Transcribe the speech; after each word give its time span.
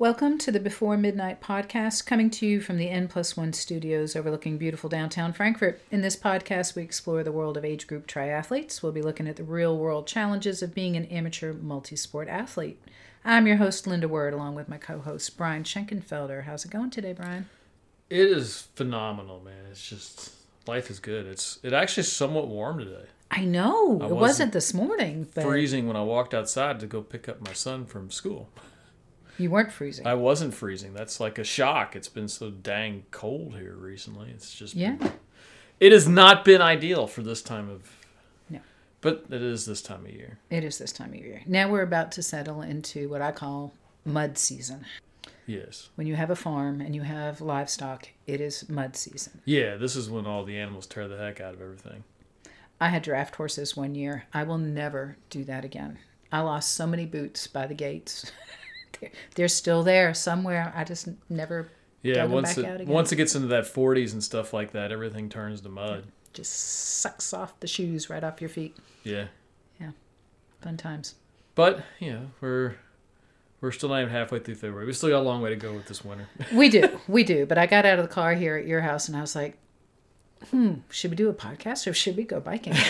Welcome 0.00 0.38
to 0.38 0.52
the 0.52 0.60
Before 0.60 0.96
Midnight 0.96 1.40
podcast, 1.40 2.06
coming 2.06 2.30
to 2.30 2.46
you 2.46 2.60
from 2.60 2.76
the 2.76 2.88
N 2.88 3.08
plus 3.08 3.36
one 3.36 3.52
studios 3.52 4.14
overlooking 4.14 4.56
beautiful 4.56 4.88
downtown 4.88 5.32
Frankfort. 5.32 5.80
In 5.90 6.02
this 6.02 6.14
podcast, 6.14 6.76
we 6.76 6.84
explore 6.84 7.24
the 7.24 7.32
world 7.32 7.56
of 7.56 7.64
age 7.64 7.88
group 7.88 8.06
triathletes. 8.06 8.80
We'll 8.80 8.92
be 8.92 9.02
looking 9.02 9.26
at 9.26 9.34
the 9.34 9.42
real 9.42 9.76
world 9.76 10.06
challenges 10.06 10.62
of 10.62 10.72
being 10.72 10.96
an 10.96 11.06
amateur 11.06 11.52
multi 11.52 11.96
sport 11.96 12.28
athlete. 12.28 12.80
I'm 13.24 13.48
your 13.48 13.56
host, 13.56 13.88
Linda 13.88 14.06
Word, 14.06 14.34
along 14.34 14.54
with 14.54 14.68
my 14.68 14.78
co 14.78 15.00
host, 15.00 15.36
Brian 15.36 15.64
Schenkenfelder. 15.64 16.44
How's 16.44 16.64
it 16.64 16.70
going 16.70 16.90
today, 16.90 17.12
Brian? 17.12 17.48
It 18.08 18.28
is 18.28 18.68
phenomenal, 18.76 19.40
man. 19.40 19.64
It's 19.68 19.84
just 19.84 20.30
life 20.68 20.90
is 20.90 21.00
good. 21.00 21.26
It's 21.26 21.58
it 21.64 21.72
actually 21.72 22.04
somewhat 22.04 22.46
warm 22.46 22.78
today. 22.78 23.06
I 23.32 23.44
know. 23.44 23.94
it 23.94 23.98
wasn't, 23.98 24.20
wasn't 24.20 24.52
this 24.52 24.72
morning, 24.72 25.26
but 25.34 25.42
Freezing 25.42 25.88
when 25.88 25.96
I 25.96 26.04
walked 26.04 26.34
outside 26.34 26.78
to 26.78 26.86
go 26.86 27.02
pick 27.02 27.28
up 27.28 27.44
my 27.44 27.52
son 27.52 27.84
from 27.84 28.12
school. 28.12 28.48
You 29.38 29.50
weren't 29.50 29.72
freezing. 29.72 30.06
I 30.06 30.14
wasn't 30.14 30.54
freezing. 30.54 30.92
That's 30.94 31.20
like 31.20 31.38
a 31.38 31.44
shock. 31.44 31.96
It's 31.96 32.08
been 32.08 32.28
so 32.28 32.50
dang 32.50 33.04
cold 33.10 33.54
here 33.56 33.74
recently. 33.74 34.30
It's 34.30 34.54
just 34.54 34.74
yeah. 34.74 34.92
been- 34.92 35.12
it 35.80 35.92
has 35.92 36.08
not 36.08 36.44
been 36.44 36.60
ideal 36.60 37.06
for 37.06 37.22
this 37.22 37.40
time 37.40 37.70
of 37.70 37.88
No. 38.50 38.60
But 39.00 39.26
it 39.30 39.42
is 39.42 39.64
this 39.64 39.80
time 39.80 40.04
of 40.04 40.10
year. 40.12 40.38
It 40.50 40.64
is 40.64 40.78
this 40.78 40.92
time 40.92 41.10
of 41.10 41.16
year. 41.20 41.42
Now 41.46 41.70
we're 41.70 41.82
about 41.82 42.10
to 42.12 42.22
settle 42.22 42.62
into 42.62 43.08
what 43.08 43.22
I 43.22 43.30
call 43.30 43.72
mud 44.04 44.38
season. 44.38 44.84
Yes. 45.46 45.88
When 45.94 46.06
you 46.06 46.16
have 46.16 46.30
a 46.30 46.36
farm 46.36 46.80
and 46.80 46.94
you 46.94 47.02
have 47.02 47.40
livestock, 47.40 48.08
it 48.26 48.40
is 48.40 48.68
mud 48.68 48.96
season. 48.96 49.40
Yeah, 49.44 49.76
this 49.76 49.96
is 49.96 50.10
when 50.10 50.26
all 50.26 50.44
the 50.44 50.58
animals 50.58 50.86
tear 50.86 51.08
the 51.08 51.16
heck 51.16 51.40
out 51.40 51.54
of 51.54 51.62
everything. 51.62 52.04
I 52.80 52.88
had 52.88 53.02
draft 53.02 53.36
horses 53.36 53.76
one 53.76 53.94
year. 53.94 54.24
I 54.34 54.42
will 54.42 54.58
never 54.58 55.16
do 55.30 55.44
that 55.44 55.64
again. 55.64 55.98
I 56.30 56.40
lost 56.40 56.74
so 56.74 56.86
many 56.86 57.06
boots 57.06 57.46
by 57.46 57.66
the 57.66 57.74
gates. 57.74 58.30
they're, 59.00 59.10
they're 59.34 59.48
still 59.48 59.82
there 59.82 60.14
somewhere. 60.14 60.72
I 60.74 60.84
just 60.84 61.08
never 61.28 61.70
Yeah, 62.02 62.24
once 62.24 62.50
back 62.50 62.58
it 62.58 62.64
out 62.64 62.80
again. 62.80 62.92
once 62.94 63.12
it 63.12 63.16
gets 63.16 63.34
into 63.34 63.48
that 63.48 63.64
40s 63.64 64.12
and 64.12 64.22
stuff 64.22 64.52
like 64.52 64.72
that, 64.72 64.92
everything 64.92 65.28
turns 65.28 65.60
to 65.62 65.68
mud. 65.68 66.04
just 66.32 66.52
sucks 67.00 67.32
off 67.32 67.58
the 67.60 67.66
shoes 67.66 68.08
right 68.10 68.22
off 68.24 68.40
your 68.40 68.50
feet. 68.50 68.76
Yeah. 69.04 69.26
Yeah. 69.80 69.90
Fun 70.60 70.76
times. 70.76 71.14
But, 71.54 71.82
you 71.98 72.12
know, 72.12 72.26
we're 72.40 72.76
we're 73.60 73.72
still 73.72 73.88
not 73.88 74.00
even 74.02 74.12
halfway 74.12 74.38
through 74.38 74.54
February. 74.54 74.86
We 74.86 74.92
still 74.92 75.08
got 75.08 75.18
a 75.18 75.26
long 75.28 75.42
way 75.42 75.50
to 75.50 75.56
go 75.56 75.72
with 75.72 75.86
this 75.86 76.04
winter. 76.04 76.28
We 76.52 76.68
do, 76.68 77.00
we 77.08 77.24
do. 77.24 77.44
But 77.46 77.58
I 77.58 77.66
got 77.66 77.84
out 77.84 77.98
of 77.98 78.06
the 78.08 78.12
car 78.14 78.34
here 78.34 78.56
at 78.56 78.66
your 78.66 78.80
house 78.82 79.08
and 79.08 79.16
I 79.16 79.20
was 79.20 79.34
like, 79.34 79.56
hmm, 80.50 80.74
should 80.90 81.10
we 81.10 81.16
do 81.16 81.28
a 81.28 81.34
podcast 81.34 81.86
or 81.88 81.92
should 81.94 82.16
we 82.16 82.22
go 82.24 82.38
biking? 82.40 82.74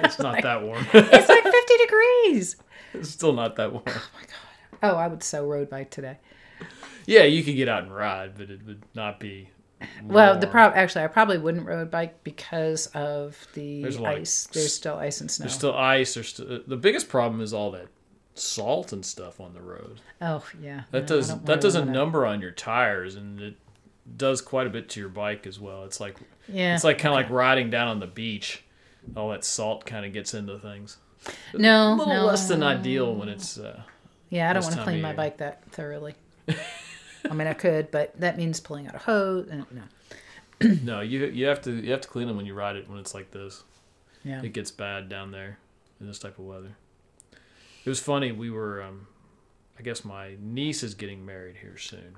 It's 0.00 0.20
not 0.20 0.40
that 0.42 0.62
warm. 0.62 0.86
it's 0.94 1.28
like 1.28 1.42
50 1.42 1.74
degrees. 1.84 2.56
it's 2.94 3.10
still 3.10 3.32
not 3.32 3.56
that 3.56 3.72
warm. 3.72 3.82
Oh, 3.88 4.08
I 4.82 5.06
would 5.06 5.22
so 5.22 5.46
road 5.46 5.70
bike 5.70 5.90
today. 5.90 6.18
Yeah, 7.06 7.24
you 7.24 7.42
could 7.42 7.56
get 7.56 7.68
out 7.68 7.84
and 7.84 7.94
ride, 7.94 8.36
but 8.36 8.50
it 8.50 8.64
would 8.66 8.82
not 8.94 9.18
be. 9.18 9.48
Well, 10.02 10.38
the 10.38 10.46
problem 10.46 10.78
actually, 10.78 11.04
I 11.04 11.06
probably 11.06 11.38
wouldn't 11.38 11.66
road 11.66 11.90
bike 11.90 12.22
because 12.24 12.86
of 12.88 13.46
the 13.54 13.82
There's 13.82 13.96
a 13.96 14.02
lot 14.02 14.14
of 14.14 14.20
ice. 14.20 14.48
There's 14.52 14.74
still 14.74 14.96
ice 14.96 15.20
and 15.20 15.30
snow. 15.30 15.44
There's 15.44 15.54
still 15.54 15.74
ice. 15.74 16.14
There's 16.14 16.28
still, 16.28 16.60
the 16.66 16.76
biggest 16.76 17.08
problem 17.08 17.40
is 17.40 17.52
all 17.52 17.70
that 17.72 17.88
salt 18.34 18.92
and 18.92 19.04
stuff 19.04 19.40
on 19.40 19.54
the 19.54 19.60
road. 19.60 20.00
oh 20.20 20.44
yeah, 20.60 20.82
That 20.90 21.02
No, 21.02 21.06
does 21.06 21.28
that 21.28 21.46
really 21.46 21.60
does 21.60 21.74
a 21.76 21.84
number 21.84 22.26
on 22.26 22.40
your 22.40 22.50
tires, 22.50 23.14
and 23.14 23.40
it 23.40 23.56
does 24.16 24.40
quite 24.40 24.66
a 24.66 24.70
bit 24.70 24.88
to 24.90 25.00
your 25.00 25.08
bike 25.08 25.46
as 25.46 25.60
well. 25.60 25.84
It's 25.84 26.00
like 26.00 26.16
Yeah, 26.48 26.74
it's 26.74 26.84
like 26.84 26.98
kind 26.98 27.12
of 27.12 27.16
like 27.16 27.30
riding 27.30 27.70
down 27.70 27.88
on 27.88 28.00
the 28.00 28.06
beach. 28.06 28.64
All 29.16 29.30
that 29.30 29.44
salt 29.44 29.86
kind 29.86 30.04
of 30.04 30.12
gets 30.12 30.34
into 30.34 30.58
things. 30.58 30.98
no, 31.54 31.94
a 31.94 31.94
little 31.94 32.12
no. 32.12 32.26
less 32.26 32.48
than 32.48 32.62
ideal 32.62 33.14
when 33.14 33.28
it's. 33.28 33.58
Uh, 33.58 33.82
Yeah, 34.30 34.50
I 34.50 34.52
don't 34.52 34.62
want 34.62 34.76
to 34.76 34.82
clean 34.82 35.00
my 35.00 35.12
bike 35.12 35.38
that 35.38 35.62
thoroughly. 35.70 36.14
I 37.30 37.34
mean, 37.34 37.46
I 37.46 37.54
could, 37.54 37.90
but 37.90 38.18
that 38.20 38.36
means 38.36 38.60
pulling 38.60 38.86
out 38.86 38.94
a 38.94 38.98
hose. 38.98 39.48
And, 39.48 39.66
no, 39.70 39.82
no, 40.82 41.00
you 41.00 41.26
you 41.26 41.46
have 41.46 41.60
to 41.62 41.72
you 41.72 41.90
have 41.92 42.00
to 42.02 42.08
clean 42.08 42.28
them 42.28 42.36
when 42.36 42.46
you 42.46 42.54
ride 42.54 42.76
it 42.76 42.88
when 42.88 42.98
it's 42.98 43.14
like 43.14 43.30
this. 43.30 43.62
yeah, 44.24 44.42
it 44.42 44.52
gets 44.52 44.70
bad 44.70 45.08
down 45.08 45.30
there 45.30 45.58
in 46.00 46.06
this 46.06 46.18
type 46.18 46.38
of 46.38 46.44
weather. 46.44 46.76
It 47.84 47.88
was 47.88 48.00
funny. 48.00 48.32
We 48.32 48.50
were, 48.50 48.82
um, 48.82 49.06
I 49.78 49.82
guess 49.82 50.04
my 50.04 50.36
niece 50.40 50.82
is 50.82 50.94
getting 50.94 51.24
married 51.24 51.56
here 51.60 51.78
soon, 51.78 52.16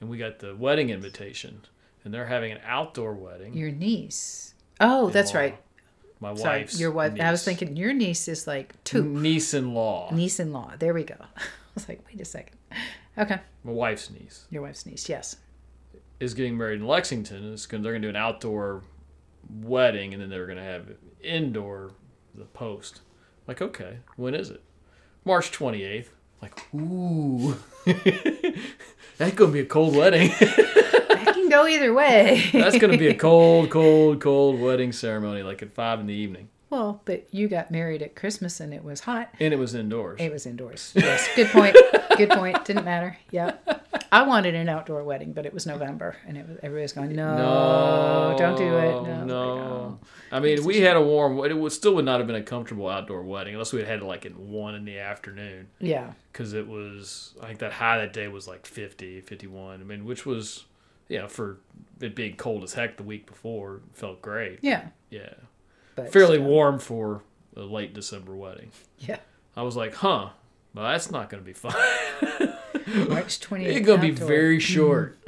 and 0.00 0.10
we 0.10 0.18
got 0.18 0.40
the 0.40 0.56
wedding 0.56 0.90
invitation, 0.90 1.62
and 2.04 2.12
they're 2.12 2.26
having 2.26 2.52
an 2.52 2.58
outdoor 2.64 3.14
wedding. 3.14 3.54
your 3.54 3.70
niece. 3.70 4.54
Oh, 4.80 5.10
that's 5.10 5.34
right. 5.34 5.58
My 6.20 6.32
wife's 6.32 6.80
your 6.80 6.90
wife. 6.90 7.20
I 7.20 7.30
was 7.30 7.44
thinking 7.44 7.76
your 7.76 7.92
niece 7.92 8.26
is 8.28 8.46
like 8.46 8.74
two. 8.84 9.04
niece-in-law. 9.04 10.10
Niece-in-law. 10.12 10.74
There 10.78 10.92
we 10.94 11.04
go. 11.04 11.14
I 11.20 11.42
was 11.74 11.88
like, 11.88 12.04
wait 12.08 12.20
a 12.20 12.24
second. 12.24 12.56
Okay, 13.16 13.38
My 13.64 13.72
wife's 13.72 14.10
niece 14.10 14.46
your 14.50 14.62
wife's 14.62 14.84
niece. 14.86 15.08
Yes. 15.08 15.36
is 16.20 16.34
getting 16.34 16.56
married 16.56 16.80
in 16.80 16.86
Lexington. 16.86 17.52
It's 17.52 17.66
gonna, 17.66 17.82
they're 17.82 17.92
gonna 17.92 18.02
do 18.02 18.08
an 18.08 18.16
outdoor 18.16 18.82
wedding, 19.62 20.12
and 20.12 20.22
then 20.22 20.28
they're 20.30 20.46
gonna 20.46 20.62
have 20.62 20.88
indoor 21.22 21.92
the 22.34 22.44
post. 22.44 23.00
Like, 23.46 23.60
okay, 23.62 23.98
when 24.16 24.34
is 24.34 24.50
it? 24.50 24.62
March 25.24 25.50
twenty 25.52 25.82
eighth. 25.84 26.12
Like, 26.42 26.60
ooh, 26.74 27.56
that's 29.16 29.34
gonna 29.34 29.50
be 29.52 29.60
a 29.60 29.66
cold 29.66 29.96
wedding. 29.96 30.30
Go 31.58 31.66
either 31.66 31.92
way. 31.92 32.44
That's 32.52 32.78
gonna 32.78 32.96
be 32.98 33.08
a 33.08 33.14
cold, 33.28 33.68
cold, 33.70 34.20
cold 34.20 34.60
wedding 34.60 34.92
ceremony, 34.92 35.42
like 35.42 35.60
at 35.62 35.72
five 35.72 35.98
in 35.98 36.06
the 36.06 36.14
evening, 36.14 36.48
well, 36.70 37.00
but 37.04 37.26
you 37.32 37.48
got 37.48 37.70
married 37.70 38.02
at 38.02 38.14
Christmas 38.14 38.60
and 38.60 38.72
it 38.74 38.84
was 38.84 39.00
hot. 39.00 39.30
and 39.40 39.52
it 39.52 39.58
was 39.58 39.74
indoors. 39.74 40.20
It 40.20 40.30
was 40.30 40.46
indoors. 40.46 40.92
Yes. 40.94 41.28
Good 41.34 41.48
point. 41.48 41.76
Good 42.16 42.30
point. 42.30 42.64
Didn't 42.64 42.84
matter. 42.84 43.16
Yeah. 43.30 43.54
I 44.12 44.22
wanted 44.22 44.54
an 44.54 44.68
outdoor 44.68 45.02
wedding, 45.04 45.32
but 45.32 45.44
it 45.46 45.52
was 45.52 45.66
November, 45.66 46.16
and 46.26 46.36
it 46.38 46.48
was 46.48 46.58
everybody's 46.62 46.92
going, 46.94 47.14
no, 47.14 48.34
don't 48.38 48.56
do 48.56 48.64
it. 48.64 48.68
No. 48.70 49.04
I 49.04 49.16
like, 49.18 49.26
no. 49.26 49.34
"Oh." 49.34 49.98
I 50.30 50.40
mean, 50.40 50.64
we 50.64 50.80
had 50.80 50.96
a 50.96 51.02
warm. 51.02 51.38
It 51.44 51.56
would 51.56 51.72
still 51.72 51.94
would 51.96 52.04
not 52.04 52.18
have 52.20 52.26
been 52.26 52.36
a 52.36 52.42
comfortable 52.42 52.88
outdoor 52.88 53.22
wedding 53.22 53.54
unless 53.54 53.72
we 53.72 53.80
had 53.80 53.88
had 53.88 54.00
it 54.00 54.04
like 54.04 54.24
at 54.24 54.36
one 54.38 54.74
in 54.74 54.84
the 54.84 54.98
afternoon. 54.98 55.68
Yeah. 55.78 56.12
because 56.32 56.52
it 56.54 56.66
was 56.68 57.34
I 57.42 57.46
think 57.48 57.58
that 57.58 57.72
high 57.72 57.98
that 57.98 58.12
day 58.12 58.28
was 58.28 58.46
like 58.48 58.64
50, 58.66 59.20
51. 59.22 59.80
I 59.80 59.84
mean, 59.84 60.04
which 60.06 60.24
was 60.24 60.64
know 61.16 61.28
for 61.28 61.58
it 62.00 62.14
being 62.14 62.36
cold 62.36 62.62
as 62.62 62.74
heck 62.74 62.96
the 62.98 63.02
week 63.02 63.26
before 63.26 63.80
felt 63.94 64.20
great. 64.20 64.58
Yeah. 64.62 64.88
Yeah, 65.10 65.32
But 65.96 66.12
fairly 66.12 66.36
still. 66.36 66.46
warm 66.48 66.78
for 66.78 67.22
a 67.56 67.62
late 67.62 67.94
December 67.94 68.36
wedding. 68.36 68.70
Yeah. 68.98 69.16
I 69.56 69.62
was 69.62 69.74
like, 69.74 69.94
huh, 69.94 70.28
well 70.74 70.84
that's 70.90 71.10
not 71.10 71.30
going 71.30 71.42
to 71.42 71.46
be 71.46 71.54
fun. 71.54 71.72
March 73.08 73.40
28th. 73.40 73.62
it's 73.66 73.86
going 73.86 74.00
to 74.00 74.06
be 74.06 74.10
very 74.10 74.60
short 74.60 75.18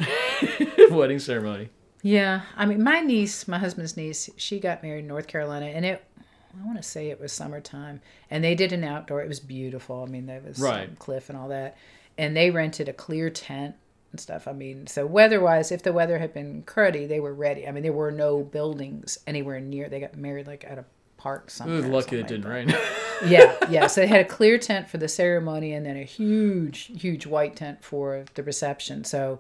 wedding 0.90 1.19
ceremony. 1.19 1.70
Yeah. 2.02 2.42
I 2.56 2.66
mean, 2.66 2.82
my 2.82 3.00
niece, 3.00 3.48
my 3.48 3.58
husband's 3.58 3.96
niece, 3.96 4.28
she 4.36 4.60
got 4.60 4.82
married 4.82 5.00
in 5.00 5.06
North 5.06 5.26
Carolina, 5.26 5.66
and 5.66 5.84
it, 5.84 6.04
I 6.19 6.66
want 6.66 6.76
to 6.78 6.82
say 6.82 7.08
it 7.10 7.20
was 7.20 7.32
summertime, 7.32 8.00
and 8.30 8.42
they 8.44 8.54
did 8.54 8.72
an 8.72 8.84
outdoor. 8.84 9.22
It 9.22 9.28
was 9.28 9.40
beautiful. 9.40 10.02
I 10.02 10.06
mean, 10.10 10.26
there 10.26 10.40
was 10.40 10.58
Right. 10.58 10.98
cliff 10.98 11.28
and 11.28 11.38
all 11.38 11.48
that, 11.48 11.76
and 12.19 12.36
they 12.36 12.50
rented 12.50 12.88
a 12.88 12.92
clear 12.92 13.30
tent 13.30 13.76
and 14.12 14.21
stuff. 14.21 14.48
I 14.48 14.53
mean, 14.53 14.87
so 14.87 15.06
weather-wise, 15.06 15.71
if 15.72 15.82
the 15.82 15.93
weather 15.93 16.19
had 16.19 16.32
been 16.34 16.62
cruddy, 16.65 17.06
they 17.09 17.21
were 17.21 17.34
ready. 17.34 17.66
I 17.66 17.71
mean, 17.72 17.82
there 17.82 17.93
were 17.93 18.10
no 18.10 18.43
buildings 18.43 19.19
anywhere 19.26 19.60
near. 19.60 19.88
They 19.88 20.00
got 20.00 20.16
married 20.16 20.47
like 20.47 20.65
at 20.65 20.78
a 20.78 20.84
park 21.16 21.44
It 21.48 21.50
somewhere. 21.53 21.76
was 21.76 21.87
or 21.87 21.88
lucky 21.91 22.19
it 22.19 22.26
didn't 22.28 22.49
rain. 22.50 22.69
yeah, 23.26 23.54
yeah. 23.69 23.87
So 23.87 24.00
they 24.00 24.06
had 24.06 24.20
a 24.20 24.25
clear 24.25 24.59
tent 24.59 24.88
for 24.88 24.99
the 24.99 25.09
ceremony 25.09 25.72
and 25.75 25.84
then 25.84 25.97
a 25.97 26.03
huge, 26.04 26.91
huge 26.99 27.26
white 27.26 27.56
tent 27.56 27.84
for 27.84 28.25
the 28.34 28.43
reception. 28.43 29.04
So 29.04 29.38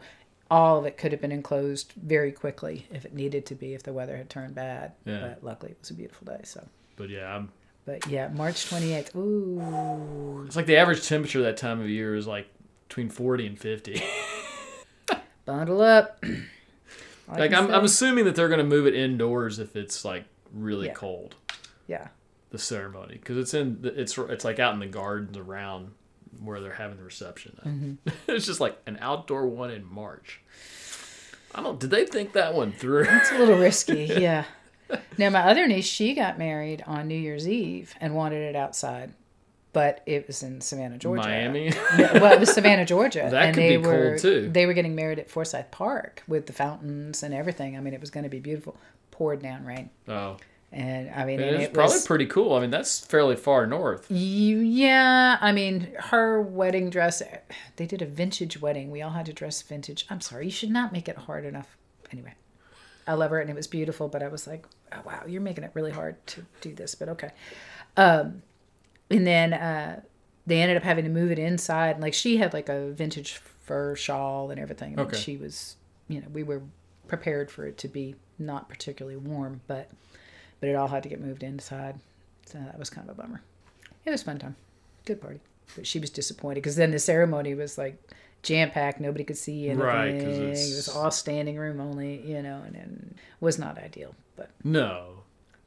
all 0.50 0.78
of 0.78 0.84
it 0.84 0.96
could 0.98 1.12
have 1.12 1.20
been 1.20 1.32
enclosed 1.32 1.92
very 1.96 2.32
quickly 2.32 2.86
if 2.92 3.04
it 3.04 3.14
needed 3.14 3.46
to 3.46 3.54
be 3.54 3.72
if 3.74 3.82
the 3.82 3.92
weather 3.92 4.16
had 4.16 4.28
turned 4.28 4.54
bad. 4.54 4.92
Yeah. 5.04 5.20
But 5.20 5.44
luckily 5.44 5.72
it 5.72 5.78
was 5.80 5.90
a 5.90 5.94
beautiful 5.94 6.26
day. 6.26 6.40
So, 6.44 6.66
but 6.96 7.08
yeah, 7.08 7.34
I'm, 7.34 7.50
but 7.86 8.06
yeah, 8.08 8.28
March 8.28 8.68
28th. 8.68 9.16
Ooh. 9.16 10.44
it's 10.46 10.56
like 10.56 10.66
the 10.66 10.76
average 10.76 11.06
temperature 11.08 11.42
that 11.42 11.56
time 11.56 11.80
of 11.80 11.88
year 11.88 12.14
is 12.14 12.26
like 12.26 12.46
between 12.88 13.08
40 13.08 13.46
and 13.46 13.58
50. 13.58 14.02
Bundle 15.50 15.82
up. 15.82 16.22
Like 17.32 17.52
I'm, 17.52 17.70
I'm 17.72 17.84
assuming 17.84 18.24
that 18.24 18.34
they're 18.34 18.48
going 18.48 18.58
to 18.58 18.64
move 18.64 18.88
it 18.88 18.94
indoors 18.96 19.60
if 19.60 19.76
it's 19.76 20.04
like 20.04 20.24
really 20.52 20.88
Yeah. 20.88 20.94
cold. 20.94 21.36
yeah. 21.86 22.08
the 22.50 22.58
ceremony 22.58 23.14
because 23.14 23.36
it's 23.38 23.54
in 23.54 23.82
the- 23.82 24.00
it's 24.00 24.18
it's 24.18 24.44
like 24.44 24.58
out 24.58 24.74
in 24.74 24.80
the 24.80 24.88
gardens 24.88 25.36
around 25.36 25.92
where 26.42 26.58
they're 26.60 26.72
having 26.72 26.96
the 26.96 27.04
reception. 27.04 27.56
Mm-hmm. 27.64 28.10
it's 28.32 28.46
just 28.46 28.58
like 28.58 28.76
an 28.86 28.98
outdoor 29.00 29.46
one 29.46 29.70
in 29.70 29.84
March. 29.84 30.40
I 31.54 31.62
don't. 31.62 31.78
Did 31.78 31.90
they 31.90 32.04
think 32.04 32.32
that 32.32 32.52
one 32.54 32.72
through? 32.72 33.04
It's 33.08 33.30
a 33.30 33.38
little 33.38 33.58
risky. 33.58 34.06
Yeah. 34.20 34.44
Now, 35.16 35.30
my 35.30 35.42
other 35.48 35.68
niece, 35.68 35.84
she 35.86 36.14
got 36.14 36.36
married 36.36 36.82
on 36.84 37.06
New 37.06 37.14
Year's 37.14 37.46
Eve 37.48 37.94
and 38.00 38.12
wanted 38.16 38.42
it 38.42 38.56
outside, 38.56 39.12
but 39.72 40.02
it 40.06 40.26
was 40.26 40.42
in 40.42 40.60
Savannah, 40.60 40.98
Georgia. 40.98 41.28
Miami. 41.28 41.70
No, 41.96 42.10
well, 42.14 42.32
it 42.32 42.40
was 42.40 42.52
Savannah, 42.52 42.84
Georgia. 42.94 43.28
That 43.30 43.46
and 43.46 43.54
could 43.54 43.62
they 43.62 43.76
be 43.76 43.86
were, 43.86 44.18
too. 44.18 44.48
They 44.52 44.66
were 44.66 44.72
getting 44.72 44.94
married 44.94 45.18
at 45.18 45.30
Forsyth 45.30 45.70
Park 45.70 46.22
with 46.26 46.46
the 46.46 46.52
fountains 46.52 47.22
and 47.22 47.32
everything. 47.34 47.76
I 47.76 47.80
mean, 47.80 47.94
it 47.94 48.00
was 48.00 48.10
going 48.10 48.24
to 48.24 48.30
be 48.30 48.40
beautiful. 48.40 48.76
Poured 49.10 49.42
down 49.42 49.64
rain. 49.64 49.90
oh, 50.08 50.38
And 50.72 51.10
I 51.10 51.24
mean, 51.24 51.40
It 51.40 51.52
and 51.54 51.62
it 51.62 51.74
probably 51.74 51.94
was, 51.94 52.06
pretty 52.06 52.26
cool. 52.26 52.54
I 52.54 52.60
mean, 52.60 52.70
that's 52.70 53.04
fairly 53.04 53.36
far 53.36 53.66
north. 53.66 54.10
you, 54.10 54.58
yeah, 54.58 55.36
I 55.40 55.52
mean, 55.52 55.88
her 55.98 56.40
wedding 56.40 56.90
dress, 56.90 57.22
they 57.76 57.86
did 57.86 58.00
a 58.02 58.06
vintage 58.06 58.60
wedding. 58.60 58.90
We 58.90 59.02
all 59.02 59.10
had 59.10 59.26
to 59.26 59.32
dress 59.32 59.60
vintage. 59.62 60.06
I'm 60.10 60.20
sorry, 60.20 60.46
you 60.46 60.50
should 60.50 60.70
not 60.70 60.92
make 60.92 61.08
it 61.08 61.16
hard 61.16 61.44
enough. 61.44 61.76
Anyway, 62.12 62.34
I 63.06 63.14
love 63.14 63.30
her 63.30 63.40
and 63.40 63.50
it 63.50 63.56
was 63.56 63.66
beautiful, 63.66 64.08
but 64.08 64.22
I 64.22 64.28
was 64.28 64.46
like, 64.46 64.64
oh, 64.92 65.00
wow, 65.04 65.22
you're 65.28 65.40
making 65.42 65.64
it 65.64 65.70
really 65.74 65.92
hard 65.92 66.24
to 66.28 66.46
do 66.60 66.74
this, 66.74 66.94
but 66.94 67.08
okay. 67.10 67.30
Um, 67.96 68.42
and 69.10 69.26
then 69.26 69.52
uh, 69.52 70.00
they 70.46 70.60
ended 70.60 70.76
up 70.76 70.82
having 70.82 71.04
to 71.04 71.10
move 71.10 71.30
it 71.30 71.38
inside. 71.38 72.00
Like 72.00 72.14
she 72.14 72.36
had 72.36 72.52
like 72.52 72.68
a 72.68 72.90
vintage 72.90 73.34
fur 73.34 73.94
shawl 73.96 74.50
and 74.50 74.58
everything. 74.60 74.92
And 74.92 75.00
Okay. 75.00 75.16
she 75.16 75.36
was, 75.36 75.76
you 76.08 76.20
know, 76.20 76.26
we 76.32 76.42
were 76.42 76.62
prepared 77.08 77.50
for 77.50 77.66
it 77.66 77.76
to 77.78 77.88
be 77.88 78.14
not 78.38 78.68
particularly 78.68 79.16
warm, 79.16 79.60
but 79.66 79.90
but 80.60 80.68
it 80.68 80.74
all 80.76 80.88
had 80.88 81.02
to 81.02 81.08
get 81.08 81.20
moved 81.20 81.42
inside. 81.42 81.98
So 82.46 82.58
that 82.58 82.78
was 82.78 82.90
kind 82.90 83.08
of 83.08 83.18
a 83.18 83.22
bummer. 83.22 83.40
It 84.04 84.10
was 84.10 84.22
a 84.22 84.24
fun 84.24 84.38
time, 84.38 84.56
good 85.04 85.20
party. 85.20 85.40
But 85.76 85.86
she 85.86 85.98
was 86.00 86.10
disappointed 86.10 86.56
because 86.56 86.76
then 86.76 86.90
the 86.90 86.98
ceremony 86.98 87.54
was 87.54 87.78
like 87.78 87.96
jam 88.42 88.70
packed. 88.70 89.00
Nobody 89.00 89.22
could 89.24 89.36
see 89.38 89.66
anything. 89.68 89.84
Right, 89.86 90.14
It 90.14 90.48
was 90.48 90.88
all 90.88 91.10
standing 91.10 91.56
room 91.56 91.80
only, 91.80 92.20
you 92.26 92.42
know, 92.42 92.62
and, 92.66 92.74
and 92.74 93.14
was 93.40 93.58
not 93.58 93.78
ideal. 93.78 94.14
But 94.36 94.50
No, 94.64 95.22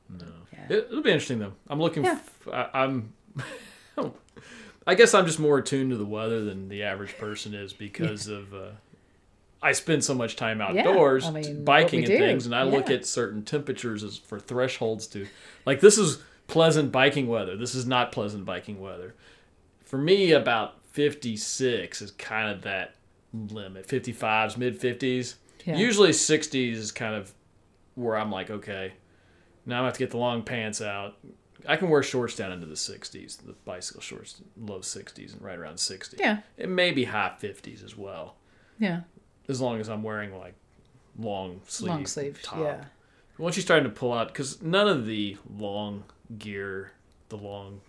no. 0.09 0.25
Yeah. 0.51 0.65
It, 0.77 0.87
it'll 0.89 1.01
be 1.03 1.11
interesting 1.11 1.39
though. 1.39 1.53
I'm 1.69 1.79
looking. 1.79 2.03
Yeah. 2.03 2.19
F- 2.45 2.47
I, 2.51 2.69
I'm. 2.83 3.13
I 4.85 4.95
guess 4.95 5.13
I'm 5.13 5.25
just 5.25 5.39
more 5.39 5.59
attuned 5.59 5.91
to 5.91 5.97
the 5.97 6.05
weather 6.05 6.43
than 6.43 6.67
the 6.69 6.83
average 6.83 7.17
person 7.17 7.53
is 7.53 7.73
because 7.73 8.27
of. 8.27 8.53
Uh, 8.53 8.71
I 9.61 9.71
spend 9.71 10.03
so 10.03 10.13
much 10.13 10.35
time 10.35 10.59
outdoors 10.59 11.25
I 11.25 11.31
mean, 11.31 11.63
biking 11.63 11.99
and 11.99 12.07
do, 12.07 12.17
things, 12.17 12.45
and 12.45 12.53
I 12.53 12.63
look 12.63 12.89
at 12.89 13.05
certain 13.05 13.43
temperatures 13.43 14.03
as 14.03 14.17
for 14.17 14.37
thresholds 14.37 15.07
to, 15.07 15.25
like 15.65 15.79
this 15.79 15.97
is 15.97 16.21
pleasant 16.47 16.91
biking 16.91 17.27
weather. 17.27 17.55
This 17.55 17.73
is 17.73 17.85
not 17.85 18.11
pleasant 18.11 18.43
biking 18.43 18.81
weather. 18.81 19.15
For 19.85 19.97
me, 19.97 20.33
about 20.33 20.83
56 20.91 22.01
is 22.01 22.11
kind 22.11 22.51
of 22.51 22.63
that 22.63 22.95
limit. 23.33 23.87
55s, 23.87 24.57
mid 24.57 24.79
50s. 24.79 25.35
Yeah. 25.65 25.77
Usually 25.77 26.09
60s 26.09 26.73
is 26.73 26.91
kind 26.91 27.15
of 27.15 27.33
where 27.95 28.17
I'm 28.17 28.31
like, 28.31 28.49
okay, 28.49 28.93
now 29.65 29.83
I 29.83 29.85
have 29.85 29.93
to 29.93 29.99
get 29.99 30.11
the 30.11 30.17
long 30.17 30.43
pants 30.43 30.81
out. 30.81 31.17
I 31.67 31.77
can 31.77 31.89
wear 31.89 32.03
shorts 32.03 32.35
down 32.35 32.51
into 32.51 32.65
the 32.65 32.73
60s, 32.75 33.37
the 33.45 33.53
bicycle 33.65 34.01
shorts, 34.01 34.41
low 34.57 34.79
60s 34.79 35.33
and 35.33 35.41
right 35.41 35.57
around 35.57 35.79
60. 35.79 36.17
yeah, 36.19 36.39
It 36.57 36.69
may 36.69 36.91
be 36.91 37.05
high 37.05 37.33
50s 37.41 37.83
as 37.83 37.97
well, 37.97 38.35
yeah, 38.79 39.01
as 39.47 39.61
long 39.61 39.79
as 39.79 39.89
I'm 39.89 40.03
wearing 40.03 40.37
like 40.37 40.55
long 41.17 41.61
sleeve 41.67 41.89
long 41.89 42.05
sleeve. 42.05 42.39
top. 42.41 42.59
Yeah, 42.59 42.83
Once 43.37 43.55
you're 43.55 43.61
starting 43.63 43.89
to 43.89 43.95
pull 43.95 44.13
out, 44.13 44.27
because 44.29 44.61
none 44.61 44.87
of 44.87 45.05
the 45.05 45.37
long 45.57 46.03
gear, 46.37 46.91
the 47.29 47.37
long 47.37 47.81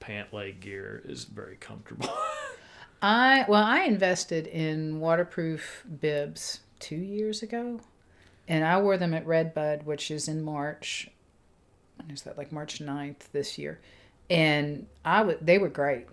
pant 0.00 0.32
leg 0.32 0.60
gear 0.60 1.02
is 1.04 1.24
very 1.24 1.56
comfortable. 1.56 2.08
I 3.02 3.44
well, 3.48 3.62
I 3.64 3.80
invested 3.84 4.46
in 4.46 5.00
waterproof 5.00 5.84
bibs 6.00 6.60
two 6.80 6.96
years 6.96 7.42
ago, 7.42 7.80
and 8.48 8.64
I 8.64 8.80
wore 8.80 8.96
them 8.98 9.14
at 9.14 9.26
Redbud, 9.26 9.84
which 9.84 10.10
is 10.10 10.28
in 10.28 10.42
March. 10.42 11.08
When 12.02 12.10
is 12.14 12.22
that? 12.22 12.38
Like 12.38 12.52
March 12.52 12.78
9th 12.80 13.30
this 13.32 13.58
year, 13.58 13.80
and 14.28 14.86
I 15.04 15.22
would 15.22 15.38
they 15.44 15.58
were 15.58 15.68
great. 15.68 16.06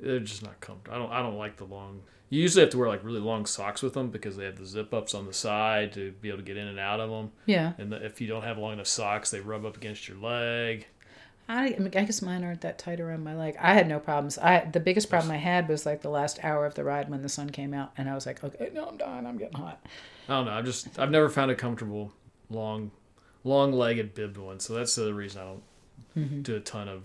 They're 0.00 0.20
just 0.20 0.42
not 0.42 0.60
comfortable. 0.60 0.96
I 0.96 0.98
don't. 0.98 1.12
I 1.12 1.22
don't 1.22 1.38
like 1.38 1.56
the 1.56 1.64
long. 1.64 2.02
You 2.28 2.40
usually 2.40 2.62
have 2.62 2.70
to 2.70 2.78
wear 2.78 2.88
like 2.88 3.04
really 3.04 3.20
long 3.20 3.44
socks 3.44 3.82
with 3.82 3.92
them 3.92 4.08
because 4.08 4.36
they 4.36 4.44
have 4.46 4.56
the 4.56 4.64
zip 4.64 4.94
ups 4.94 5.14
on 5.14 5.26
the 5.26 5.34
side 5.34 5.92
to 5.92 6.12
be 6.12 6.28
able 6.28 6.38
to 6.38 6.44
get 6.44 6.56
in 6.56 6.66
and 6.66 6.78
out 6.78 6.98
of 6.98 7.10
them. 7.10 7.30
Yeah, 7.44 7.74
And 7.76 7.92
the, 7.92 8.02
if 8.02 8.22
you 8.22 8.26
don't 8.26 8.42
have 8.42 8.56
long 8.56 8.72
enough 8.72 8.86
socks, 8.86 9.30
they 9.30 9.40
rub 9.40 9.66
up 9.66 9.76
against 9.76 10.08
your 10.08 10.16
leg. 10.16 10.86
I, 11.46 11.74
I, 11.74 11.78
mean, 11.78 11.92
I 11.94 12.04
guess 12.04 12.22
mine 12.22 12.42
aren't 12.42 12.62
that 12.62 12.78
tight 12.78 13.00
around 13.00 13.22
my 13.22 13.34
leg. 13.34 13.56
I 13.60 13.74
had 13.74 13.86
no 13.86 13.98
problems. 13.98 14.38
I 14.38 14.64
the 14.64 14.80
biggest 14.80 15.10
problem 15.10 15.30
I 15.30 15.36
had 15.36 15.68
was 15.68 15.84
like 15.84 16.00
the 16.00 16.08
last 16.08 16.42
hour 16.42 16.64
of 16.64 16.74
the 16.74 16.84
ride 16.84 17.10
when 17.10 17.20
the 17.20 17.28
sun 17.28 17.50
came 17.50 17.74
out, 17.74 17.92
and 17.98 18.08
I 18.08 18.14
was 18.14 18.24
like, 18.24 18.42
okay, 18.42 18.70
no, 18.72 18.86
I'm 18.86 18.96
dying. 18.96 19.26
I'm 19.26 19.36
getting 19.36 19.58
hot. 19.58 19.84
I 20.28 20.32
don't 20.32 20.46
know. 20.46 20.52
I 20.52 20.62
just 20.62 20.98
I've 20.98 21.10
never 21.10 21.28
found 21.28 21.50
a 21.50 21.54
comfortable 21.54 22.12
long, 22.48 22.92
long 23.44 23.72
legged 23.72 24.14
bibbed 24.14 24.36
one. 24.36 24.60
So 24.60 24.74
that's 24.74 24.94
the 24.94 25.02
other 25.02 25.14
reason 25.14 25.40
I 25.42 25.44
don't 25.44 25.62
Mm-hmm. 26.16 26.42
do 26.42 26.56
a 26.56 26.60
ton 26.60 26.88
of 26.88 27.04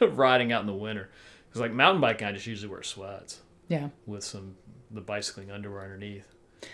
riding 0.18 0.50
out 0.50 0.60
in 0.60 0.66
the 0.66 0.74
winter. 0.74 1.08
Because 1.48 1.60
like 1.60 1.70
mountain 1.72 2.00
biking, 2.00 2.26
I 2.26 2.32
just 2.32 2.48
usually 2.48 2.68
wear 2.68 2.82
sweats 2.82 3.40
Yeah. 3.68 3.90
with 4.06 4.24
some 4.24 4.56
the 4.90 5.00
bicycling 5.00 5.52
underwear 5.52 5.82
underneath. 5.84 6.26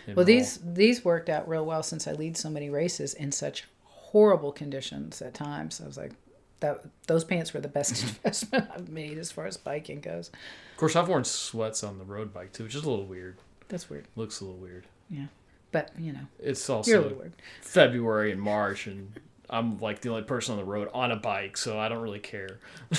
Well, 0.07 0.17
roll. 0.17 0.25
these 0.25 0.59
these 0.65 1.05
worked 1.05 1.29
out 1.29 1.47
real 1.49 1.67
well 1.67 1.83
since 1.83 2.09
I 2.09 2.13
lead 2.13 2.37
so 2.39 2.49
many 2.49 2.71
races 2.71 3.13
in 3.13 3.31
such 3.31 3.65
horrible 3.85 4.53
conditions 4.53 5.21
at 5.21 5.35
times. 5.35 5.81
I 5.83 5.87
was 5.87 5.99
like, 5.99 6.13
that 6.61 6.83
those 7.07 7.25
pants 7.25 7.53
were 7.53 7.61
the 7.61 7.69
best 7.69 8.03
investment 8.09 8.69
I've 8.75 8.89
made 8.89 9.19
as 9.19 9.31
far 9.31 9.45
as 9.47 9.57
biking 9.59 10.01
goes. 10.01 10.29
Of 10.29 10.77
course, 10.79 10.97
I've 10.97 11.09
worn 11.09 11.25
sweats 11.25 11.85
on 11.85 11.99
the 11.99 12.05
road 12.05 12.33
bike 12.33 12.53
too, 12.55 12.65
which 12.65 12.75
is 12.75 12.85
a 12.85 12.89
little 12.91 13.05
weird. 13.07 13.37
That's 13.69 13.91
weird. 13.91 14.07
Looks 14.17 14.41
a 14.41 14.45
little 14.45 14.59
weird. 14.61 14.87
Yeah, 15.11 15.27
but 15.73 15.91
you 15.99 16.13
know, 16.13 16.27
It's 16.39 16.69
also. 16.71 17.23
February 17.63 18.33
and 18.33 18.41
March, 18.41 18.87
and 18.87 19.13
I'm 19.49 19.79
like 19.79 20.01
the 20.01 20.11
only 20.11 20.23
person 20.23 20.53
on 20.53 20.59
the 20.59 20.65
road 20.65 20.89
on 20.95 21.11
a 21.11 21.17
bike, 21.17 21.57
so 21.57 21.79
I 21.79 21.89
don't 21.89 22.03
really 22.03 22.21
care. 22.21 22.59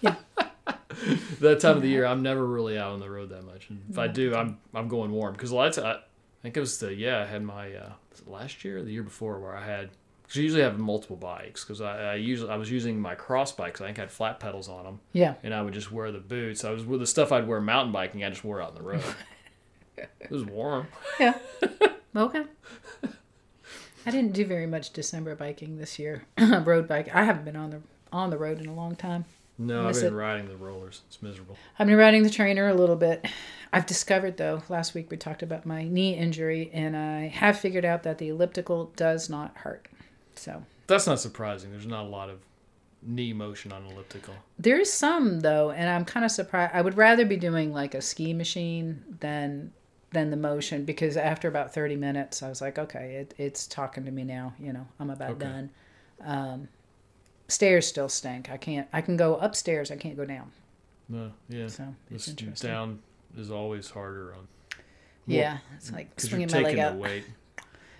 Yeah. 0.00 0.16
that 1.40 1.60
time 1.60 1.76
of 1.76 1.82
the 1.82 1.88
year, 1.88 2.04
I'm 2.04 2.22
never 2.22 2.46
really 2.46 2.76
out 2.78 2.92
on 2.92 3.00
the 3.00 3.08
road 3.10 3.30
that 3.30 3.44
much. 3.44 3.70
And 3.70 3.82
if 3.90 3.98
I 3.98 4.06
do, 4.06 4.34
I'm 4.34 4.58
I'm 4.74 4.88
going 4.88 5.10
warm 5.12 5.32
because 5.32 5.50
a 5.50 5.56
lot 5.56 5.68
of 5.68 5.74
ti- 5.74 5.80
I 5.82 5.98
think 6.42 6.56
it 6.56 6.60
was 6.60 6.78
the 6.78 6.94
yeah 6.94 7.22
I 7.22 7.24
had 7.24 7.42
my 7.42 7.74
uh, 7.74 7.92
was 8.10 8.20
it 8.20 8.28
last 8.28 8.64
year 8.64 8.78
or 8.78 8.82
the 8.82 8.92
year 8.92 9.02
before 9.02 9.38
where 9.40 9.56
I 9.56 9.64
had 9.64 9.90
because 10.24 10.38
I 10.38 10.42
usually 10.42 10.62
have 10.62 10.78
multiple 10.78 11.16
bikes 11.16 11.64
because 11.64 11.80
I, 11.80 12.12
I 12.12 12.14
usually 12.16 12.50
I 12.50 12.56
was 12.56 12.70
using 12.70 13.00
my 13.00 13.14
cross 13.14 13.52
bikes 13.52 13.80
I 13.80 13.86
think 13.86 13.98
I 13.98 14.02
had 14.02 14.10
flat 14.10 14.40
pedals 14.40 14.68
on 14.68 14.84
them 14.84 15.00
Yeah, 15.12 15.34
and 15.42 15.54
I 15.54 15.62
would 15.62 15.74
just 15.74 15.90
wear 15.90 16.12
the 16.12 16.18
boots. 16.18 16.64
I 16.64 16.70
was 16.70 16.84
with 16.84 17.00
the 17.00 17.06
stuff 17.06 17.32
I'd 17.32 17.46
wear 17.48 17.60
mountain 17.60 17.92
biking. 17.92 18.24
I 18.24 18.28
just 18.30 18.44
wore 18.44 18.60
out 18.60 18.70
on 18.70 18.74
the 18.74 18.82
road. 18.82 19.02
it 19.96 20.30
was 20.30 20.44
warm. 20.44 20.86
yeah. 21.20 21.38
okay. 22.16 22.44
I 24.06 24.10
didn't 24.10 24.32
do 24.32 24.44
very 24.44 24.66
much 24.66 24.92
December 24.92 25.34
biking 25.34 25.78
this 25.78 25.98
year. 25.98 26.24
road 26.38 26.86
bike. 26.86 27.14
I 27.14 27.24
haven't 27.24 27.44
been 27.44 27.56
on 27.56 27.70
the 27.70 27.80
on 28.12 28.30
the 28.30 28.38
road 28.38 28.60
in 28.60 28.66
a 28.66 28.74
long 28.74 28.94
time. 28.96 29.24
No, 29.56 29.86
I've 29.86 29.94
been 29.94 30.06
it. 30.06 30.16
riding 30.16 30.48
the 30.48 30.56
rollers. 30.56 31.02
It's 31.06 31.22
miserable. 31.22 31.56
I've 31.78 31.86
been 31.86 31.96
riding 31.96 32.22
the 32.22 32.30
trainer 32.30 32.68
a 32.68 32.74
little 32.74 32.96
bit. 32.96 33.24
I've 33.72 33.86
discovered 33.86 34.36
though, 34.36 34.62
last 34.68 34.94
week 34.94 35.10
we 35.10 35.16
talked 35.16 35.42
about 35.42 35.64
my 35.64 35.84
knee 35.84 36.14
injury, 36.14 36.70
and 36.72 36.96
I 36.96 37.28
have 37.28 37.58
figured 37.58 37.84
out 37.84 38.02
that 38.02 38.18
the 38.18 38.28
elliptical 38.28 38.92
does 38.96 39.30
not 39.30 39.56
hurt. 39.58 39.88
So 40.34 40.64
That's 40.86 41.06
not 41.06 41.20
surprising. 41.20 41.70
There's 41.70 41.86
not 41.86 42.04
a 42.04 42.08
lot 42.08 42.28
of 42.28 42.40
knee 43.00 43.32
motion 43.32 43.70
on 43.72 43.84
elliptical. 43.86 44.34
there 44.58 44.80
is 44.80 44.92
some 44.92 45.40
though, 45.40 45.70
and 45.70 45.88
I'm 45.88 46.04
kind 46.04 46.24
of 46.24 46.32
surprised. 46.32 46.72
I 46.74 46.80
would 46.82 46.96
rather 46.96 47.24
be 47.24 47.36
doing 47.36 47.72
like 47.72 47.94
a 47.94 48.02
ski 48.02 48.32
machine 48.32 49.04
than 49.20 49.72
than 50.14 50.30
the 50.30 50.36
motion 50.36 50.84
because 50.86 51.16
after 51.18 51.46
about 51.48 51.74
30 51.74 51.96
minutes, 51.96 52.42
I 52.42 52.48
was 52.48 52.62
like, 52.62 52.78
okay, 52.78 53.16
it, 53.16 53.34
it's 53.36 53.66
talking 53.66 54.04
to 54.06 54.10
me 54.10 54.24
now. 54.24 54.54
You 54.58 54.72
know, 54.72 54.86
I'm 54.98 55.10
about 55.10 55.32
Okay. 55.32 55.44
done. 55.44 55.70
Um, 56.24 56.68
stairs 57.48 57.86
still 57.86 58.08
stink. 58.08 58.50
I 58.50 58.56
can't. 58.56 58.88
I 58.92 59.02
can 59.02 59.16
go 59.18 59.36
upstairs. 59.36 59.90
I 59.90 59.96
can't 59.96 60.16
go 60.16 60.24
down. 60.24 60.50
No, 61.08 61.32
yeah. 61.50 61.66
So 61.66 61.94
it's 62.10 62.26
down 62.60 63.00
is 63.36 63.50
always 63.50 63.90
harder 63.90 64.34
on 64.34 64.46
Yeah, 65.26 65.58
it's 65.76 65.92
like 65.92 66.18
swinging 66.18 66.48
my 66.50 66.58
leg 66.58 66.64
taking 66.66 66.80
out. 66.80 66.92
the 66.94 66.98
weight. 66.98 67.24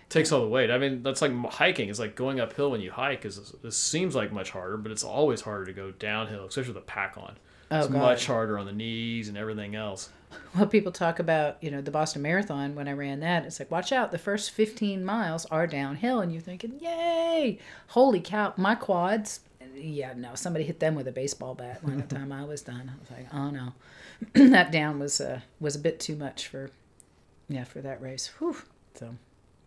Takes 0.09 0.31
all 0.33 0.43
the 0.43 0.49
weight. 0.49 0.71
I 0.71 0.79
mean, 0.79 1.03
that's 1.03 1.21
like 1.21 1.33
hiking. 1.51 1.89
It's 1.89 1.99
like 1.99 2.15
going 2.15 2.39
uphill 2.39 2.71
when 2.71 2.81
you 2.81 2.93
hike. 2.93 3.25
Is 3.25 3.53
this 3.63 3.77
seems 3.77 4.15
like 4.15 4.33
much 4.33 4.51
harder, 4.51 4.77
but 4.77 4.93
it's 4.93 5.03
always 5.05 5.41
harder 5.41 5.67
to 5.67 5.73
go 5.73 5.91
downhill, 5.91 6.47
especially 6.47 6.73
with 6.73 6.83
a 6.83 6.87
pack 6.87 7.17
on. 7.19 7.37
Oh, 7.71 7.79
it's 7.79 7.89
God. 7.89 7.99
much 7.99 8.27
harder 8.27 8.59
on 8.59 8.67
the 8.67 8.73
knees 8.73 9.29
and 9.29 9.37
everything 9.37 9.75
else. 9.75 10.11
well, 10.55 10.67
people 10.67 10.93
talk 10.93 11.19
about, 11.19 11.57
you 11.63 11.71
know, 11.71 11.81
the 11.81 11.91
Boston 11.91 12.23
Marathon 12.23 12.75
when 12.75 12.89
I 12.89 12.93
ran 12.93 13.21
that. 13.21 13.45
It's 13.45 13.59
like, 13.59 13.71
watch 13.71 13.93
out, 13.93 14.11
the 14.11 14.19
first 14.19 14.51
15 14.51 15.05
miles 15.05 15.47
are 15.47 15.67
downhill. 15.67 16.21
And 16.21 16.33
you're 16.33 16.43
thinking, 16.43 16.79
yay, 16.81 17.59
holy 17.89 18.21
cow, 18.21 18.53
my 18.57 18.75
quads. 18.75 19.41
Yeah, 19.75 20.13
no, 20.17 20.35
somebody 20.35 20.65
hit 20.65 20.79
them 20.79 20.95
with 20.95 21.09
a 21.09 21.13
baseball 21.13 21.55
bat 21.55 21.85
by 21.85 21.95
the 21.95 22.03
time 22.03 22.33
I 22.33 22.45
was 22.45 22.63
done. 22.63 22.93
I 22.95 23.01
was 23.01 23.11
like, 23.11 23.35
oh 23.35 23.51
no. 23.51 23.73
that 24.51 24.71
down 24.71 25.01
was 25.01 25.21
uh, 25.21 25.41
was 25.59 25.75
a 25.75 25.81
bit 25.81 25.99
too 25.99 26.15
much 26.15 26.47
for, 26.47 26.71
yeah, 27.49 27.65
for 27.65 27.81
that 27.81 28.01
race. 28.01 28.31
Whew. 28.39 28.57
So, 28.95 29.17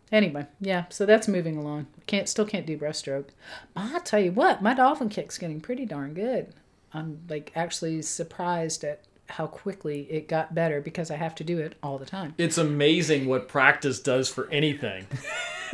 anyway, 0.09 0.47
yeah, 0.61 0.85
so 0.89 1.05
that's 1.05 1.27
moving 1.27 1.57
along. 1.57 1.87
Can't 2.05 2.29
Still 2.29 2.45
can't 2.45 2.65
do 2.65 2.77
breaststroke. 2.77 3.27
I'll 3.75 3.99
tell 3.99 4.21
you 4.21 4.31
what, 4.31 4.61
my 4.61 4.73
dolphin 4.73 5.09
kick's 5.09 5.37
getting 5.37 5.59
pretty 5.59 5.85
darn 5.85 6.13
good. 6.13 6.53
I'm 6.93 7.19
like 7.29 7.51
actually 7.55 8.01
surprised 8.01 8.83
at 8.83 9.03
how 9.29 9.45
quickly 9.47 10.07
it 10.09 10.27
got 10.29 10.55
better 10.55 10.79
because 10.81 11.11
I 11.11 11.15
have 11.17 11.35
to 11.35 11.43
do 11.43 11.59
it 11.59 11.75
all 11.83 11.97
the 11.97 12.05
time. 12.05 12.33
It's 12.37 12.57
amazing 12.57 13.27
what 13.27 13.47
practice 13.49 13.99
does 13.99 14.29
for 14.29 14.49
anything. 14.51 15.05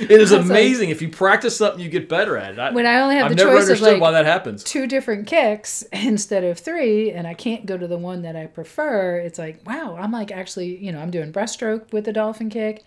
it 0.00 0.10
is 0.10 0.30
That's 0.30 0.42
like- 0.42 0.50
amazing. 0.50 0.90
if 0.90 1.00
you 1.02 1.08
practice 1.08 1.56
something, 1.56 1.80
you 1.80 1.88
get 1.88 2.08
better 2.08 2.36
at 2.36 2.52
it. 2.54 2.58
I, 2.58 2.70
When 2.70 2.86
I 2.86 3.00
only 3.00 3.16
have 3.16 3.30
I've 3.30 3.36
the 3.36 3.42
choice 3.44 3.68
of 3.70 3.80
like 3.80 4.00
why 4.00 4.10
that 4.12 4.26
happens. 4.26 4.62
two 4.64 4.86
different 4.86 5.26
kicks 5.26 5.82
instead 5.92 6.44
of 6.44 6.58
three, 6.58 7.10
and 7.12 7.26
I 7.26 7.34
can't 7.34 7.64
go 7.66 7.76
to 7.78 7.86
the 7.86 7.98
one 7.98 8.22
that 8.22 8.36
I 8.36 8.46
prefer, 8.46 9.16
it's 9.16 9.38
like, 9.38 9.66
wow, 9.66 9.96
I'm 9.98 10.12
like 10.12 10.30
actually, 10.30 10.76
you 10.76 10.92
know, 10.92 11.00
I'm 11.00 11.10
doing 11.10 11.32
breaststroke 11.32 11.92
with 11.92 12.04
the 12.04 12.12
dolphin 12.12 12.50
kick, 12.50 12.82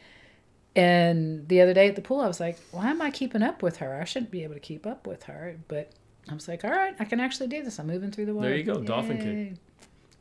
And 0.76 1.48
the 1.48 1.62
other 1.62 1.74
day 1.74 1.88
at 1.88 1.96
the 1.96 2.02
pool, 2.02 2.20
I 2.22 2.28
was 2.28 2.40
like, 2.40 2.58
why 2.72 2.90
am 2.90 3.02
I 3.02 3.10
keeping 3.12 3.44
up 3.44 3.62
with 3.64 3.78
her? 3.78 4.00
I 4.00 4.06
shouldn't 4.06 4.32
be 4.32 4.44
able 4.44 4.56
to 4.56 4.60
keep 4.60 4.86
up 4.88 5.06
with 5.08 5.24
her. 5.24 5.58
But 5.68 5.92
I 6.30 6.34
was 6.34 6.48
like, 6.48 6.64
all 6.64 6.72
right, 6.72 6.96
I 7.00 7.06
can 7.06 7.20
actually 7.20 7.48
do 7.48 7.64
this. 7.64 7.80
I'm 7.80 7.88
moving 7.88 8.12
through 8.12 8.28
the 8.28 8.34
water. 8.34 8.50
There 8.50 8.58
you 8.58 8.64
go, 8.64 8.82
dolphin 8.82 9.18
kick. 9.18 9.58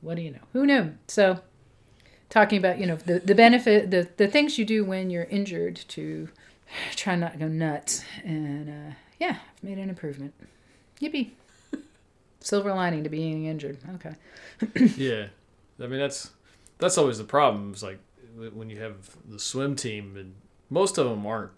What 0.00 0.16
do 0.16 0.22
you 0.22 0.32
know? 0.32 0.40
Who 0.52 0.66
knew? 0.66 0.94
So, 1.06 1.40
talking 2.28 2.58
about 2.58 2.78
you 2.78 2.86
know 2.86 2.96
the 2.96 3.20
the 3.20 3.34
benefit, 3.34 3.90
the 3.90 4.08
the 4.16 4.26
things 4.26 4.58
you 4.58 4.64
do 4.64 4.84
when 4.84 5.10
you're 5.10 5.24
injured 5.24 5.76
to 5.88 6.28
try 6.96 7.14
not 7.14 7.34
to 7.34 7.38
go 7.38 7.48
nuts, 7.48 8.04
and 8.24 8.68
uh, 8.68 8.94
yeah, 9.20 9.36
I've 9.56 9.64
made 9.64 9.78
an 9.78 9.88
improvement. 9.88 10.34
Yippee! 11.00 11.30
Silver 12.40 12.74
lining 12.74 13.04
to 13.04 13.10
being 13.10 13.44
injured. 13.46 13.78
Okay. 13.94 14.14
yeah, 14.96 15.26
I 15.80 15.86
mean 15.86 16.00
that's 16.00 16.30
that's 16.78 16.98
always 16.98 17.18
the 17.18 17.24
problem. 17.24 17.70
It's 17.72 17.82
like 17.82 18.00
when 18.52 18.70
you 18.70 18.80
have 18.80 19.10
the 19.28 19.38
swim 19.38 19.76
team, 19.76 20.16
and 20.16 20.34
most 20.68 20.98
of 20.98 21.08
them 21.08 21.24
aren't 21.24 21.52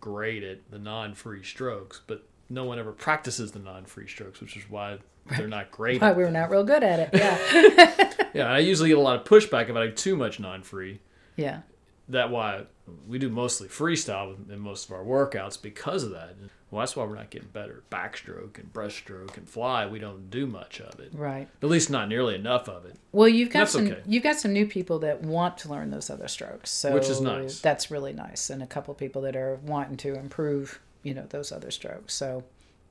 great 0.00 0.42
at 0.42 0.70
the 0.70 0.78
non-free 0.78 1.42
strokes, 1.42 2.00
but 2.06 2.26
no 2.50 2.64
one 2.64 2.78
ever 2.78 2.92
practices 2.92 3.52
the 3.52 3.58
non-free 3.58 4.08
strokes, 4.08 4.40
which 4.40 4.56
is 4.56 4.68
why 4.68 4.98
they're 5.36 5.48
not 5.48 5.70
great. 5.70 6.00
Why 6.00 6.12
we 6.12 6.18
were 6.18 6.24
them. 6.24 6.34
not 6.34 6.50
real 6.50 6.64
good 6.64 6.82
at 6.82 7.00
it. 7.00 7.10
Yeah. 7.12 8.10
Yeah, 8.34 8.52
I 8.52 8.58
usually 8.58 8.88
get 8.88 8.98
a 8.98 9.00
lot 9.00 9.14
of 9.14 9.22
pushback 9.22 9.68
if 9.70 9.76
I 9.76 9.86
do 9.86 9.92
too 9.92 10.16
much 10.16 10.40
non-free. 10.40 10.98
yeah. 11.36 11.60
That 12.08 12.30
why 12.30 12.64
we 13.08 13.18
do 13.18 13.30
mostly 13.30 13.68
freestyle 13.68 14.34
in 14.50 14.58
most 14.58 14.86
of 14.86 14.92
our 14.92 15.04
workouts 15.04 15.60
because 15.62 16.02
of 16.02 16.10
that. 16.10 16.34
Well, 16.70 16.80
that's 16.80 16.96
why 16.96 17.04
we're 17.04 17.14
not 17.14 17.30
getting 17.30 17.48
better. 17.48 17.84
Backstroke 17.90 18.58
and 18.58 18.72
breaststroke 18.72 19.36
and 19.36 19.48
fly, 19.48 19.86
we 19.86 20.00
don't 20.00 20.28
do 20.30 20.46
much 20.48 20.80
of 20.80 20.98
it. 20.98 21.12
Right. 21.14 21.48
At 21.62 21.68
least 21.68 21.88
not 21.88 22.08
nearly 22.08 22.34
enough 22.34 22.68
of 22.68 22.84
it. 22.84 22.96
Well, 23.12 23.28
you've 23.28 23.50
got 23.50 23.68
some 23.68 23.86
okay. 23.86 24.02
you've 24.04 24.24
got 24.24 24.36
some 24.36 24.52
new 24.52 24.66
people 24.66 24.98
that 24.98 25.22
want 25.22 25.56
to 25.58 25.68
learn 25.70 25.90
those 25.90 26.10
other 26.10 26.26
strokes, 26.26 26.70
so 26.70 26.92
Which 26.92 27.08
is 27.08 27.20
nice. 27.20 27.60
That's 27.60 27.90
really 27.90 28.12
nice, 28.12 28.50
and 28.50 28.62
a 28.62 28.66
couple 28.66 28.92
people 28.94 29.22
that 29.22 29.36
are 29.36 29.60
wanting 29.62 29.96
to 29.98 30.14
improve, 30.18 30.80
you 31.04 31.14
know, 31.14 31.26
those 31.28 31.52
other 31.52 31.70
strokes. 31.70 32.14
So, 32.14 32.42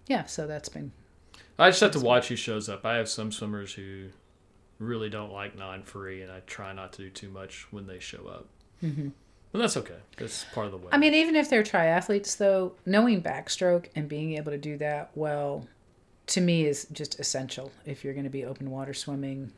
yeah, 0.08 0.24
so 0.24 0.48
that's 0.48 0.70
been 0.70 0.94
I 1.58 1.70
just 1.70 1.82
have 1.82 1.92
to 1.92 2.00
watch 2.00 2.30
who 2.30 2.36
shows 2.36 2.68
up. 2.68 2.86
I 2.86 2.96
have 2.96 3.10
some 3.10 3.32
swimmers 3.32 3.74
who 3.74 4.10
really 4.80 5.10
don't 5.10 5.32
like 5.32 5.58
non-free, 5.58 6.22
and 6.22 6.32
I 6.32 6.40
try 6.42 6.74
not 6.74 6.94
to 6.94 7.04
do 7.04 7.10
too 7.10 7.30
much 7.30 7.68
when 7.72 7.86
they 7.86 8.00
show 8.00 8.28
up. 8.28 8.48
Mm-hmm. 8.84 9.10
That's 9.54 9.78
okay. 9.78 10.00
That's 10.18 10.46
part 10.46 10.66
of 10.66 10.72
the 10.72 10.80
way. 10.80 10.88
I 10.92 10.98
mean, 10.98 11.14
even 11.14 11.36
if 11.36 11.50
they're 11.50 11.64
triathletes, 11.64 12.38
though, 12.38 12.74
knowing 12.88 13.22
backstroke 13.22 13.86
and 13.96 14.10
being 14.10 14.36
able 14.36 14.52
to 14.52 14.58
do 14.58 14.78
that 14.78 15.12
well, 15.14 15.68
to 16.28 16.42
me, 16.42 16.66
is 16.66 16.88
just 16.92 17.20
essential 17.20 17.72
if 17.86 18.04
you're 18.04 18.14
going 18.14 18.24
to 18.24 18.32
be 18.32 18.46
open 18.46 18.72
water 18.72 18.96
swimming. 18.96 19.52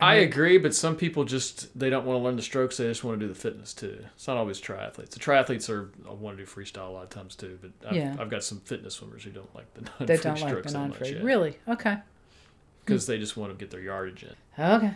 I 0.00 0.16
agree, 0.16 0.58
but 0.58 0.74
some 0.74 0.96
people 0.96 1.24
just 1.24 1.78
they 1.78 1.88
don't 1.88 2.04
want 2.04 2.18
to 2.18 2.22
learn 2.24 2.36
the 2.36 2.42
strokes. 2.42 2.76
They 2.76 2.84
just 2.84 3.04
want 3.04 3.18
to 3.20 3.26
do 3.26 3.32
the 3.32 3.38
fitness 3.38 3.72
too. 3.72 4.04
It's 4.14 4.26
not 4.26 4.36
always 4.36 4.60
triathletes. 4.60 5.10
The 5.10 5.20
triathletes 5.20 5.70
are 5.70 5.90
want 6.12 6.36
to 6.36 6.44
do 6.44 6.50
freestyle 6.50 6.88
a 6.88 6.90
lot 6.90 7.04
of 7.04 7.10
times 7.10 7.36
too. 7.36 7.58
But 7.62 7.70
I've, 7.88 7.96
Yeah. 7.96 8.16
I've 8.18 8.28
got 8.28 8.42
some 8.44 8.58
fitness 8.60 8.94
swimmers 8.94 9.22
who 9.24 9.30
don't 9.30 9.54
like 9.54 9.72
the 9.74 9.82
non-free 9.82 10.06
That 10.06 10.22
don't 10.22 10.40
like 10.40 10.48
strokes 10.50 10.72
the 10.72 10.78
that 10.78 10.88
non-free. 10.88 11.14
much 11.14 11.22
Really? 11.22 11.58
Okay. 11.68 11.94
Hmm. 11.94 12.00
because 12.84 13.06
they 13.06 13.18
just 13.18 13.36
want 13.36 13.52
to 13.52 13.56
get 13.58 13.70
their 13.70 13.80
yardage 13.80 14.24
in. 14.24 14.34
Okay. 14.62 14.90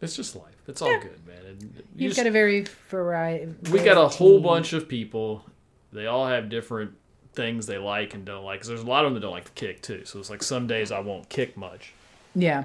It's 0.00 0.16
just 0.16 0.34
life. 0.36 0.54
It's 0.66 0.80
all 0.80 0.98
good, 1.00 1.26
man. 1.26 1.44
And 1.46 1.62
you 1.62 1.68
You've 1.96 2.10
just- 2.10 2.16
got 2.16 2.26
a 2.26 2.30
very 2.30 2.64
variety. 2.88 3.52
we 3.70 3.80
got 3.82 3.98
a 3.98 4.08
whole 4.08 4.40
bunch 4.40 4.72
of 4.72 4.88
people. 4.88 5.44
They 5.92 6.06
all 6.06 6.26
have 6.26 6.48
different 6.48 6.92
things 7.34 7.66
they 7.66 7.78
like 7.78 8.14
and 8.14 8.24
don't 8.24 8.44
like. 8.44 8.60
Because 8.60 8.68
there's 8.68 8.80
a 8.82 8.86
lot 8.86 9.04
of 9.04 9.10
them 9.10 9.14
that 9.14 9.20
don't 9.26 9.32
like 9.32 9.44
to 9.46 9.52
kick 9.52 9.82
too. 9.82 10.04
So 10.04 10.18
it's 10.20 10.30
like 10.30 10.42
some 10.42 10.66
days 10.66 10.90
I 10.92 11.00
won't 11.00 11.28
kick 11.28 11.56
much 11.56 11.92
Yeah, 12.34 12.64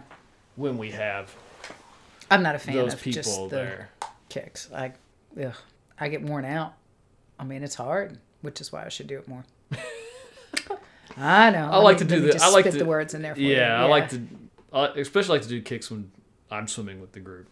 when 0.55 0.77
we 0.77 0.91
have 0.91 1.33
I'm 2.31 2.43
not 2.43 2.55
a 2.55 2.59
fan 2.59 2.75
those 2.75 2.93
of 2.93 3.01
people 3.01 3.21
just 3.23 3.39
the 3.49 3.55
there. 3.55 3.89
kicks. 4.29 4.69
I, 4.73 4.93
ugh, 5.41 5.53
I 5.99 6.09
get 6.09 6.21
worn 6.21 6.45
out. 6.45 6.73
I 7.39 7.43
mean, 7.43 7.63
it's 7.63 7.75
hard, 7.75 8.19
which 8.41 8.61
is 8.61 8.71
why 8.71 8.85
I 8.85 8.89
should 8.89 9.07
do 9.07 9.17
it 9.17 9.27
more. 9.27 9.45
I 11.17 11.49
know. 11.51 11.69
I 11.71 11.77
like 11.77 11.97
to 11.97 12.05
do 12.05 12.21
the- 12.21 12.41
I 12.41 12.49
like 12.49 12.63
spit 12.63 12.73
to- 12.73 12.79
the 12.79 12.85
words 12.85 13.13
in 13.13 13.21
there. 13.21 13.35
For 13.35 13.41
you. 13.41 13.55
Yeah, 13.55 13.81
I 13.81 13.85
like 13.85 14.09
to, 14.09 14.21
I 14.71 14.87
especially 14.99 15.33
like 15.37 15.41
to 15.43 15.49
do 15.49 15.61
kicks 15.61 15.89
when 15.91 16.11
I'm 16.51 16.67
swimming 16.67 17.01
with 17.01 17.11
the 17.11 17.19
group. 17.19 17.49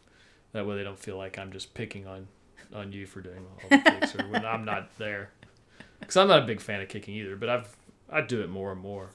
That 0.53 0.65
way 0.65 0.77
they 0.77 0.83
don't 0.83 0.99
feel 0.99 1.17
like 1.17 1.37
I'm 1.37 1.51
just 1.51 1.73
picking 1.73 2.07
on, 2.07 2.27
on 2.73 2.91
you 2.93 3.05
for 3.05 3.21
doing 3.21 3.45
all 3.63 3.69
the 3.69 3.77
kicks 3.91 4.15
or 4.15 4.25
when 4.27 4.45
I'm 4.45 4.65
not 4.65 4.95
there. 4.97 5.31
Because 5.99 6.15
I'm 6.17 6.27
not 6.27 6.43
a 6.43 6.45
big 6.45 6.61
fan 6.61 6.79
of 6.79 6.89
kicking 6.89 7.15
either, 7.15 7.35
but 7.35 7.49
I've 7.49 7.75
I 8.07 8.21
do 8.21 8.41
it 8.43 8.51
more 8.51 8.71
and 8.71 8.79
more. 8.79 9.09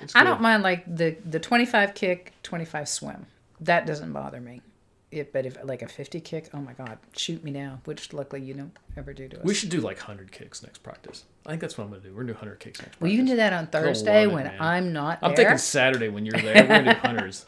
It's 0.00 0.16
I 0.16 0.20
good. 0.20 0.24
don't 0.30 0.40
mind 0.40 0.62
like 0.62 0.84
the 0.96 1.18
the 1.22 1.38
25 1.38 1.92
kick, 1.94 2.32
25 2.42 2.88
swim. 2.88 3.26
That 3.60 3.84
doesn't 3.84 4.10
bother 4.14 4.40
me. 4.40 4.62
It, 5.10 5.32
but 5.32 5.46
if 5.46 5.56
like 5.64 5.80
a 5.80 5.88
50 5.88 6.20
kick, 6.20 6.50
oh 6.52 6.58
my 6.60 6.74
god, 6.74 6.98
shoot 7.16 7.42
me 7.42 7.50
now. 7.50 7.80
Which 7.84 8.12
luckily 8.12 8.42
you 8.42 8.52
don't 8.54 8.76
ever 8.96 9.14
do 9.14 9.26
to 9.28 9.38
us. 9.38 9.44
We 9.44 9.54
should 9.54 9.70
do 9.70 9.80
like 9.80 9.98
hundred 9.98 10.32
kicks 10.32 10.62
next 10.62 10.82
practice. 10.82 11.24
I 11.46 11.50
think 11.50 11.62
that's 11.62 11.78
what 11.78 11.84
I'm 11.84 11.90
gonna 11.90 12.02
do. 12.02 12.10
We're 12.10 12.22
gonna 12.24 12.34
do 12.34 12.38
hundred 12.38 12.60
kicks 12.60 12.78
next 12.80 12.90
practice. 12.90 13.00
well, 13.00 13.10
you 13.10 13.16
can 13.16 13.26
do 13.26 13.36
that 13.36 13.52
on 13.54 13.68
Thursday 13.68 14.26
when. 14.26 14.52
I'm 14.60 14.92
not 14.92 15.20
there. 15.20 15.30
I'm 15.30 15.36
thinking 15.36 15.58
Saturday 15.58 16.08
when 16.08 16.26
you're 16.26 16.38
there. 16.40 16.62
We're 16.62 16.68
gonna 16.68 16.94
do 16.94 17.00
hundreds. 17.06 17.46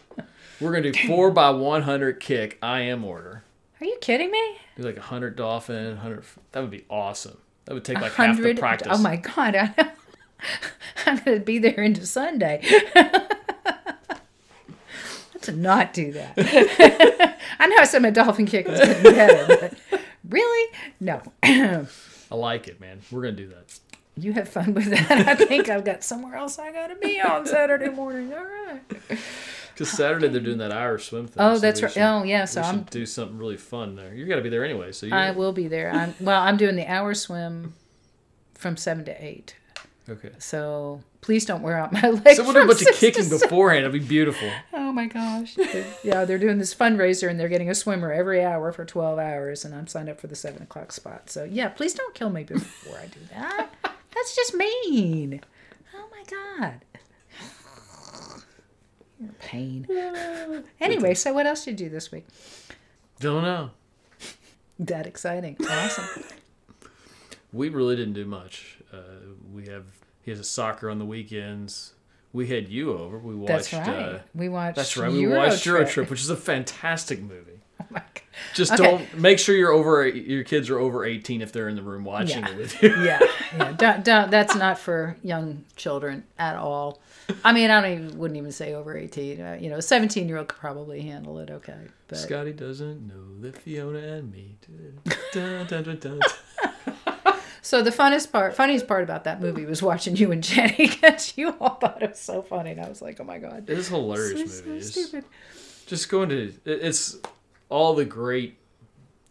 We're 0.60 0.72
gonna 0.72 0.90
do 0.90 1.06
four 1.06 1.30
by 1.30 1.50
one 1.50 1.82
hundred 1.82 2.20
kick 2.20 2.56
I 2.62 2.80
am 2.80 3.04
order. 3.04 3.44
Are 3.80 3.84
you 3.86 3.98
kidding 4.00 4.30
me? 4.30 4.58
Do 4.76 4.82
like 4.82 4.96
a 4.96 5.02
hundred 5.02 5.36
dolphin, 5.36 5.98
hundred. 5.98 6.24
That 6.52 6.60
would 6.60 6.70
be 6.70 6.84
awesome. 6.88 7.36
That 7.66 7.74
would 7.74 7.84
take 7.84 8.00
like 8.00 8.12
half 8.12 8.40
the 8.40 8.54
practice. 8.54 8.88
Oh 8.90 8.98
my 9.02 9.16
god, 9.16 9.54
I 9.56 9.74
know. 9.76 9.90
I'm 11.06 11.16
going 11.18 11.38
to 11.38 11.44
be 11.44 11.58
there 11.58 11.82
into 11.82 12.06
Sunday. 12.06 12.62
Let's 15.34 15.48
not 15.48 15.92
do 15.92 16.12
that. 16.12 17.29
I 17.60 17.66
know 17.66 17.76
I 17.78 17.84
said 17.84 18.02
my 18.02 18.10
dolphin 18.10 18.46
kick 18.46 18.66
was 18.66 18.80
better, 18.80 19.70
but 19.90 20.00
really? 20.28 20.74
No. 20.98 21.22
I 21.42 22.34
like 22.34 22.66
it, 22.68 22.80
man. 22.80 23.00
We're 23.10 23.22
gonna 23.22 23.32
do 23.36 23.48
that. 23.48 23.78
you 24.16 24.32
have 24.32 24.48
fun 24.48 24.74
with 24.74 24.86
that. 24.90 25.10
I 25.10 25.34
think 25.34 25.68
I've 25.68 25.84
got 25.84 26.02
somewhere 26.02 26.36
else 26.36 26.58
I 26.58 26.72
got 26.72 26.88
to 26.88 26.96
be 26.96 27.20
on 27.20 27.46
Saturday 27.46 27.88
morning. 27.90 28.32
All 28.32 28.44
right. 28.44 28.80
Because 29.74 29.90
Saturday 29.96 30.28
they're 30.28 30.40
doing 30.40 30.58
that 30.58 30.72
Irish 30.72 31.08
swim 31.10 31.26
thing. 31.26 31.36
Oh, 31.42 31.54
so 31.54 31.60
that's 31.60 31.82
right. 31.82 31.92
should- 31.92 32.02
Oh, 32.02 32.22
yeah. 32.22 32.44
So 32.44 32.60
I'm 32.60 32.74
should 32.80 32.90
do 32.90 33.06
something 33.06 33.38
really 33.38 33.56
fun 33.56 33.94
there. 33.96 34.12
You 34.14 34.26
got 34.26 34.36
to 34.36 34.42
be 34.42 34.48
there 34.50 34.64
anyway. 34.64 34.92
So 34.92 35.06
you. 35.06 35.14
I 35.14 35.30
will 35.30 35.52
be 35.52 35.68
there. 35.68 35.90
I'm 35.92 36.14
well. 36.20 36.40
I'm 36.42 36.56
doing 36.56 36.76
the 36.76 36.86
hour 36.86 37.14
swim 37.14 37.74
from 38.54 38.76
seven 38.76 39.04
to 39.06 39.24
eight. 39.24 39.54
okay. 40.08 40.30
So 40.38 41.02
please 41.20 41.44
don't 41.44 41.62
wear 41.62 41.76
out 41.78 41.92
my 41.92 42.08
legs. 42.10 42.36
So 42.36 42.44
we'll 42.44 42.52
do 42.52 42.60
a 42.62 42.66
bunch 42.66 42.82
of 42.82 42.94
kicking 42.94 43.24
seven. 43.24 43.38
beforehand. 43.38 43.84
It'll 43.86 43.98
be 43.98 44.04
beautiful. 44.04 44.48
Oh 44.90 44.92
my 44.92 45.06
gosh. 45.06 45.56
yeah, 46.02 46.24
they're 46.24 46.36
doing 46.36 46.58
this 46.58 46.74
fundraiser 46.74 47.30
and 47.30 47.38
they're 47.38 47.48
getting 47.48 47.70
a 47.70 47.76
swimmer 47.76 48.12
every 48.12 48.42
hour 48.44 48.72
for 48.72 48.84
12 48.84 49.20
hours, 49.20 49.64
and 49.64 49.72
I'm 49.72 49.86
signed 49.86 50.08
up 50.08 50.20
for 50.20 50.26
the 50.26 50.34
7 50.34 50.60
o'clock 50.62 50.90
spot. 50.90 51.30
So, 51.30 51.44
yeah, 51.44 51.68
please 51.68 51.94
don't 51.94 52.12
kill 52.12 52.28
me 52.28 52.42
before 52.42 52.98
I 52.98 53.06
do 53.06 53.20
that. 53.32 53.68
That's 54.12 54.34
just 54.34 54.52
mean. 54.54 55.40
Oh 55.94 56.06
my 56.10 56.24
God. 56.28 56.80
You're 59.20 59.32
pain. 59.38 59.86
Anyway, 60.80 61.14
so 61.14 61.32
what 61.32 61.46
else 61.46 61.64
did 61.64 61.78
you 61.80 61.86
do 61.86 61.94
this 61.94 62.10
week? 62.10 62.26
Don't 63.20 63.42
know. 63.44 63.70
That 64.80 65.06
exciting. 65.06 65.56
Awesome. 65.68 66.24
We 67.52 67.68
really 67.68 67.96
didn't 67.96 68.12
do 68.14 68.26
much. 68.26 68.78
Uh, 68.92 68.98
we 69.52 69.66
have 69.66 69.84
he 70.22 70.30
has 70.30 70.40
a 70.40 70.44
soccer 70.44 70.90
on 70.90 70.98
the 70.98 71.04
weekends. 71.04 71.92
We 72.32 72.46
had 72.46 72.68
you 72.68 72.96
over. 72.96 73.18
We 73.18 73.34
watched. 73.34 73.70
That's 73.70 73.72
right. 73.72 73.88
Uh, 73.88 74.18
we 74.34 74.48
watched 74.48 74.76
that's 74.76 74.96
right. 74.96 75.10
We 75.10 75.20
Euro 75.22 75.36
watched 75.38 75.66
Euro 75.66 75.80
Trip. 75.80 75.90
Trip, 75.92 76.10
which 76.10 76.20
is 76.20 76.30
a 76.30 76.36
fantastic 76.36 77.20
movie. 77.20 77.46
Oh 77.82 77.86
my 77.94 78.00
God. 78.00 78.22
Just 78.54 78.72
Okay. 78.74 78.82
don't 78.84 79.18
make 79.18 79.38
sure 79.38 79.56
you're 79.56 79.72
over. 79.72 80.06
Your 80.06 80.44
kids 80.44 80.68
are 80.68 80.78
over 80.78 81.02
18 81.04 81.40
if 81.40 81.50
they're 81.50 81.68
in 81.68 81.76
the 81.76 81.82
room 81.82 82.04
watching 82.04 82.44
Yeah. 82.44 82.50
it 82.50 82.56
with 82.58 82.82
you. 82.82 82.90
yeah, 83.02 83.18
yeah. 83.56 83.72
Don't, 83.72 84.04
don't, 84.04 84.30
that's 84.30 84.54
not 84.54 84.78
for 84.78 85.16
young 85.22 85.64
children 85.76 86.22
at 86.38 86.56
all. 86.56 87.00
I 87.42 87.52
mean, 87.54 87.70
I 87.70 87.80
don't 87.80 87.90
even, 87.90 88.18
wouldn't 88.18 88.36
even 88.36 88.52
say 88.52 88.74
over 88.74 88.96
18. 88.96 89.40
Uh, 89.40 89.58
you 89.60 89.70
know, 89.70 89.76
a 89.78 89.82
17 89.82 90.28
year 90.28 90.36
old 90.36 90.48
could 90.48 90.58
probably 90.58 91.00
handle 91.00 91.38
it 91.38 91.50
okay. 91.50 91.78
But 92.06 92.18
Scotty 92.18 92.52
doesn't 92.52 93.08
know 93.08 93.40
that 93.40 93.56
Fiona 93.56 93.98
and 93.98 94.30
me. 94.30 94.56
Dun, 95.32 95.66
dun, 95.66 95.82
dun, 95.84 95.98
dun. 95.98 96.20
So 97.62 97.82
the 97.82 97.90
funnest 97.90 98.32
part, 98.32 98.54
funniest 98.54 98.86
part 98.88 99.02
about 99.02 99.24
that 99.24 99.40
movie 99.40 99.64
was 99.66 99.82
watching 99.82 100.16
you 100.16 100.32
and 100.32 100.42
Jenny 100.42 100.74
because 100.78 101.34
you 101.36 101.54
all 101.60 101.74
thought 101.76 102.02
it 102.02 102.10
was 102.10 102.18
so 102.18 102.42
funny, 102.42 102.70
and 102.72 102.80
I 102.80 102.88
was 102.88 103.02
like, 103.02 103.20
oh 103.20 103.24
my 103.24 103.38
god, 103.38 103.68
It 103.68 103.78
is 103.78 103.88
a 103.88 103.96
hilarious 103.96 104.58
so, 104.60 104.64
movie. 104.64 104.80
so 104.82 105.00
stupid. 105.02 105.24
just 105.86 106.08
going 106.08 106.28
to 106.30 106.52
it's 106.64 107.18
all 107.68 107.94
the 107.94 108.04
great 108.04 108.56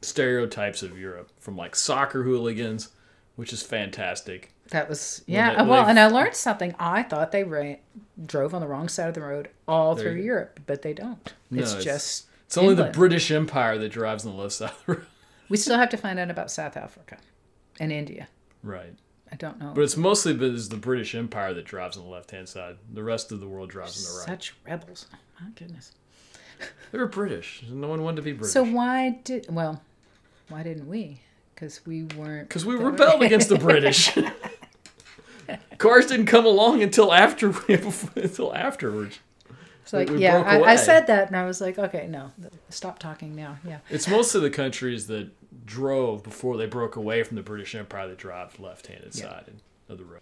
stereotypes 0.02 0.82
of 0.84 0.98
Europe 0.98 1.30
from 1.40 1.58
like 1.58 1.76
soccer 1.76 2.24
hooligans, 2.24 2.90
which 3.36 3.52
is 3.54 3.62
fantastic. 3.64 4.54
That 4.72 4.88
was 4.88 5.24
yeah. 5.26 5.64
they- 5.64 5.70
well, 5.70 5.86
and 5.88 6.00
I 6.00 6.08
learned 6.08 6.36
something. 6.36 6.76
I 6.80 7.04
thought 7.04 7.32
they 7.32 7.44
ran, 7.44 7.78
drove 8.24 8.54
on 8.54 8.62
the 8.62 8.68
wrong 8.68 8.88
side 8.90 9.08
of 9.10 9.16
the 9.16 9.22
road 9.22 9.50
all 9.68 9.96
through 9.96 10.14
you. 10.16 10.24
Europe, 10.24 10.60
but 10.68 10.82
they 10.84 10.94
don't. 10.94 11.34
No, 11.50 11.62
it's 11.64 11.72
it's- 11.72 11.84
just 11.84 12.28
It's 12.46 12.58
only 12.58 12.72
England. 12.74 12.94
the 12.94 12.98
British 12.98 13.32
Empire 13.32 13.78
that 13.80 13.90
drives 13.90 14.26
on 14.26 14.36
the 14.36 14.42
left 14.42 14.54
side 14.54 14.70
of 14.70 14.84
the 14.86 14.94
road. 14.94 15.06
we 15.50 15.58
still 15.58 15.78
have 15.78 15.90
to 15.90 15.98
find 15.98 16.20
out 16.20 16.30
about 16.30 16.52
South 16.52 16.78
Africa 16.78 17.18
and 17.80 17.92
India. 17.92 18.28
Right. 18.64 18.94
I 19.32 19.36
don't 19.36 19.60
know. 19.60 19.74
But 19.76 19.82
it's 19.82 19.96
mostly 19.98 20.34
it's 20.34 20.70
the 20.70 20.78
British 20.78 21.14
Empire 21.14 21.54
that 21.54 21.66
drives 21.66 21.98
on 21.98 22.04
the 22.04 22.10
left 22.10 22.32
hand 22.32 22.50
side. 22.50 22.78
The 22.92 23.04
rest 23.04 23.32
of 23.32 23.40
the 23.40 23.48
world 23.48 23.70
drives 23.70 24.06
on 24.06 24.12
the 24.12 24.20
right. 24.20 24.28
Such 24.28 24.56
rebels. 24.66 25.08
My 25.40 25.48
goodness. 25.56 25.94
They 26.92 26.98
were 26.98 27.06
British. 27.06 27.64
No 27.70 27.88
one 27.88 28.04
wanted 28.04 28.18
to 28.18 28.22
be 28.24 28.34
British. 28.34 28.52
So 28.52 28.64
why 28.64 29.20
did 29.24 29.46
well, 29.50 29.82
why 30.50 30.64
didn't 30.64 30.90
we? 30.90 31.22
because 31.60 31.86
we 31.86 32.04
weren't. 32.04 32.48
Because 32.48 32.66
we 32.66 32.76
rebelled 32.76 33.22
against 33.22 33.50
the 33.50 33.58
British. 33.58 34.18
Cars 35.78 36.06
didn't 36.08 36.28
come 36.28 36.46
along 36.46 36.82
until 36.82 37.14
after 37.14 37.54
until 38.16 38.56
afterwards. 38.56 39.20
It's 39.84 39.94
like, 39.94 40.10
we 40.10 40.20
yeah, 40.20 40.42
I, 40.42 40.62
I 40.62 40.76
said 40.76 41.08
that, 41.08 41.28
and 41.28 41.36
I 41.36 41.46
was 41.46 41.60
like, 41.60 41.80
okay, 41.80 42.06
no, 42.08 42.32
stop 42.70 43.00
talking 43.00 43.36
now. 43.36 43.58
Yeah, 43.66 43.80
It's 43.90 44.08
most 44.08 44.36
of 44.36 44.44
the 44.44 44.52
countries 44.52 45.08
that 45.08 45.30
drove 45.66 46.24
before 46.24 46.58
they 46.58 46.66
broke 46.66 46.96
away 46.96 47.24
from 47.24 47.36
the 47.38 47.44
British 47.44 47.74
Empire 47.76 48.08
that 48.08 48.18
drive 48.18 48.60
left-handed 48.60 49.16
Yeah. 49.16 49.24
side 49.24 49.52
of 49.88 49.98
the 49.98 50.04
road. 50.06 50.22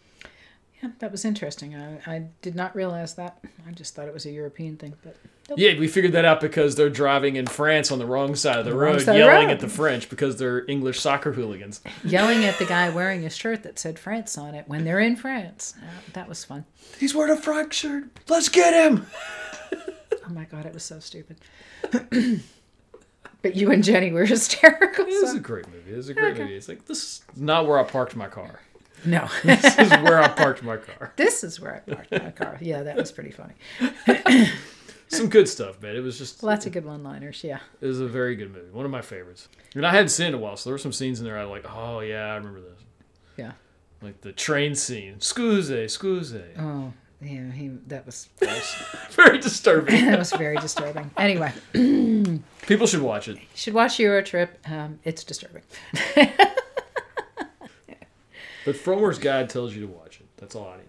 yeah, 0.82 0.90
that 1.00 1.12
was 1.12 1.26
interesting. 1.26 1.76
I, 1.76 2.00
I 2.06 2.28
did 2.42 2.56
not 2.56 2.76
realize 2.76 3.16
that. 3.16 3.40
I 3.68 3.72
just 3.72 3.96
thought 3.96 4.08
it 4.08 4.14
was 4.14 4.26
a 4.26 4.32
European 4.32 4.78
thing, 4.78 4.94
but 5.04 5.16
nope. 5.50 5.58
Yeah, 5.60 5.78
we 5.80 5.88
figured 5.88 6.14
that 6.14 6.24
out 6.24 6.40
because 6.40 6.76
they're 6.76 6.90
driving 6.90 7.36
in 7.36 7.48
France 7.48 7.92
on 7.92 8.00
the 8.00 8.06
wrong 8.06 8.36
side 8.36 8.60
of 8.60 8.66
the, 8.66 8.72
The 8.72 8.78
road, 8.78 8.98
of 9.00 9.06
the 9.06 9.18
yelling 9.18 9.48
road. 9.48 9.54
at 9.54 9.60
the 9.60 9.68
French 9.68 10.10
because 10.10 10.38
they're 10.38 10.64
English 10.70 11.00
soccer 11.02 11.32
hooligans. 11.34 11.82
yelling 12.04 12.46
at 12.46 12.58
the 12.60 12.66
guy 12.76 12.90
wearing 12.90 13.26
a 13.26 13.30
shirt 13.30 13.64
that 13.64 13.80
said 13.80 13.98
France 14.00 14.38
on 14.38 14.54
it 14.56 14.66
when 14.68 14.86
they're 14.86 15.00
in 15.00 15.16
France. 15.16 15.74
Uh, 15.82 15.88
that 16.14 16.30
was 16.30 16.46
fun. 16.46 16.64
He's 17.00 17.14
wearing 17.16 17.34
a 17.38 17.42
French 17.42 17.74
shirt. 17.74 18.06
Let's 18.30 18.50
get 18.50 18.74
him. 18.74 19.06
Oh 20.30 20.34
my 20.34 20.44
god, 20.44 20.66
it 20.66 20.74
was 20.74 20.84
so 20.84 21.00
stupid. 21.00 21.38
but 23.48 23.56
you 23.56 23.72
and 23.72 23.84
Jenny 23.84 24.12
were 24.12 24.26
hysterical. 24.36 25.06
It 25.06 25.22
was 25.22 25.32
so- 25.32 25.38
a 25.38 25.40
great 25.40 25.68
movie. 25.68 25.94
It 25.94 25.98
was 25.98 26.10
a 26.10 26.14
great 26.14 26.38
movie. 26.38 26.56
It's 26.56 26.68
like 26.68 26.86
this 26.86 27.04
is 27.04 27.22
not 27.36 27.68
where 27.68 27.80
I 27.80 27.84
parked 27.84 28.16
my 28.16 28.28
car. 28.28 28.60
No, 29.06 29.28
This 29.44 29.78
is 29.78 29.90
where 29.92 30.20
I 30.22 30.28
parked 30.28 30.64
my 30.64 30.78
car. 30.78 31.14
this 31.18 31.44
is 31.44 31.60
where 31.60 31.76
I 31.76 31.94
parked 31.94 32.12
my 32.12 32.32
car. 32.32 32.58
Yeah, 32.60 32.82
that 32.84 32.96
was 32.98 33.12
pretty 33.12 33.32
funny. 33.32 33.54
Some 35.10 35.30
good 35.30 35.48
stuff, 35.48 35.82
man. 35.82 35.96
It 35.96 36.02
was 36.02 36.18
just 36.18 36.44
Lots 36.44 36.66
of 36.66 36.74
good 36.74 36.84
one-liners. 36.84 37.42
Yeah. 37.44 37.60
it 37.80 37.86
was 37.86 38.02
a 38.02 38.08
very 38.08 38.36
good 38.36 38.52
movie. 38.54 38.70
One 38.72 38.84
of 38.86 38.92
my 38.92 39.02
favorites. 39.02 39.48
And 39.74 39.86
I 39.86 39.92
hadn't 39.92 40.10
seen 40.10 40.26
it 40.26 40.30
in 40.30 40.36
a 40.36 40.38
while, 40.40 40.58
so 40.58 40.70
there 40.70 40.74
were 40.74 40.78
some 40.80 40.92
scenes 40.92 41.20
in 41.20 41.26
there 41.26 41.38
I 41.38 41.46
was 41.46 41.52
like, 41.64 41.72
oh 41.74 42.02
yeah, 42.02 42.26
I 42.26 42.36
remember 42.36 42.60
this. 42.60 42.80
Yeah. 43.38 43.52
Like 44.02 44.20
the 44.22 44.34
train 44.34 44.76
scene. 44.76 45.16
scuse, 45.20 45.70
scuze. 45.90 46.34
Oh, 46.60 46.92
yeah. 47.22 47.52
He 47.52 47.70
that 47.88 48.06
was. 48.06 48.30
Very 49.12 49.40
disturbing. 49.40 50.06
that 50.10 50.20
was 50.20 50.32
very 50.32 50.58
disturbing. 50.58 51.10
Anyway, 51.18 51.52
People 52.68 52.86
should 52.88 53.02
watch 53.02 53.28
it. 53.28 53.38
should 53.56 53.74
watch 53.74 54.00
Euro 54.00 54.22
Trip. 54.22 54.58
Um, 54.70 55.00
it's 55.04 55.24
disturbing. 55.24 55.64
But 58.66 58.76
Frommer's 58.76 59.18
Guide 59.18 59.50
tells 59.50 59.74
you 59.74 59.88
to 59.88 59.88
watch 59.88 60.20
it. 60.20 60.28
That's 60.36 60.54
all 60.54 60.68
I 60.68 60.76
need. 60.76 60.88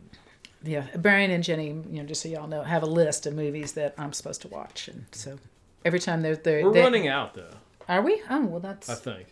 Yeah, 0.65 0.87
Brian 0.97 1.31
and 1.31 1.45
Jenny, 1.45 1.69
you 1.69 2.03
know, 2.03 2.03
just 2.03 2.23
so 2.23 2.29
y'all 2.29 2.49
know, 2.49 2.65
have 2.65 2.83
a 2.83 2.87
list 2.87 3.25
of 3.27 3.35
movies 3.35 3.75
that 3.75 3.95
I'm 3.97 4.13
supposed 4.13 4.43
to 4.43 4.49
watch, 4.49 4.89
and 4.89 5.07
so 5.13 5.39
every 5.85 6.01
time 6.01 6.23
they're 6.23 6.35
there, 6.35 6.65
We're 6.65 6.73
they, 6.73 6.83
running 6.83 7.07
out 7.07 7.35
though, 7.35 7.55
Are 7.89 8.03
we? 8.03 8.21
Oh 8.29 8.45
well, 8.47 8.59
that's 8.59 8.91
I 8.91 8.97
think. 8.97 9.29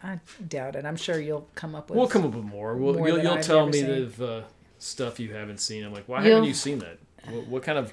I 0.00 0.20
doubt 0.46 0.76
it. 0.76 0.84
I'm 0.84 0.94
sure 0.94 1.18
you'll 1.18 1.48
come 1.56 1.74
up 1.74 1.90
with. 1.90 1.98
We'll 1.98 2.06
come 2.06 2.24
up 2.24 2.34
with 2.34 2.44
more. 2.44 2.76
We'll, 2.76 2.94
More 2.94 3.08
you'll 3.08 3.18
you'll 3.20 3.38
tell 3.38 3.66
me 3.66 3.82
the 3.82 4.36
uh, 4.36 4.42
stuff 4.80 5.20
you 5.20 5.32
haven't 5.32 5.58
seen. 5.60 5.84
I'm 5.84 5.92
like, 5.92 6.08
why 6.08 6.22
You'll- 6.22 6.36
haven't 6.36 6.48
you 6.48 6.54
seen 6.54 6.80
that? 6.80 6.98
What, 7.28 7.46
what 7.46 7.62
kind 7.62 7.78
of 7.78 7.92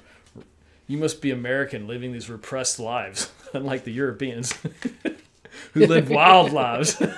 you 0.86 0.98
must 0.98 1.20
be 1.20 1.30
American 1.30 1.86
living 1.86 2.12
these 2.12 2.28
repressed 2.30 2.78
lives, 2.80 3.30
unlike 3.52 3.84
the 3.84 3.92
Europeans 3.92 4.52
who 5.74 5.86
live 5.86 6.10
wild 6.10 6.52
lives. 6.52 7.00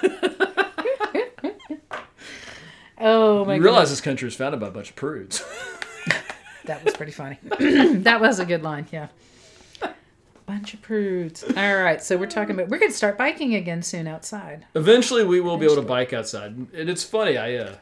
Oh 3.02 3.46
my 3.46 3.54
you 3.54 3.62
realize 3.62 3.88
this 3.88 4.02
country 4.02 4.26
was 4.26 4.34
founded 4.36 4.60
by 4.60 4.68
a 4.68 4.70
bunch 4.70 4.90
of 4.90 4.96
prudes. 4.96 5.42
that 6.66 6.84
was 6.84 6.92
pretty 6.94 7.12
funny. 7.12 7.38
that 8.02 8.20
was 8.20 8.38
a 8.40 8.44
good 8.44 8.62
line. 8.62 8.86
Yeah. 8.92 9.08
Bunch 10.44 10.74
of 10.74 10.82
prudes. 10.82 11.42
All 11.56 11.76
right, 11.82 12.02
so 12.02 12.18
we're 12.18 12.26
talking 12.26 12.54
about 12.54 12.68
we're 12.68 12.78
gonna 12.78 12.92
start 12.92 13.16
biking 13.16 13.54
again 13.54 13.82
soon 13.82 14.06
outside. 14.06 14.66
Eventually, 14.74 15.24
we 15.24 15.40
will 15.40 15.56
be 15.56 15.64
able 15.64 15.76
to 15.76 15.82
bike 15.82 16.12
outside. 16.12 16.54
And 16.74 16.90
it's 16.90 17.02
funny. 17.04 17.38
I 17.38 17.54
uh, 17.54 17.76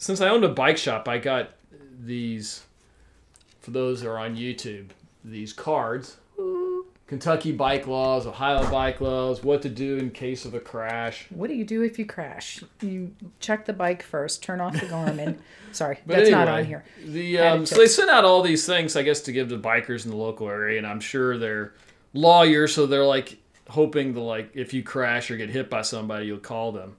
since 0.00 0.20
I 0.20 0.28
owned 0.30 0.44
a 0.44 0.48
bike 0.48 0.78
shop, 0.78 1.06
I 1.06 1.18
got 1.18 1.50
these. 2.00 2.64
For 3.60 3.70
those 3.70 4.00
that 4.00 4.08
are 4.08 4.18
on 4.18 4.34
YouTube, 4.34 4.88
these 5.22 5.52
cards. 5.52 6.16
Kentucky 7.06 7.50
bike 7.50 7.88
laws, 7.88 8.24
Ohio 8.26 8.70
bike 8.70 9.00
laws, 9.00 9.42
what 9.42 9.62
to 9.62 9.68
do 9.68 9.96
in 9.96 10.10
case 10.10 10.44
of 10.44 10.54
a 10.54 10.60
crash. 10.60 11.26
What 11.30 11.48
do 11.48 11.54
you 11.54 11.64
do 11.64 11.82
if 11.82 11.98
you 11.98 12.06
crash? 12.06 12.62
You 12.80 13.12
check 13.40 13.66
the 13.66 13.72
bike 13.72 14.02
first, 14.02 14.44
turn 14.44 14.60
off 14.60 14.74
the 14.74 14.86
Garmin. 14.86 15.38
Sorry, 15.72 15.98
But 16.06 16.14
that's 16.14 16.28
anyway, 16.28 16.44
not 16.44 16.48
on 16.48 16.64
here. 16.64 16.84
The 17.04 17.38
um, 17.38 17.66
so 17.66 17.76
they 17.76 17.88
sent 17.88 18.10
out 18.10 18.24
all 18.24 18.42
these 18.42 18.64
things, 18.64 18.94
I 18.94 19.02
guess, 19.02 19.20
to 19.22 19.32
give 19.32 19.48
to 19.48 19.58
bikers 19.58 20.04
in 20.04 20.12
the 20.12 20.16
local 20.16 20.48
area, 20.48 20.78
and 20.78 20.86
I'm 20.86 21.00
sure 21.00 21.36
they're 21.36 21.74
lawyers, 22.14 22.74
so 22.74 22.86
they're 22.86 23.04
like 23.04 23.38
hoping 23.68 24.14
to 24.14 24.20
like 24.20 24.52
if 24.54 24.72
you 24.72 24.84
crash 24.84 25.32
or 25.32 25.36
get 25.36 25.50
hit 25.50 25.68
by 25.68 25.82
somebody, 25.82 26.26
you'll 26.26 26.38
call 26.38 26.70
them. 26.70 26.96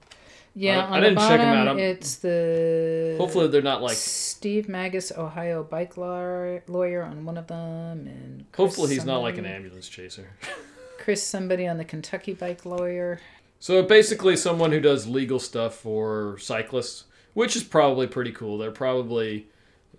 Yeah, 0.54 0.80
I 0.86 0.96
on 0.96 1.00
didn't 1.02 1.14
the 1.14 1.20
check 1.22 1.40
'em 1.40 1.46
bottom, 1.46 1.58
out. 1.58 1.68
I'm- 1.68 1.78
it's 1.78 2.16
the 2.16 3.14
Hopefully, 3.18 3.48
they're 3.48 3.62
not 3.62 3.80
like. 3.82 3.96
Steve 3.96 4.68
Magas, 4.68 5.10
Ohio 5.16 5.62
bike 5.62 5.96
law- 5.96 6.58
lawyer 6.68 7.02
on 7.02 7.24
one 7.24 7.38
of 7.38 7.46
them, 7.46 8.06
and 8.06 8.44
Chris 8.52 8.56
Hopefully, 8.56 8.94
he's 8.94 9.04
not 9.04 9.18
like 9.22 9.38
an 9.38 9.46
ambulance 9.46 9.88
chaser. 9.88 10.30
Chris 10.98 11.22
somebody 11.22 11.66
on 11.66 11.78
the 11.78 11.84
Kentucky 11.84 12.34
bike 12.34 12.64
lawyer. 12.66 13.20
So 13.60 13.82
basically, 13.82 14.36
someone 14.36 14.72
who 14.72 14.80
does 14.80 15.06
legal 15.06 15.38
stuff 15.38 15.74
for 15.76 16.36
cyclists, 16.38 17.04
which 17.34 17.56
is 17.56 17.62
probably 17.64 18.06
pretty 18.06 18.32
cool. 18.32 18.58
They're 18.58 18.70
probably, 18.72 19.46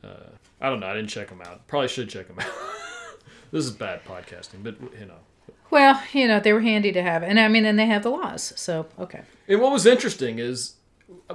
uh, 0.03 0.29
I 0.61 0.69
don't 0.69 0.79
know. 0.81 0.87
I 0.87 0.93
didn't 0.93 1.09
check 1.09 1.29
them 1.29 1.41
out. 1.41 1.65
Probably 1.67 1.87
should 1.87 2.09
check 2.09 2.27
them 2.27 2.37
out. 2.41 2.47
this 3.51 3.65
is 3.65 3.71
bad 3.71 4.03
podcasting, 4.05 4.63
but 4.63 4.75
you 4.99 5.05
know. 5.07 5.19
Well, 5.69 6.01
you 6.13 6.27
know 6.27 6.39
they 6.39 6.53
were 6.53 6.61
handy 6.61 6.91
to 6.91 7.01
have, 7.01 7.23
and 7.23 7.39
I 7.39 7.47
mean, 7.47 7.65
and 7.65 7.77
they 7.79 7.85
have 7.87 8.03
the 8.03 8.09
laws, 8.09 8.53
so 8.55 8.85
okay. 8.99 9.21
And 9.47 9.59
what 9.61 9.71
was 9.71 9.85
interesting 9.85 10.39
is 10.39 10.75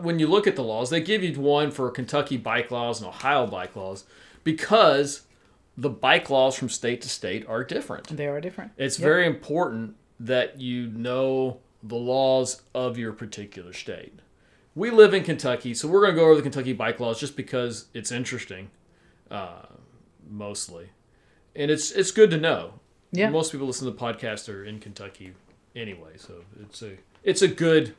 when 0.00 0.18
you 0.18 0.26
look 0.26 0.46
at 0.46 0.56
the 0.56 0.62
laws, 0.62 0.90
they 0.90 1.00
give 1.00 1.22
you 1.22 1.38
one 1.40 1.70
for 1.70 1.90
Kentucky 1.90 2.36
bike 2.36 2.70
laws 2.70 3.00
and 3.00 3.08
Ohio 3.08 3.46
bike 3.46 3.74
laws 3.76 4.04
because 4.44 5.22
the 5.76 5.90
bike 5.90 6.30
laws 6.30 6.56
from 6.56 6.68
state 6.68 7.00
to 7.02 7.08
state 7.08 7.46
are 7.48 7.62
different. 7.64 8.08
They 8.16 8.26
are 8.26 8.40
different. 8.40 8.72
It's 8.76 8.98
Yep. 8.98 9.04
very 9.04 9.26
important 9.26 9.96
that 10.20 10.60
you 10.60 10.88
know 10.88 11.60
the 11.82 11.96
laws 11.96 12.62
of 12.74 12.98
your 12.98 13.12
particular 13.12 13.72
state. 13.72 14.14
We 14.74 14.90
live 14.90 15.14
in 15.14 15.22
Kentucky, 15.24 15.74
so 15.74 15.88
we're 15.88 16.00
going 16.02 16.14
to 16.14 16.20
go 16.20 16.24
over 16.26 16.36
the 16.36 16.42
Kentucky 16.42 16.72
bike 16.72 16.98
laws 17.00 17.18
just 17.20 17.36
because 17.36 17.86
it's 17.94 18.10
interesting, 18.12 18.70
uh, 19.30 19.62
mostly, 20.28 20.90
and 21.54 21.70
it's 21.70 21.90
it's 21.92 22.10
good 22.10 22.30
to 22.30 22.36
know. 22.38 22.74
Yeah. 23.12 23.30
Most 23.30 23.52
people 23.52 23.66
listen 23.66 23.86
to 23.86 23.92
the 23.92 23.98
podcast 23.98 24.52
are 24.52 24.64
in 24.64 24.80
Kentucky 24.80 25.34
anyway, 25.74 26.12
so 26.16 26.44
it's 26.60 26.82
a 26.82 26.92
it's 27.24 27.42
a 27.42 27.48
good 27.48 27.94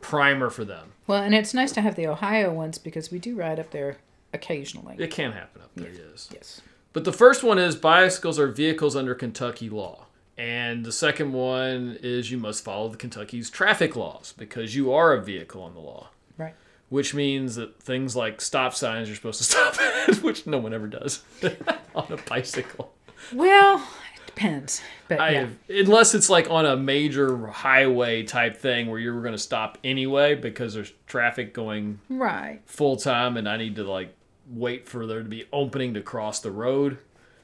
primer 0.00 0.50
for 0.50 0.64
them. 0.64 0.92
Well, 1.06 1.22
and 1.22 1.34
it's 1.34 1.54
nice 1.54 1.72
to 1.72 1.80
have 1.80 1.94
the 1.96 2.06
Ohio 2.06 2.52
ones 2.52 2.78
because 2.78 3.10
we 3.10 3.18
do 3.18 3.36
ride 3.36 3.58
up 3.58 3.70
there 3.70 3.98
occasionally. 4.32 4.96
It 4.98 5.10
can 5.10 5.32
happen 5.32 5.62
up 5.62 5.70
there, 5.74 5.90
yes. 5.90 6.28
Yes. 6.32 6.60
But 6.92 7.04
the 7.04 7.12
first 7.12 7.42
one 7.42 7.58
is 7.58 7.76
bicycles 7.76 8.38
are 8.38 8.48
vehicles 8.48 8.96
under 8.96 9.14
Kentucky 9.14 9.68
law. 9.68 10.06
And 10.36 10.84
the 10.84 10.92
second 10.92 11.32
one 11.32 11.98
is 12.00 12.30
you 12.30 12.38
must 12.38 12.64
follow 12.64 12.88
the 12.88 12.96
Kentucky's 12.96 13.50
traffic 13.50 13.96
laws 13.96 14.34
because 14.38 14.76
you 14.76 14.92
are 14.92 15.12
a 15.12 15.20
vehicle 15.20 15.62
on 15.62 15.74
the 15.74 15.80
law. 15.80 16.08
Right. 16.36 16.54
Which 16.90 17.12
means 17.12 17.56
that 17.56 17.82
things 17.82 18.14
like 18.14 18.40
stop 18.40 18.72
signs 18.74 19.08
you're 19.08 19.16
supposed 19.16 19.38
to 19.38 19.44
stop 19.74 19.80
at, 19.80 20.22
which 20.22 20.46
no 20.46 20.58
one 20.58 20.72
ever 20.72 20.86
does 20.86 21.22
on 21.94 22.06
a 22.12 22.16
bicycle. 22.28 22.92
Well, 23.32 23.84
depends, 24.38 24.82
but 25.08 25.20
I 25.20 25.30
yeah. 25.30 25.48
unless 25.68 26.14
it's 26.14 26.30
like 26.30 26.50
on 26.50 26.64
a 26.64 26.76
major 26.76 27.48
highway 27.48 28.22
type 28.22 28.56
thing 28.56 28.88
where 28.88 28.98
you're 28.98 29.20
going 29.20 29.32
to 29.32 29.38
stop 29.38 29.78
anyway 29.82 30.34
because 30.34 30.74
there's 30.74 30.92
traffic 31.06 31.52
going 31.52 32.00
Right. 32.08 32.60
full 32.66 32.96
time 32.96 33.36
and 33.36 33.48
I 33.48 33.56
need 33.56 33.76
to 33.76 33.84
like 33.84 34.14
wait 34.50 34.88
for 34.88 35.06
there 35.06 35.22
to 35.22 35.28
be 35.28 35.46
opening 35.52 35.94
to 35.94 36.00
cross 36.00 36.40
the 36.40 36.50
road. 36.50 36.98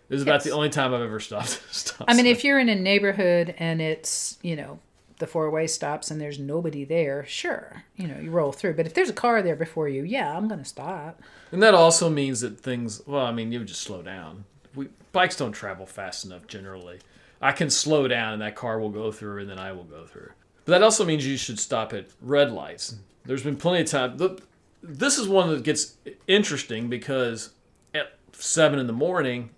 This 0.09 0.19
is 0.19 0.23
about 0.23 0.45
the 0.45 0.51
only 0.51 0.69
time 0.69 0.95
I've 0.95 1.01
ever 1.01 1.21
stopped. 1.21 1.63
stopped 1.75 2.11
I 2.11 2.15
mean, 2.15 2.27
if 2.27 2.45
you're 2.45 2.59
in 2.59 2.69
a 2.69 2.75
neighborhood 2.75 3.55
and 3.59 3.81
it's, 3.81 4.39
you 4.43 4.55
know, 4.55 4.79
the 5.19 5.27
four 5.27 5.51
way 5.51 5.67
stops 5.67 6.11
and 6.11 6.21
there's 6.21 6.39
nobody 6.39 6.85
there, 6.85 7.25
sure, 7.27 7.85
you 7.97 8.07
know, 8.07 8.19
you 8.19 8.31
roll 8.31 8.53
through. 8.53 8.75
But 8.75 8.87
if 8.87 8.95
there's 8.95 9.09
a 9.09 9.15
car 9.15 9.43
there 9.43 9.57
before 9.57 9.89
you, 9.89 10.03
yeah, 10.03 10.37
I'm 10.37 10.47
going 10.49 10.61
to 10.61 10.65
stop. 10.65 11.23
and 11.53 11.63
that 11.63 11.75
also 11.75 12.11
means 12.11 12.41
that 12.41 12.61
things. 12.61 13.01
Well, 13.07 13.25
I 13.25 13.33
mean, 13.33 13.51
you 13.53 13.61
would 13.61 13.69
just 13.69 13.83
slow 13.83 14.03
down. 14.03 14.45
We, 14.75 14.89
bikes 15.13 15.37
don't 15.37 15.53
travel 15.53 15.87
fast 15.87 16.25
enough 16.25 16.47
generally. 16.47 16.99
I 17.41 17.53
can 17.53 17.71
slow 17.71 18.09
down 18.09 18.35
and 18.35 18.43
that 18.43 18.57
car 18.57 18.81
will 18.81 18.91
go 18.91 19.13
through, 19.13 19.43
and 19.43 19.51
then 19.51 19.59
I 19.59 19.73
will 19.73 19.85
go 19.85 20.07
through. 20.07 20.31
But 20.65 20.73
that 20.73 20.83
also 20.83 21.05
means 21.05 21.27
you 21.27 21.37
should 21.37 21.59
stop 21.59 21.93
at 21.93 22.07
red 22.21 22.51
lights. 22.51 22.97
There's 23.25 23.43
been 23.43 23.57
plenty 23.57 23.83
of 23.83 23.89
time. 23.89 24.17
The, 24.17 24.41
this 24.83 25.19
is 25.19 25.29
one 25.29 25.51
that 25.51 25.63
gets 25.63 25.97
interesting 26.27 26.89
because 26.89 27.51
at 27.95 28.19
seven 28.33 28.79
in 28.79 28.87
the 28.87 28.93
morning, 28.93 29.51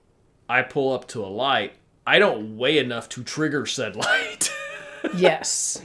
I 0.48 0.62
pull 0.62 0.92
up 0.92 1.06
to 1.08 1.24
a 1.24 1.26
light. 1.26 1.74
I 2.06 2.18
don't 2.18 2.56
weigh 2.56 2.78
enough 2.78 3.08
to 3.10 3.22
trigger 3.22 3.66
said 3.66 3.96
light. 3.96 4.52
Yes. 5.16 5.82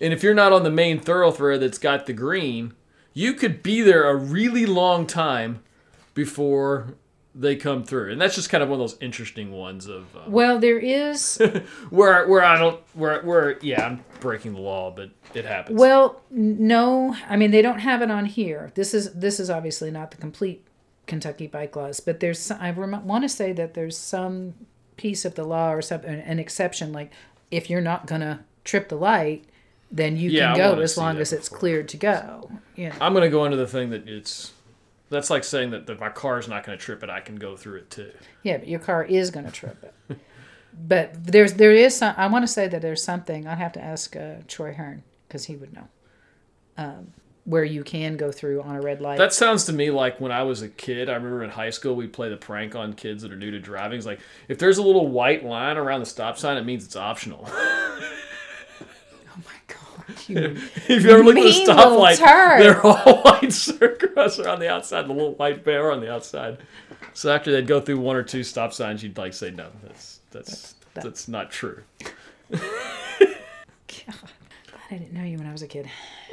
And 0.00 0.12
if 0.12 0.22
you're 0.22 0.34
not 0.34 0.52
on 0.52 0.62
the 0.62 0.70
main 0.70 0.98
thoroughfare 0.98 1.58
that's 1.58 1.78
got 1.78 2.06
the 2.06 2.12
green, 2.12 2.74
you 3.14 3.34
could 3.34 3.62
be 3.62 3.82
there 3.82 4.08
a 4.08 4.16
really 4.16 4.66
long 4.66 5.06
time 5.06 5.62
before 6.14 6.94
they 7.34 7.56
come 7.56 7.82
through, 7.84 8.12
and 8.12 8.20
that's 8.20 8.34
just 8.34 8.50
kind 8.50 8.62
of 8.62 8.68
one 8.68 8.80
of 8.80 8.90
those 8.90 8.98
interesting 9.00 9.52
ones 9.52 9.86
of 9.86 10.14
um, 10.16 10.30
Well, 10.30 10.58
there 10.58 10.78
is. 10.78 11.38
where 11.90 12.26
where 12.28 12.44
I 12.44 12.58
don't 12.58 12.80
where 12.94 13.22
where 13.22 13.58
yeah 13.60 13.86
I'm 13.86 14.04
breaking 14.20 14.52
the 14.54 14.60
law, 14.60 14.90
but 14.90 15.10
it 15.34 15.44
happens. 15.44 15.78
Well, 15.78 16.20
no. 16.30 17.16
I 17.28 17.36
mean, 17.36 17.50
they 17.50 17.62
don't 17.62 17.78
have 17.78 18.02
it 18.02 18.10
on 18.10 18.26
here. 18.26 18.70
This 18.74 18.92
is 18.94 19.12
this 19.14 19.40
is 19.40 19.48
obviously 19.48 19.90
not 19.90 20.10
the 20.10 20.18
complete 20.18 20.66
Kentucky 21.06 21.46
bike 21.46 21.74
laws, 21.74 22.00
but 22.00 22.20
there's 22.20 22.50
I 22.50 22.70
rem- 22.70 23.06
want 23.06 23.24
to 23.24 23.28
say 23.28 23.52
that 23.52 23.74
there's 23.74 23.96
some 23.96 24.54
piece 24.96 25.24
of 25.24 25.34
the 25.34 25.44
law 25.44 25.72
or 25.72 25.80
some 25.82 26.02
an, 26.02 26.20
an 26.20 26.38
exception 26.38 26.92
like 26.92 27.10
if 27.50 27.68
you're 27.70 27.80
not 27.80 28.06
gonna 28.06 28.44
trip 28.64 28.88
the 28.90 28.96
light, 28.96 29.44
then 29.90 30.16
you 30.16 30.30
Yeah, 30.30 30.52
I 30.52 30.56
can 30.56 30.74
go 30.76 30.80
as 30.82 30.96
long 30.98 31.16
as 31.18 31.32
it's 31.32 31.48
before. 31.48 31.58
cleared 31.58 31.88
to 31.88 31.96
go. 31.96 32.50
Yeah. 32.76 32.94
I'm 33.00 33.14
gonna 33.14 33.28
go 33.30 33.44
into 33.46 33.56
the 33.56 33.66
thing 33.66 33.90
that 33.90 34.06
it's 34.06 34.52
that's 35.12 35.30
like 35.30 35.44
saying 35.44 35.70
that, 35.70 35.86
that 35.86 36.00
my 36.00 36.38
is 36.38 36.48
not 36.48 36.64
gonna 36.64 36.78
trip 36.78 37.02
it, 37.02 37.10
I 37.10 37.20
can 37.20 37.36
go 37.36 37.56
through 37.56 37.78
it 37.78 37.90
too. 37.90 38.12
Yeah, 38.42 38.58
but 38.58 38.68
your 38.68 38.80
car 38.80 39.04
is 39.04 39.30
going 39.30 39.46
to 39.46 39.52
trip 39.52 39.92
it. 40.08 40.18
but 40.88 41.24
there's 41.24 41.54
there 41.54 41.72
is 41.72 41.96
some. 41.96 42.14
I 42.16 42.26
want 42.26 42.42
to 42.42 42.48
say 42.48 42.68
that 42.68 42.82
there's 42.82 43.02
something. 43.02 43.46
I'd 43.46 43.58
have 43.58 43.72
to 43.72 43.82
ask 43.82 44.16
uh, 44.16 44.36
Troy 44.48 44.72
Hearn 44.72 45.02
because 45.28 45.44
he 45.44 45.56
would 45.56 45.72
know. 45.72 45.88
Um, 46.76 47.12
where 47.44 47.64
you 47.64 47.82
can 47.82 48.16
go 48.16 48.30
through 48.30 48.62
on 48.62 48.76
a 48.76 48.80
red 48.80 49.00
light. 49.00 49.18
That 49.18 49.32
sounds 49.32 49.64
to 49.64 49.72
me 49.72 49.90
like 49.90 50.20
when 50.20 50.30
I 50.30 50.44
was 50.44 50.62
a 50.62 50.68
kid. 50.68 51.08
I 51.08 51.14
remember 51.14 51.42
in 51.42 51.50
high 51.50 51.70
school 51.70 51.96
we 51.96 52.06
play 52.06 52.28
the 52.28 52.36
prank 52.36 52.76
on 52.76 52.92
kids 52.92 53.22
that 53.22 53.32
are 53.32 53.36
new 53.36 53.50
to 53.50 53.58
driving. 53.58 53.98
It's 53.98 54.06
like 54.06 54.20
if 54.48 54.58
there's 54.58 54.78
a 54.78 54.82
little 54.82 55.08
white 55.08 55.44
line 55.44 55.76
around 55.76 56.00
the 56.00 56.06
stop 56.06 56.38
sign, 56.38 56.56
it 56.56 56.64
means 56.64 56.84
it's 56.84 56.96
optional. 56.96 57.48
my 60.12 60.14
god! 60.14 60.28
You, 60.28 60.38
if 60.88 61.04
you 61.04 61.10
ever 61.10 61.22
look 61.24 61.36
at 61.36 61.42
the 61.42 61.72
stoplight, 61.72 62.18
they're 62.58 62.80
all 62.84 63.22
white 63.22 63.52
circles 63.52 64.38
around 64.38 64.60
the 64.60 64.68
outside, 64.70 65.06
the 65.08 65.12
little 65.12 65.34
white 65.34 65.64
bear 65.64 65.90
on 65.92 66.00
the 66.00 66.12
outside. 66.12 66.58
So 67.14 67.32
after 67.34 67.52
they'd 67.52 67.66
go 67.66 67.80
through 67.80 68.00
one 68.00 68.16
or 68.16 68.22
two 68.22 68.42
stop 68.42 68.72
signs, 68.72 69.02
you'd 69.02 69.18
like 69.18 69.32
say, 69.34 69.50
"No, 69.50 69.68
that's 69.82 70.20
that's 70.30 70.72
that- 70.94 71.04
that's 71.04 71.28
not 71.28 71.50
true." 71.50 71.82
God, 72.50 74.14
I 74.90 74.94
didn't 74.98 75.12
know 75.12 75.22
you 75.24 75.38
when 75.38 75.46
I 75.46 75.52
was 75.52 75.62
a 75.62 75.66
kid. 75.68 75.88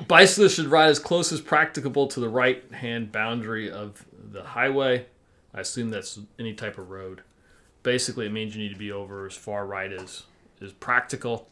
Bicyclists 0.07 0.55
should 0.55 0.67
ride 0.67 0.89
as 0.89 0.99
close 0.99 1.31
as 1.31 1.41
practicable 1.41 2.07
to 2.07 2.19
the 2.19 2.29
right 2.29 2.63
hand 2.73 3.11
boundary 3.11 3.69
of 3.71 4.05
the 4.31 4.43
highway. 4.43 5.05
I 5.53 5.61
assume 5.61 5.89
that's 5.89 6.19
any 6.37 6.53
type 6.53 6.77
of 6.77 6.89
road. 6.89 7.21
Basically, 7.83 8.25
it 8.25 8.31
means 8.31 8.55
you 8.55 8.61
need 8.61 8.73
to 8.73 8.79
be 8.79 8.91
over 8.91 9.25
as 9.25 9.33
far 9.35 9.65
right 9.65 9.91
as 9.91 10.23
is 10.61 10.71
practical. 10.73 11.47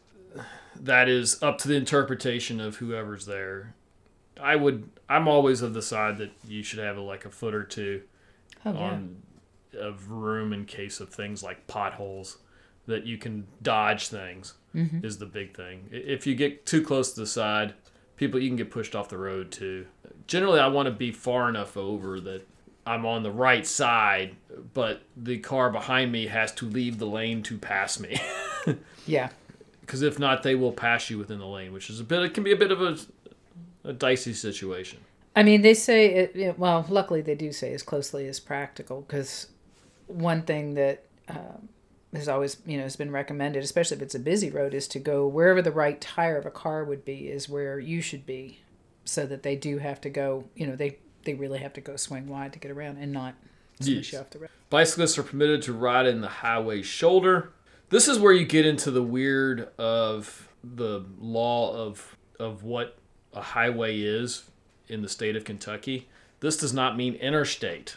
That 0.80 1.08
is 1.08 1.42
up 1.42 1.58
to 1.58 1.68
the 1.68 1.74
interpretation 1.76 2.60
of 2.60 2.76
whoever's 2.76 3.26
there. 3.26 3.74
I 4.40 4.56
would. 4.56 4.88
I'm 5.08 5.26
always 5.28 5.62
of 5.62 5.74
the 5.74 5.82
side 5.82 6.18
that 6.18 6.30
you 6.46 6.62
should 6.62 6.78
have 6.78 6.96
like 6.98 7.24
a 7.24 7.30
foot 7.30 7.54
or 7.54 7.64
two 7.64 8.02
Oh 8.64 8.72
yeah. 8.72 8.78
on 8.78 9.22
of 9.78 10.10
room 10.10 10.52
in 10.52 10.64
case 10.64 10.98
of 11.00 11.08
things 11.10 11.42
like 11.42 11.66
potholes 11.66 12.38
that 12.86 13.04
you 13.06 13.18
can 13.18 13.46
dodge 13.62 14.08
things 14.08 14.54
Mm-hmm. 14.74 15.04
is 15.04 15.18
the 15.18 15.26
big 15.26 15.56
thing. 15.56 15.88
If 15.90 16.26
you 16.26 16.34
get 16.34 16.66
too 16.66 16.82
close 16.82 17.12
to 17.14 17.20
the 17.20 17.26
side, 17.26 17.74
people 18.16 18.38
you 18.38 18.48
can 18.50 18.56
get 18.56 18.70
pushed 18.70 18.94
off 18.94 19.08
the 19.08 19.16
road 19.18 19.50
too. 19.50 19.86
Generally, 20.26 20.60
I 20.60 20.68
want 20.68 20.86
to 20.86 20.92
be 20.92 21.10
far 21.10 21.48
enough 21.48 21.76
over 21.76 22.20
that 22.20 22.46
I'm 22.86 23.06
on 23.06 23.22
the 23.22 23.30
right 23.30 23.66
side, 23.66 24.36
but 24.74 25.02
the 25.16 25.38
car 25.38 25.70
behind 25.70 26.12
me 26.12 26.26
has 26.26 26.52
to 26.56 26.66
leave 26.66 26.98
the 26.98 27.06
lane 27.06 27.42
to 27.44 27.56
pass 27.58 27.98
me. 27.98 28.20
yeah. 29.06 29.30
Because 29.88 30.02
if 30.02 30.18
not, 30.18 30.42
they 30.42 30.54
will 30.54 30.72
pass 30.72 31.08
you 31.08 31.16
within 31.16 31.38
the 31.38 31.46
lane, 31.46 31.72
which 31.72 31.88
is 31.88 31.98
a 31.98 32.04
bit. 32.04 32.22
It 32.22 32.34
can 32.34 32.44
be 32.44 32.52
a 32.52 32.56
bit 32.56 32.70
of 32.70 32.82
a, 32.82 32.98
a 33.84 33.94
dicey 33.94 34.34
situation. 34.34 34.98
I 35.34 35.42
mean, 35.42 35.62
they 35.62 35.72
say 35.72 36.08
it, 36.14 36.36
it. 36.36 36.58
Well, 36.58 36.84
luckily 36.90 37.22
they 37.22 37.34
do 37.34 37.52
say 37.52 37.72
as 37.72 37.82
closely 37.82 38.28
as 38.28 38.38
practical 38.38 39.00
because 39.00 39.48
one 40.06 40.42
thing 40.42 40.74
that 40.74 41.04
um, 41.30 41.70
has 42.12 42.28
always 42.28 42.58
you 42.66 42.76
know 42.76 42.82
has 42.82 42.96
been 42.96 43.10
recommended, 43.10 43.64
especially 43.64 43.96
if 43.96 44.02
it's 44.02 44.14
a 44.14 44.18
busy 44.20 44.50
road, 44.50 44.74
is 44.74 44.86
to 44.88 44.98
go 44.98 45.26
wherever 45.26 45.62
the 45.62 45.72
right 45.72 45.98
tire 46.02 46.36
of 46.36 46.44
a 46.44 46.50
car 46.50 46.84
would 46.84 47.06
be 47.06 47.30
is 47.30 47.48
where 47.48 47.78
you 47.78 48.02
should 48.02 48.26
be, 48.26 48.60
so 49.06 49.24
that 49.24 49.42
they 49.42 49.56
do 49.56 49.78
have 49.78 50.02
to 50.02 50.10
go. 50.10 50.44
You 50.54 50.66
know, 50.66 50.76
they 50.76 50.98
they 51.24 51.32
really 51.32 51.60
have 51.60 51.72
to 51.72 51.80
go 51.80 51.96
swing 51.96 52.28
wide 52.28 52.52
to 52.52 52.58
get 52.58 52.70
around 52.70 52.98
and 52.98 53.10
not 53.10 53.36
smash 53.80 53.88
Yes. 53.96 54.12
you 54.12 54.18
off 54.18 54.28
the 54.28 54.40
road. 54.40 54.50
Bicyclists 54.68 55.16
are 55.16 55.22
permitted 55.22 55.62
to 55.62 55.72
ride 55.72 56.04
in 56.04 56.20
the 56.20 56.28
highway 56.28 56.82
shoulder. 56.82 57.52
This 57.90 58.08
is 58.08 58.18
where 58.18 58.32
you 58.32 58.44
get 58.44 58.66
into 58.66 58.90
the 58.90 59.02
weird 59.02 59.68
of 59.78 60.48
the 60.62 61.04
law 61.20 61.74
of 61.74 62.16
of 62.38 62.62
what 62.62 62.98
a 63.32 63.40
highway 63.40 63.98
is 64.00 64.44
in 64.88 65.02
the 65.02 65.08
state 65.08 65.36
of 65.36 65.44
Kentucky. 65.44 66.08
This 66.40 66.56
does 66.56 66.72
not 66.72 66.96
mean 66.96 67.14
interstate. 67.14 67.96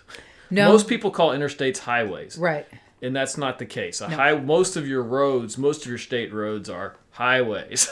No, 0.49 0.69
Most 0.71 0.88
people 0.88 1.12
call 1.12 1.30
interstates 1.30 1.77
highways, 1.80 2.38
right. 2.38 2.65
and 3.01 3.15
that's 3.15 3.38
not 3.38 3.60
the 3.60 3.65
case. 3.65 4.01
A 4.01 4.08
No. 4.10 4.15
high 4.15 4.36
most 4.36 4.75
of 4.75 4.88
your 4.88 5.04
roads, 5.04 5.58
most 5.58 5.84
of 5.84 5.88
your 5.88 5.97
state 5.99 6.34
roads 6.34 6.69
are 6.69 6.95
highways. 7.12 7.89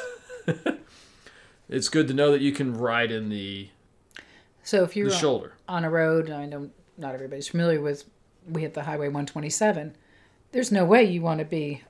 it's 1.70 1.90
good 1.90 2.08
to 2.08 2.14
know 2.14 2.32
that 2.32 2.42
you 2.42 2.52
can 2.52 2.76
ride 2.78 3.12
in 3.12 3.30
the, 3.30 3.70
So 4.64 4.84
if 4.84 4.96
you're 4.96 5.10
the 5.10 5.16
shoulder. 5.16 5.54
on 5.68 5.86
a 5.86 5.90
road, 5.90 6.30
I 6.30 6.46
know 6.46 6.70
not 6.98 7.14
everybody's 7.14 7.48
familiar 7.48 7.80
with, 7.80 8.04
we 8.48 8.62
hit 8.62 8.74
the 8.74 8.84
highway 8.84 9.08
127. 9.08 9.96
There's 10.52 10.72
no 10.72 10.84
way 10.84 11.04
you 11.04 11.22
want 11.22 11.40
to 11.40 11.46
be 11.46 11.84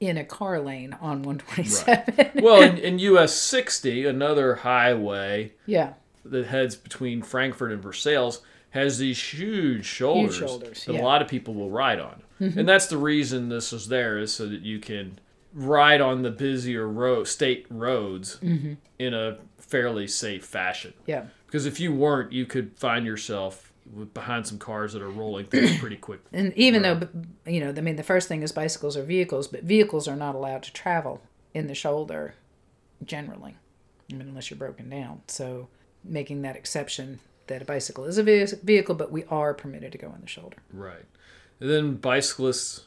in 0.00 0.16
a 0.16 0.24
car 0.24 0.58
lane 0.58 0.96
on 1.00 1.22
127. 1.22 2.42
Well, 2.42 2.62
in, 2.62 2.78
in 2.78 2.98
US 2.98 3.34
60, 3.34 4.06
another 4.06 4.56
highway, 4.56 5.52
yeah, 5.66 5.92
that 6.24 6.46
heads 6.46 6.74
between 6.74 7.22
Frankfort 7.22 7.70
and 7.70 7.82
Versailles 7.82 8.38
has 8.70 8.98
these 8.98 9.22
huge 9.22 9.84
shoulders, 9.84 10.36
shoulders, 10.36 10.84
that 10.84 10.94
yeah. 10.94 11.00
a 11.00 11.04
lot 11.04 11.22
of 11.22 11.28
people 11.28 11.54
will 11.54 11.70
ride 11.70 12.00
on. 12.00 12.22
Mm-hmm. 12.40 12.58
And 12.58 12.68
that's 12.68 12.86
the 12.86 12.96
reason 12.96 13.48
this 13.48 13.72
is 13.72 13.88
there 13.88 14.18
is 14.18 14.32
so 14.32 14.46
that 14.48 14.62
you 14.62 14.78
can 14.78 15.18
ride 15.52 16.00
on 16.00 16.22
the 16.22 16.30
busier 16.30 16.88
road 16.88 17.26
state 17.26 17.66
roads 17.68 18.38
mm-hmm. 18.42 18.74
in 18.98 19.14
a 19.14 19.38
fairly 19.58 20.06
safe 20.06 20.44
fashion. 20.44 20.94
yeah. 21.06 21.26
Because 21.46 21.66
if 21.66 21.80
you 21.80 21.92
weren't, 21.92 22.32
you 22.32 22.46
could 22.46 22.78
find 22.78 23.04
yourself 23.04 23.69
behind 24.14 24.46
some 24.46 24.58
cars 24.58 24.92
that 24.92 25.02
are 25.02 25.10
rolling 25.10 25.46
through 25.46 25.78
pretty 25.78 25.96
quick. 25.96 26.20
And 26.32 26.52
even 26.56 26.82
though, 26.82 27.08
you 27.46 27.60
know, 27.60 27.74
I 27.76 27.80
mean, 27.80 27.96
the 27.96 28.02
first 28.02 28.28
thing 28.28 28.42
is 28.42 28.52
bicycles 28.52 28.96
are 28.96 29.02
vehicles, 29.02 29.48
but 29.48 29.62
vehicles 29.62 30.06
are 30.08 30.16
not 30.16 30.34
allowed 30.34 30.62
to 30.64 30.72
travel 30.72 31.22
in 31.54 31.66
the 31.66 31.74
shoulder 31.74 32.34
generally, 33.04 33.56
I 34.10 34.14
mean, 34.14 34.28
unless 34.28 34.50
you're 34.50 34.58
broken 34.58 34.88
down. 34.88 35.22
So 35.26 35.68
making 36.04 36.42
that 36.42 36.56
exception 36.56 37.20
that 37.46 37.62
a 37.62 37.64
bicycle 37.64 38.04
is 38.04 38.18
a 38.18 38.22
vehicle, 38.22 38.94
but 38.94 39.10
we 39.10 39.24
are 39.24 39.54
permitted 39.54 39.92
to 39.92 39.98
go 39.98 40.12
in 40.14 40.20
the 40.20 40.28
shoulder. 40.28 40.58
Right. 40.72 41.04
And 41.58 41.68
then 41.68 41.96
bicyclists 41.96 42.84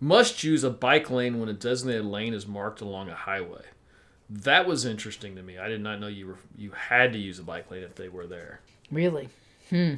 must 0.00 0.42
use 0.42 0.64
a 0.64 0.70
bike 0.70 1.10
lane 1.10 1.38
when 1.40 1.48
a 1.48 1.52
designated 1.52 2.04
lane 2.04 2.34
is 2.34 2.46
marked 2.46 2.80
along 2.80 3.08
a 3.08 3.14
highway. 3.14 3.64
That 4.30 4.66
was 4.66 4.84
interesting 4.84 5.36
to 5.36 5.42
me. 5.42 5.58
I 5.58 5.68
did 5.68 5.80
not 5.80 6.00
know 6.00 6.06
you 6.06 6.26
were 6.26 6.38
you 6.56 6.72
had 6.72 7.12
to 7.14 7.18
use 7.18 7.38
a 7.38 7.42
bike 7.42 7.70
lane 7.70 7.82
if 7.82 7.94
they 7.94 8.08
were 8.08 8.26
there. 8.26 8.60
Really? 8.90 9.28
Hmm. 9.70 9.94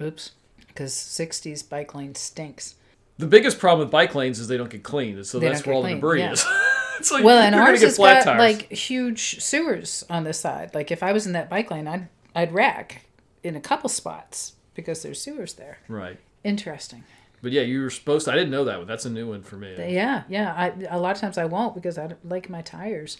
Oops. 0.00 0.32
Because 0.68 0.92
60s 0.94 1.68
bike 1.68 1.94
lane 1.94 2.14
stinks. 2.14 2.76
The 3.18 3.26
biggest 3.26 3.58
problem 3.58 3.80
with 3.86 3.90
bike 3.92 4.14
lanes 4.14 4.38
is 4.38 4.48
they 4.48 4.56
don't 4.56 4.70
get 4.70 4.82
cleaned, 4.82 5.24
so 5.26 5.38
They 5.38 5.48
that's 5.48 5.66
where 5.66 5.74
all 5.74 5.82
the 5.82 5.94
debris 5.94 6.20
yeah. 6.20 6.32
is. 6.32 6.44
it's 6.98 7.12
like 7.12 7.24
Well, 7.24 7.38
and 7.38 7.54
ours 7.54 7.82
has 7.82 7.98
got 7.98 8.24
tires. 8.24 8.38
like 8.38 8.72
huge 8.72 9.42
sewers 9.42 10.04
on 10.08 10.24
this 10.24 10.40
side. 10.40 10.74
Like 10.74 10.90
if 10.90 11.02
I 11.02 11.12
was 11.12 11.26
in 11.26 11.32
that 11.32 11.50
bike 11.50 11.70
lane, 11.70 11.86
I'd 11.86 12.08
I'd 12.34 12.52
wreck 12.52 13.04
in 13.42 13.54
a 13.54 13.60
couple 13.60 13.88
spots 13.90 14.54
because 14.74 15.02
there's 15.02 15.20
sewers 15.20 15.54
there. 15.54 15.78
right. 15.88 16.18
Interesting. 16.44 17.04
But 17.42 17.52
yeah, 17.52 17.62
you 17.62 17.82
were 17.82 17.90
supposed 17.90 18.24
to. 18.24 18.32
I 18.32 18.34
didn't 18.34 18.50
know 18.50 18.64
that 18.64 18.78
one. 18.78 18.86
That's 18.86 19.04
a 19.04 19.10
new 19.10 19.28
one 19.28 19.42
for 19.42 19.56
me. 19.56 19.74
Yeah, 19.92 20.22
yeah. 20.28 20.52
I 20.56 20.72
a 20.88 20.98
lot 20.98 21.14
of 21.14 21.20
times 21.20 21.38
I 21.38 21.44
won't 21.44 21.74
because 21.74 21.98
I 21.98 22.06
don't 22.06 22.28
like 22.28 22.48
my 22.48 22.62
tires. 22.62 23.18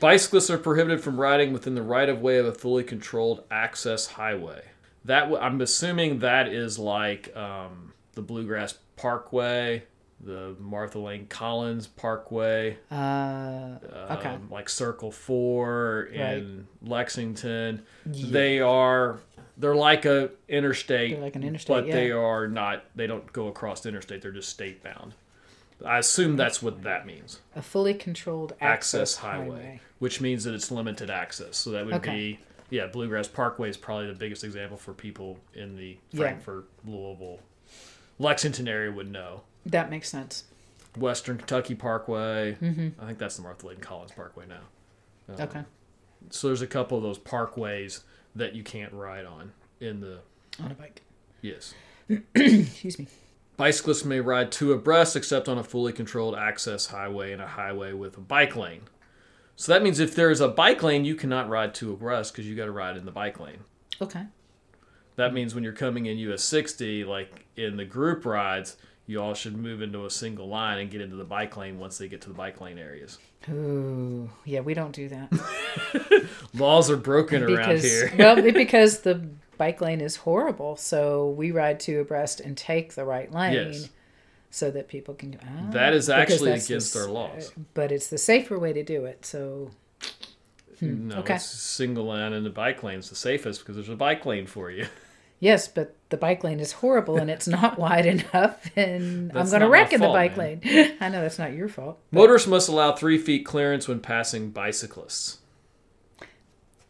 Bicyclists 0.00 0.50
are 0.50 0.58
prohibited 0.58 1.00
from 1.00 1.20
riding 1.20 1.52
within 1.52 1.74
the 1.74 1.82
right 1.82 2.08
of 2.08 2.20
way 2.20 2.38
of 2.38 2.46
a 2.46 2.52
fully 2.52 2.82
controlled 2.84 3.44
access 3.50 4.06
highway. 4.08 4.62
That 5.04 5.20
w- 5.24 5.38
I'm 5.40 5.60
assuming 5.60 6.20
that 6.20 6.48
is 6.48 6.78
like 6.78 7.34
um, 7.36 7.92
the 8.14 8.22
Bluegrass 8.22 8.74
Parkway, 8.96 9.82
the 10.20 10.54
Martha 10.58 10.98
Layne 10.98 11.26
Collins 11.26 11.86
Parkway, 11.86 12.78
Uh, 12.90 13.76
okay. 14.10 14.30
um, 14.30 14.48
like 14.50 14.68
Circle 14.68 15.10
Four 15.12 16.04
in 16.12 16.66
Lexington. 16.82 17.82
They 18.06 18.60
are 18.60 19.18
they're 19.56 19.74
like 19.76 20.04
a 20.04 20.30
interstate, 20.48 21.12
They're 21.12 21.20
like 21.20 21.36
an 21.36 21.44
interstate, 21.44 21.68
but 21.76 21.86
yeah. 21.86 21.94
they 21.94 22.10
are 22.10 22.48
not. 22.48 22.84
They 22.94 23.06
don't 23.06 23.30
go 23.32 23.48
across 23.48 23.82
the 23.82 23.90
interstate. 23.90 24.22
They're 24.22 24.32
just 24.32 24.48
state 24.48 24.82
bound. 24.82 25.14
I 25.84 25.98
assume 25.98 26.36
that's 26.36 26.62
what 26.62 26.82
that 26.84 27.04
means. 27.04 27.40
A 27.54 27.60
fully 27.60 27.92
controlled 27.94 28.52
Access 28.60 29.12
access, 29.12 29.16
highway, 29.16 29.44
highway. 29.48 29.80
which 29.98 30.20
means 30.20 30.44
that 30.44 30.54
it's 30.54 30.70
limited 30.70 31.10
access. 31.10 31.56
So 31.58 31.70
that 31.72 31.84
would 31.84 31.94
Okay. 31.96 32.10
be 32.10 32.38
yeah, 32.70 32.86
Bluegrass 32.86 33.28
Parkway 33.28 33.68
is 33.70 33.76
probably 33.76 34.06
the 34.08 34.14
biggest 34.14 34.44
example 34.44 34.76
for 34.76 34.92
people 34.92 35.38
in 35.54 35.76
the 35.76 35.96
Yeah. 36.10 36.20
Frankfort, 36.20 36.66
Louisville, 36.86 37.40
Lexington 38.18 38.68
area 38.68 38.90
would 38.92 39.10
know. 39.10 39.42
That 39.66 39.90
makes 39.90 40.08
sense. 40.08 40.44
Western 40.98 41.38
Kentucky 41.38 41.74
Parkway. 41.74 42.56
Mm-hmm. 42.60 43.00
I 43.02 43.06
think 43.06 43.18
that's 43.18 43.36
the 43.36 43.42
Martha 43.42 43.66
Layne 43.66 43.78
Collins 43.78 44.12
Parkway 44.12 44.44
now. 44.46 45.34
Um, 45.34 45.40
okay. 45.40 45.62
So 46.30 46.46
there's 46.48 46.62
a 46.62 46.66
couple 46.66 46.96
of 46.96 47.02
those 47.02 47.18
parkways 47.18 48.00
that 48.36 48.54
you 48.54 48.62
can't 48.62 48.92
ride 48.92 49.24
on 49.26 49.52
in 49.80 50.00
the 50.00 50.20
On 50.62 50.70
a 50.70 50.74
bike. 50.74 51.02
yes. 51.42 51.74
Excuse 52.34 52.98
me. 52.98 53.06
Bicyclists 53.56 54.04
may 54.04 54.20
ride 54.20 54.50
two 54.50 54.72
abreast 54.72 55.14
except 55.16 55.48
on 55.48 55.58
a 55.58 55.64
fully 55.64 55.92
controlled 55.92 56.34
access 56.34 56.86
highway 56.86 57.32
and 57.32 57.40
a 57.40 57.46
highway 57.46 57.92
with 57.92 58.16
a 58.16 58.20
bike 58.20 58.56
lane. 58.56 58.82
So 59.56 59.72
that 59.72 59.82
means 59.82 60.00
if 60.00 60.14
there 60.14 60.30
is 60.30 60.40
a 60.40 60.48
bike 60.48 60.82
lane, 60.82 61.04
you 61.04 61.14
cannot 61.14 61.48
ride 61.48 61.74
two 61.74 61.92
abreast 61.92 62.32
because 62.32 62.48
you 62.48 62.56
got 62.56 62.64
to 62.64 62.72
ride 62.72 62.96
in 62.96 63.04
the 63.04 63.12
bike 63.12 63.38
lane. 63.38 63.58
Okay. 64.00 64.24
That 65.16 65.32
means 65.32 65.54
when 65.54 65.62
you're 65.62 65.72
coming 65.72 66.06
in 66.06 66.18
US 66.18 66.42
60, 66.42 67.04
like 67.04 67.46
in 67.56 67.76
the 67.76 67.84
group 67.84 68.24
rides, 68.24 68.76
you 69.06 69.20
all 69.20 69.34
should 69.34 69.56
move 69.56 69.82
into 69.82 70.06
a 70.06 70.10
single 70.10 70.48
line 70.48 70.78
and 70.78 70.90
get 70.90 71.00
into 71.00 71.16
the 71.16 71.24
bike 71.24 71.56
lane 71.56 71.78
once 71.78 71.98
they 71.98 72.08
get 72.08 72.20
to 72.22 72.28
the 72.28 72.34
bike 72.34 72.60
lane 72.60 72.78
areas. 72.78 73.18
Ooh, 73.50 74.30
yeah, 74.44 74.60
we 74.60 74.72
don't 74.72 74.92
do 74.92 75.06
that 75.10 76.26
Laws 76.54 76.90
are 76.90 76.96
broken 76.96 77.42
around 77.42 77.80
here. 77.80 78.10
well, 78.18 78.40
because 78.40 79.00
the 79.00 79.28
bike 79.58 79.80
lane 79.80 80.00
is 80.00 80.16
horrible. 80.16 80.76
So 80.76 81.28
we 81.28 81.50
ride 81.50 81.78
two 81.78 82.00
abreast 82.00 82.40
and 82.40 82.56
take 82.56 82.94
the 82.94 83.04
right 83.04 83.30
lane. 83.30 83.52
Yes. 83.52 83.90
So 84.54 84.70
that 84.70 84.86
people 84.86 85.14
can. 85.14 85.36
Ah, 85.42 85.70
That 85.72 85.94
is 85.94 86.08
actually 86.08 86.50
that's 86.52 86.68
the 86.68 86.74
against 86.74 86.94
s- 86.94 87.02
our 87.02 87.10
laws. 87.10 87.52
But 87.74 87.90
it's 87.90 88.06
the 88.06 88.18
safer 88.18 88.56
way 88.56 88.72
to 88.72 88.84
do 88.84 89.04
it. 89.04 89.26
So 89.26 89.72
No, 90.80 91.16
okay. 91.18 91.34
it's 91.34 91.44
single 91.46 92.04
line 92.04 92.32
and 92.32 92.46
the 92.46 92.50
bike 92.50 92.84
lane's 92.84 93.08
the 93.10 93.16
safest 93.16 93.60
because 93.60 93.74
there's 93.74 93.88
a 93.88 93.96
bike 93.96 94.24
lane 94.24 94.46
for 94.46 94.70
you. 94.70 94.86
yes, 95.40 95.66
but 95.66 95.96
the 96.10 96.16
bike 96.16 96.44
lane 96.44 96.60
is 96.60 96.70
horrible 96.70 97.16
and 97.16 97.30
it's 97.30 97.48
not 97.48 97.78
wide 97.80 98.06
enough, 98.06 98.70
and 98.76 99.32
I'm 99.36 99.48
going 99.50 99.60
to 99.60 99.68
wreck 99.68 99.92
in 99.92 100.00
the 100.00 100.06
bike 100.06 100.36
man. 100.36 100.60
lane. 100.62 100.92
I 101.00 101.08
know 101.08 101.20
that's 101.22 101.38
not 101.40 101.52
your 101.52 101.66
fault. 101.68 101.98
but 102.12 102.20
Motorists 102.20 102.46
must 102.46 102.68
allow 102.68 102.92
three 102.92 103.18
feet 103.18 103.44
clearance 103.44 103.88
when 103.88 103.98
passing 103.98 104.50
bicyclists. 104.50 105.38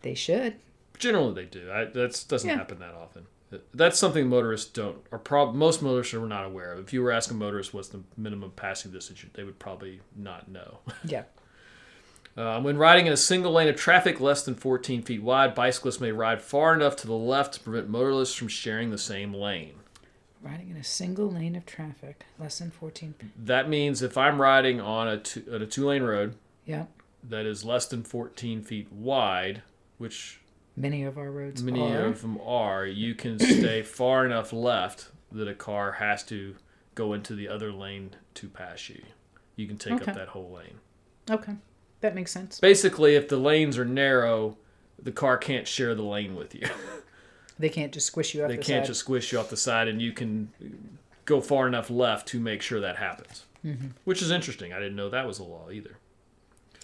They 0.03 0.15
should. 0.15 0.57
Generally, 0.99 1.33
they 1.35 1.45
do. 1.47 1.71
I, 1.73 1.85
that 1.87 2.25
doesn't 2.29 2.47
Yeah. 2.49 2.57
happen 2.57 2.79
that 2.81 2.93
often. 2.95 3.25
That's 3.73 3.99
something 3.99 4.29
motorists 4.29 4.71
don't, 4.71 4.99
or 5.11 5.19
prob- 5.19 5.55
most 5.55 5.83
motorists 5.83 6.15
are 6.15 6.27
not 6.27 6.45
aware 6.45 6.73
of. 6.73 6.81
If 6.81 6.93
you 6.93 7.03
were 7.03 7.13
asking 7.13 7.39
motorists 7.39 7.73
what's 7.75 7.89
the 7.89 8.01
minimum 8.17 8.53
passing 8.57 8.91
distance, 8.93 9.25
they 9.35 9.45
would 9.45 9.59
probably 9.59 10.01
not 10.17 10.49
know. 10.49 10.79
Yeah. 11.05 11.25
Um, 12.37 12.65
when 12.65 12.77
riding 12.79 13.07
in 13.07 13.13
a 13.13 13.17
single 13.17 13.53
lane 13.53 13.69
of 13.69 13.77
traffic 13.77 14.21
less 14.21 14.43
than 14.45 14.57
14 14.57 15.03
feet 15.03 15.23
wide, 15.23 15.55
bicyclists 15.55 16.01
may 16.01 16.11
ride 16.11 16.43
far 16.43 16.75
enough 16.75 16.97
to 16.97 17.07
the 17.07 17.13
left 17.13 17.55
to 17.55 17.61
prevent 17.61 17.89
motorists 17.89 18.35
from 18.35 18.49
sharing 18.49 18.91
the 18.91 18.99
same 18.99 19.33
lane. 19.33 19.75
Riding 20.43 20.71
in 20.71 20.77
a 20.77 20.83
single 20.83 21.31
lane 21.31 21.55
of 21.55 21.65
traffic, 21.65 22.25
less 22.39 22.59
than 22.59 22.73
14 22.73 23.15
feet. 23.15 23.31
That 23.47 23.69
means 23.69 24.03
if 24.03 24.19
I'm 24.19 24.41
riding 24.43 24.81
on 24.81 25.07
a 25.07 25.19
two, 25.19 25.45
on 25.53 25.63
a 25.63 25.67
two 25.67 25.87
lane 25.87 26.03
road 26.03 26.35
Yeah. 26.67 26.87
that 27.23 27.47
is 27.47 27.65
less 27.65 27.87
than 27.87 28.03
14 28.03 28.63
feet 28.63 28.93
wide, 28.93 29.63
which 29.99 30.41
Many 30.77 31.05
of 31.05 31.17
our 31.19 31.31
roads 31.31 31.63
many 31.63 31.81
are. 31.81 32.07
of 32.07 32.23
them 32.23 32.39
are, 32.45 32.85
you 32.87 33.15
can 33.15 33.39
stay 33.39 33.83
far 33.85 34.27
enough 34.27 34.53
left 34.53 35.09
that 35.33 35.47
a 35.49 35.55
car 35.55 35.93
has 35.93 36.23
to 36.25 36.57
go 36.95 37.13
into 37.13 37.35
the 37.35 37.49
other 37.49 37.73
lane 37.73 38.11
to 38.35 38.49
pass 38.49 38.89
you. 38.89 39.03
You 39.57 39.67
can 39.69 39.77
take 39.79 39.95
Okay. 39.95 40.11
up 40.11 40.17
that 40.17 40.29
whole 40.29 40.51
lane. 40.51 40.79
Okay. 41.31 41.55
That 42.01 42.15
makes 42.15 42.33
sense. 42.33 42.59
Basically, 42.61 43.15
if 43.15 43.29
the 43.29 43.37
lanes 43.37 43.79
are 43.79 43.85
narrow, 43.85 44.57
the 45.01 45.13
car 45.13 45.39
can't 45.39 45.67
share 45.67 45.95
the 45.95 46.03
lane 46.03 46.35
with 46.37 46.55
you. 46.55 46.67
They 47.57 47.69
can't 47.69 47.93
just 47.93 48.09
squish 48.09 48.35
you 48.35 48.43
off 48.43 48.49
they 48.49 48.57
the 48.57 48.63
can't 48.65 48.85
side. 48.85 48.89
just 48.89 48.99
squish 48.99 49.33
you 49.33 49.39
off 49.39 49.49
the 49.49 49.57
side, 49.57 49.87
and 49.87 50.03
you 50.03 50.11
can 50.11 50.51
go 51.25 51.41
far 51.41 51.69
enough 51.69 51.89
left 51.89 52.27
to 52.31 52.41
make 52.41 52.63
sure 52.63 52.81
that 52.81 52.97
happens. 52.97 53.45
Mm-hmm. 53.65 53.91
Which 54.03 54.23
is 54.23 54.33
interesting. 54.33 54.73
I 54.73 54.81
didn't 54.81 54.97
know 54.97 55.09
that 55.11 55.25
was 55.25 55.39
a 55.39 55.45
law 55.45 55.71
either. 55.71 55.97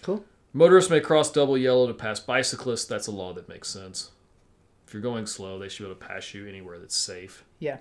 Cool. 0.03 0.25
Motorists 0.53 0.91
may 0.91 1.01
cross 1.01 1.31
double 1.31 1.57
yellow 1.57 1.87
to 1.87 1.95
pass 1.95 2.21
bicyclists. 2.21 2.85
That's 2.85 3.07
a 3.07 3.13
law 3.13 3.33
that 3.33 3.49
makes 3.49 3.69
sense. 3.69 4.11
If 4.87 4.93
you're 4.95 5.03
going 5.03 5.27
slow, 5.27 5.59
they 5.59 5.69
should 5.69 5.85
be 5.85 5.91
able 5.91 6.01
to 6.01 6.07
pass 6.07 6.35
you 6.35 6.47
anywhere 6.47 6.79
that's 6.79 6.97
safe. 6.97 7.45
Yeah. 7.61 7.79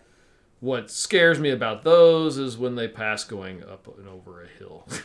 What 0.59 0.91
scares 0.91 1.39
me 1.39 1.49
about 1.49 1.83
those 1.83 2.37
is 2.37 2.57
when 2.57 2.75
they 2.75 2.87
pass 2.87 3.23
going 3.23 3.63
up 3.63 3.87
and 3.97 4.07
over 4.07 4.43
a 4.43 4.47
hill. 4.47 4.87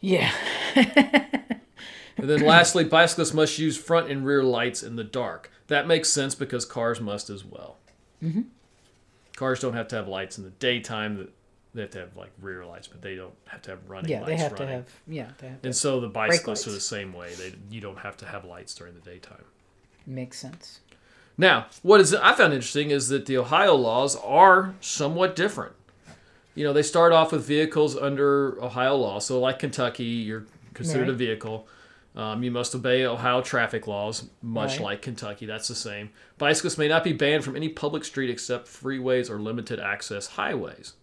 Yeah. 0.00 0.30
and 0.76 1.60
then 2.16 2.40
lastly, 2.40 2.84
bicyclists 2.84 3.34
must 3.34 3.58
use 3.58 3.76
front 3.76 4.10
and 4.10 4.24
rear 4.24 4.42
lights 4.42 4.82
in 4.82 4.96
the 4.96 5.04
dark. 5.04 5.50
That 5.68 5.86
makes 5.86 6.10
sense 6.10 6.34
because 6.34 6.64
cars 6.64 7.00
must 7.00 7.30
as 7.30 7.44
well. 7.44 7.78
Mm-hmm. 8.22 8.42
Cars 9.36 9.60
don't 9.60 9.74
have 9.74 9.88
to 9.88 9.96
have 9.96 10.06
lights 10.06 10.38
in 10.38 10.44
the 10.44 10.50
daytime. 10.50 11.28
They 11.76 11.82
have 11.82 11.90
to 11.90 11.98
have 12.00 12.16
like 12.16 12.32
rear 12.40 12.64
lights, 12.64 12.88
but 12.88 13.02
they 13.02 13.14
don't 13.16 13.34
have 13.48 13.60
to 13.62 13.70
have 13.72 13.80
running 13.88 14.10
lights. 14.10 14.10
Yeah, 14.10 14.20
lights. 14.20 14.28
they 14.30 14.36
have 14.36 14.52
running. 14.52 14.66
to 14.68 14.72
have. 14.72 14.90
Yeah, 15.06 15.28
they 15.38 15.48
have. 15.48 15.58
And 15.64 15.76
so 15.76 16.00
the 16.00 16.08
bicyclists 16.08 16.66
are 16.66 16.72
the 16.72 16.80
same 16.80 17.12
way. 17.12 17.34
They 17.34 17.54
you 17.70 17.80
don't 17.80 17.98
have 17.98 18.16
to 18.18 18.26
have 18.26 18.44
lights 18.44 18.74
during 18.74 18.94
the 18.94 19.00
daytime. 19.00 19.44
Makes 20.06 20.38
sense. 20.38 20.80
Now, 21.38 21.66
what 21.82 22.00
is 22.00 22.14
I 22.14 22.32
found 22.32 22.54
interesting 22.54 22.90
is 22.90 23.08
that 23.08 23.26
the 23.26 23.36
Ohio 23.36 23.74
laws 23.74 24.16
are 24.16 24.74
somewhat 24.80 25.36
different. 25.36 25.74
You 26.54 26.64
know, 26.64 26.72
they 26.72 26.82
start 26.82 27.12
off 27.12 27.32
with 27.32 27.44
vehicles 27.44 27.94
under 27.96 28.58
Ohio 28.64 28.96
law. 28.96 29.18
So, 29.18 29.38
like 29.38 29.58
Kentucky, 29.58 30.04
you're 30.04 30.46
considered 30.72 31.10
a 31.10 31.12
vehicle. 31.12 31.68
Um, 32.14 32.42
you 32.42 32.50
must 32.50 32.74
obey 32.74 33.04
Ohio 33.04 33.42
traffic 33.42 33.86
laws, 33.86 34.30
much 34.40 34.76
Right. 34.78 34.80
like 34.80 35.02
Kentucky. 35.02 35.44
That's 35.44 35.68
the 35.68 35.74
same. 35.74 36.08
Bicyclists 36.38 36.78
may 36.78 36.88
not 36.88 37.04
be 37.04 37.12
banned 37.12 37.44
from 37.44 37.54
any 37.56 37.68
public 37.68 38.04
street 38.06 38.30
except 38.30 38.66
freeways 38.68 39.28
or 39.28 39.38
limited 39.38 39.78
access 39.78 40.28
highways. 40.28 40.94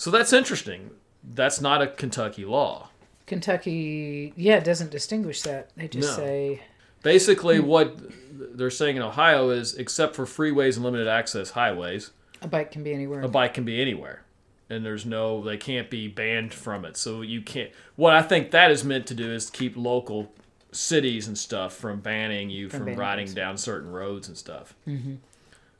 So 0.00 0.10
that's 0.10 0.32
interesting. 0.32 0.92
That's 1.22 1.60
not 1.60 1.82
a 1.82 1.86
Kentucky 1.86 2.46
law. 2.46 2.88
Kentucky, 3.26 4.32
yeah, 4.34 4.56
it 4.56 4.64
doesn't 4.64 4.90
distinguish 4.90 5.42
that. 5.42 5.68
They 5.76 5.88
just 5.88 6.16
No. 6.16 6.24
say, 6.24 6.62
Basically, 7.02 7.60
what 7.60 7.98
they're 8.32 8.70
saying 8.70 8.96
in 8.96 9.02
Ohio 9.02 9.50
is 9.50 9.74
except 9.74 10.16
for 10.16 10.24
freeways 10.24 10.76
and 10.76 10.84
limited 10.86 11.06
access 11.06 11.50
highways, 11.50 12.12
a 12.40 12.48
bike 12.48 12.70
can 12.70 12.82
be 12.82 12.94
anywhere. 12.94 13.20
a 13.20 13.28
bike 13.28 13.52
can 13.52 13.64
be 13.64 13.78
anywhere 13.78 14.22
and 14.70 14.86
there's 14.86 15.04
no 15.04 15.42
they 15.42 15.58
can't 15.58 15.90
be 15.90 16.08
banned 16.08 16.54
from 16.54 16.86
it 16.86 16.96
so 16.96 17.20
you 17.20 17.42
can't 17.42 17.70
what 17.96 18.14
i 18.14 18.22
think 18.22 18.52
that 18.52 18.70
is 18.70 18.82
meant 18.84 19.06
to 19.06 19.14
do 19.14 19.30
is 19.30 19.50
keep 19.50 19.76
local 19.76 20.32
cities 20.72 21.26
and 21.26 21.36
stuff 21.36 21.74
from 21.74 22.00
banning 22.00 22.48
you 22.48 22.70
from, 22.70 22.84
banning 22.84 22.98
riding 22.98 23.26
things. 23.26 23.34
down 23.34 23.58
certain 23.58 23.90
roads 23.90 24.28
and 24.28 24.38
stuff 24.38 24.74
mm-hmm. 24.86 25.16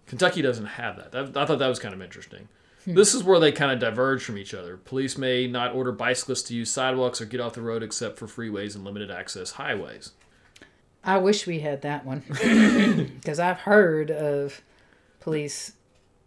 kentucky 0.07 0.43
doesn't 0.43 0.67
have 0.67 0.97
that. 0.97 1.13
that 1.13 1.37
i 1.37 1.47
thought 1.47 1.59
that 1.61 1.69
was 1.69 1.79
kind 1.79 1.95
of 1.95 2.03
interesting 2.03 2.49
Hmm. 2.85 2.95
this 2.95 3.15
is 3.15 3.23
where 3.23 3.39
they 3.39 3.53
kind 3.53 3.71
of 3.73 3.79
diverge 3.79 4.23
from 4.25 4.39
each 4.39 4.55
other 4.55 4.77
police 4.79 5.19
may 5.19 5.47
not 5.47 5.75
order 5.75 5.93
bicyclists 5.93 6.43
to 6.45 6.55
use 6.55 6.71
sidewalks 6.71 7.21
or 7.21 7.27
get 7.27 7.41
off 7.41 7.53
the 7.55 7.61
road 7.63 7.83
except 7.83 8.19
for 8.19 8.27
freeways 8.27 8.75
and 8.75 8.85
limited 8.85 9.11
access 9.11 9.53
highways 9.53 10.13
I 11.03 11.17
wish 11.19 11.47
we 11.47 11.61
had 11.61 11.81
that 11.83 12.05
one 12.05 12.23
because 12.29 13.39
I've 13.41 13.61
heard 13.61 14.11
of 14.11 14.61
police, 15.21 15.73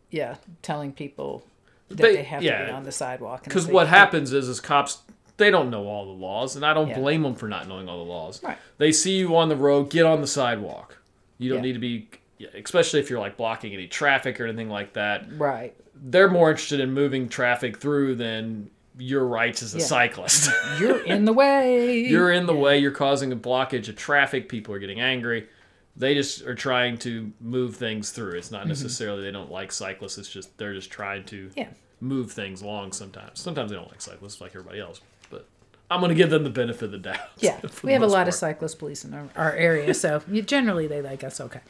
yeah, 0.09 0.37
telling 0.63 0.91
people 0.93 1.45
that 1.89 1.97
They- 1.97 2.15
they, 2.17 2.23
have 2.23 2.41
yeah. 2.41 2.59
to 2.59 2.65
be 2.65 2.71
on 2.71 2.83
the 2.83 2.91
sidewalk. 2.91 3.43
because 3.43 3.67
what 3.67 3.87
happens 3.87 4.33
is 4.33 4.47
is 4.49 4.59
cops 4.59 4.99
they 5.37 5.51
don't 5.51 5.69
know 5.69 5.87
all 5.87 6.05
the 6.05 6.11
laws 6.11 6.55
and 6.55 6.63
i 6.65 6.73
don't 6.73 6.89
Yeah. 6.89 6.99
blame 6.99 7.21
them 7.23 7.33
for 7.35 7.47
not 7.47 7.67
knowing 7.67 7.87
all 7.89 7.97
the 8.03 8.09
laws 8.11 8.41
Right. 8.43 8.57
they 8.77 8.91
see 8.91 9.17
you 9.17 9.35
on 9.35 9.49
the 9.49 9.55
road 9.55 9.89
get 9.89 10.05
on 10.05 10.21
the 10.21 10.27
sidewalk 10.27 10.97
you 11.39 11.49
don't 11.49 11.57
Yeah. 11.57 11.63
need 11.63 11.73
to 11.73 11.79
be 11.79 12.07
especially 12.53 12.99
if 12.99 13.09
you're 13.09 13.19
like 13.19 13.37
blocking 13.37 13.73
any 13.73 13.87
traffic 13.87 14.39
or 14.39 14.45
anything 14.45 14.69
like 14.69 14.93
that 14.93 15.25
Right. 15.37 15.75
they're 15.95 16.29
more 16.29 16.49
interested 16.51 16.79
in 16.79 16.91
moving 16.93 17.29
traffic 17.29 17.77
through 17.79 18.15
than 18.15 18.69
your 18.97 19.25
rights 19.25 19.63
as 19.63 19.73
a 19.75 19.79
Yeah. 19.79 19.85
cyclist 19.85 20.51
You're 20.79 21.03
in 21.03 21.25
the 21.25 21.33
way. 21.33 21.99
you're 21.99 22.31
in 22.31 22.45
the 22.45 22.55
way 22.55 22.77
you're 22.77 22.91
causing 22.91 23.31
a 23.31 23.35
blockage 23.35 23.89
of 23.89 23.95
traffic 23.95 24.47
people 24.49 24.73
are 24.75 24.79
getting 24.79 24.99
angry 25.01 25.47
they 25.95 26.13
just 26.15 26.41
are 26.43 26.55
trying 26.55 26.97
to 26.99 27.31
move 27.39 27.75
things 27.75 28.11
through 28.11 28.33
it's 28.37 28.47
Mm-hmm. 28.47 28.55
not 28.57 28.67
necessarily 28.67 29.21
they 29.23 29.31
don't 29.31 29.51
like 29.51 29.71
cyclists 29.71 30.17
it's 30.17 30.29
just 30.29 30.57
they're 30.57 30.73
just 30.73 30.91
trying 30.91 31.23
to 31.25 31.49
Yeah. 31.55 31.69
move 32.01 32.31
things 32.31 32.61
along 32.61 32.91
sometimes. 32.91 33.39
Sometimes 33.39 33.71
they 33.71 33.77
don't 33.77 33.89
like 33.89 34.01
cyclists 34.01 34.41
like 34.41 34.51
everybody 34.51 34.79
else, 34.81 34.99
but 35.29 35.47
I'm 35.89 35.99
going 36.01 36.09
to 36.09 36.15
give 36.15 36.29
them 36.29 36.43
the 36.43 36.49
benefit 36.49 36.83
of 36.85 36.91
the 36.91 36.97
doubt. 36.97 37.29
Yeah. 37.39 37.59
We 37.83 37.93
have 37.93 38.01
a 38.01 38.07
lot 38.07 38.27
of 38.27 38.33
cyclist 38.33 38.77
police 38.79 39.05
in 39.05 39.13
our, 39.13 39.29
our 39.35 39.53
area, 39.53 39.93
so 39.93 40.21
generally 40.45 40.85
they 40.87 41.01
like 41.01 41.23
us 41.23 41.39
okay. 41.39 41.61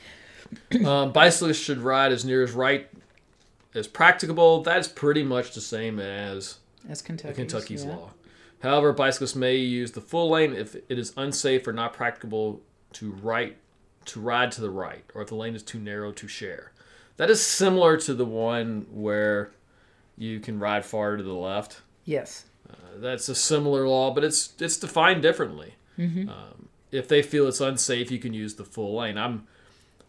Um, 0.85 1.11
bicyclists 1.11 1.59
should 1.63 1.79
ride 1.79 2.11
as 2.11 2.25
near 2.25 2.43
as 2.43 2.51
right 2.51 2.89
as 3.75 3.87
practicable. 3.87 4.63
That 4.63 4.79
is 4.79 4.87
pretty 4.87 5.23
much 5.23 5.53
the 5.53 5.61
same 5.61 5.99
as 5.99 6.57
As 6.89 7.01
Kentucky. 7.01 7.35
Kentucky's 7.35 7.85
law. 7.85 8.11
However, 8.61 8.93
bicyclists 8.93 9.35
may 9.35 9.55
use 9.57 9.91
the 9.91 10.01
full 10.01 10.31
lane 10.31 10.53
if 10.53 10.75
it 10.75 10.97
is 10.99 11.13
unsafe 11.17 11.67
or 11.67 11.73
not 11.73 11.93
practicable 11.93 12.61
to 12.93 13.11
right 13.11 13.57
to 14.05 14.19
ride 14.19 14.51
to 14.53 14.61
the 14.61 14.69
right, 14.69 15.03
or 15.13 15.21
if 15.21 15.29
the 15.29 15.35
lane 15.35 15.55
is 15.55 15.63
too 15.63 15.79
narrow 15.79 16.11
to 16.11 16.27
share. 16.27 16.71
That 17.17 17.29
is 17.29 17.45
similar 17.45 17.95
to 17.97 18.13
the 18.13 18.25
one 18.25 18.85
where 18.91 19.51
you 20.17 20.39
can 20.39 20.59
ride 20.59 20.85
far 20.85 21.15
to 21.15 21.23
the 21.23 21.33
left. 21.33 21.81
Yes. 22.05 22.45
That's 22.95 23.27
a 23.29 23.35
similar 23.35 23.87
law, 23.87 24.13
but 24.13 24.23
it's 24.23 24.53
it's 24.59 24.77
defined 24.77 25.21
differently. 25.21 25.75
Um, 26.29 26.69
if 26.91 27.07
they 27.07 27.21
feel 27.21 27.47
it's 27.47 27.61
unsafe, 27.61 28.11
you 28.11 28.19
can 28.19 28.33
use 28.33 28.55
the 28.55 28.63
full 28.65 28.95
lane. 28.97 29.17
I'm 29.17 29.47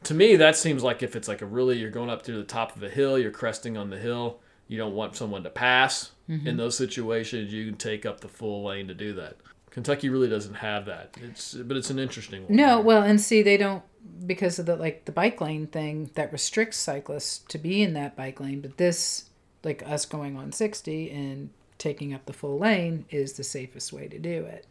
to 0.04 0.14
me 0.14 0.36
that 0.36 0.56
seems 0.56 0.82
like 0.82 1.02
if 1.02 1.16
it's 1.16 1.28
like 1.28 1.42
a 1.42 1.46
really 1.46 1.78
you're 1.78 1.90
going 1.90 2.10
up 2.10 2.22
to 2.22 2.32
the 2.32 2.44
top 2.44 2.76
of 2.76 2.82
a 2.82 2.88
hill, 2.88 3.18
you're 3.18 3.30
cresting 3.30 3.76
on 3.76 3.90
the 3.90 3.98
hill, 3.98 4.38
you 4.68 4.78
don't 4.78 4.94
want 4.94 5.16
someone 5.16 5.42
to 5.44 5.50
pass. 5.50 6.12
Mm-hmm. 6.28 6.46
In 6.46 6.56
those 6.56 6.76
situations, 6.76 7.52
you 7.52 7.66
can 7.66 7.76
take 7.76 8.06
up 8.06 8.20
the 8.20 8.28
full 8.28 8.64
lane 8.64 8.88
to 8.88 8.94
do 8.94 9.12
that. 9.14 9.36
Kentucky 9.70 10.08
really 10.08 10.28
doesn't 10.28 10.54
have 10.54 10.86
that. 10.86 11.16
It's 11.20 11.54
but 11.54 11.76
it's 11.76 11.90
an 11.90 11.98
interesting 11.98 12.44
one. 12.44 12.54
No, 12.54 12.80
well, 12.80 13.02
and 13.02 13.20
see, 13.20 13.42
they 13.42 13.56
don't 13.56 13.82
because 14.24 14.58
of 14.58 14.66
the 14.66 14.76
like 14.76 15.04
the 15.04 15.12
bike 15.12 15.40
lane 15.40 15.66
thing 15.66 16.10
that 16.14 16.32
restricts 16.32 16.76
cyclists 16.76 17.38
to 17.48 17.58
be 17.58 17.82
in 17.82 17.92
that 17.94 18.16
bike 18.16 18.38
lane. 18.38 18.60
But 18.60 18.76
this, 18.76 19.30
like 19.64 19.82
us 19.84 20.06
going 20.06 20.36
on 20.36 20.52
sixty 20.52 21.10
and 21.10 21.50
taking 21.76 22.14
up 22.14 22.26
the 22.26 22.32
full 22.32 22.58
lane, 22.58 23.04
is 23.10 23.32
the 23.32 23.44
safest 23.44 23.92
way 23.92 24.06
to 24.06 24.18
do 24.18 24.44
it. 24.44 24.66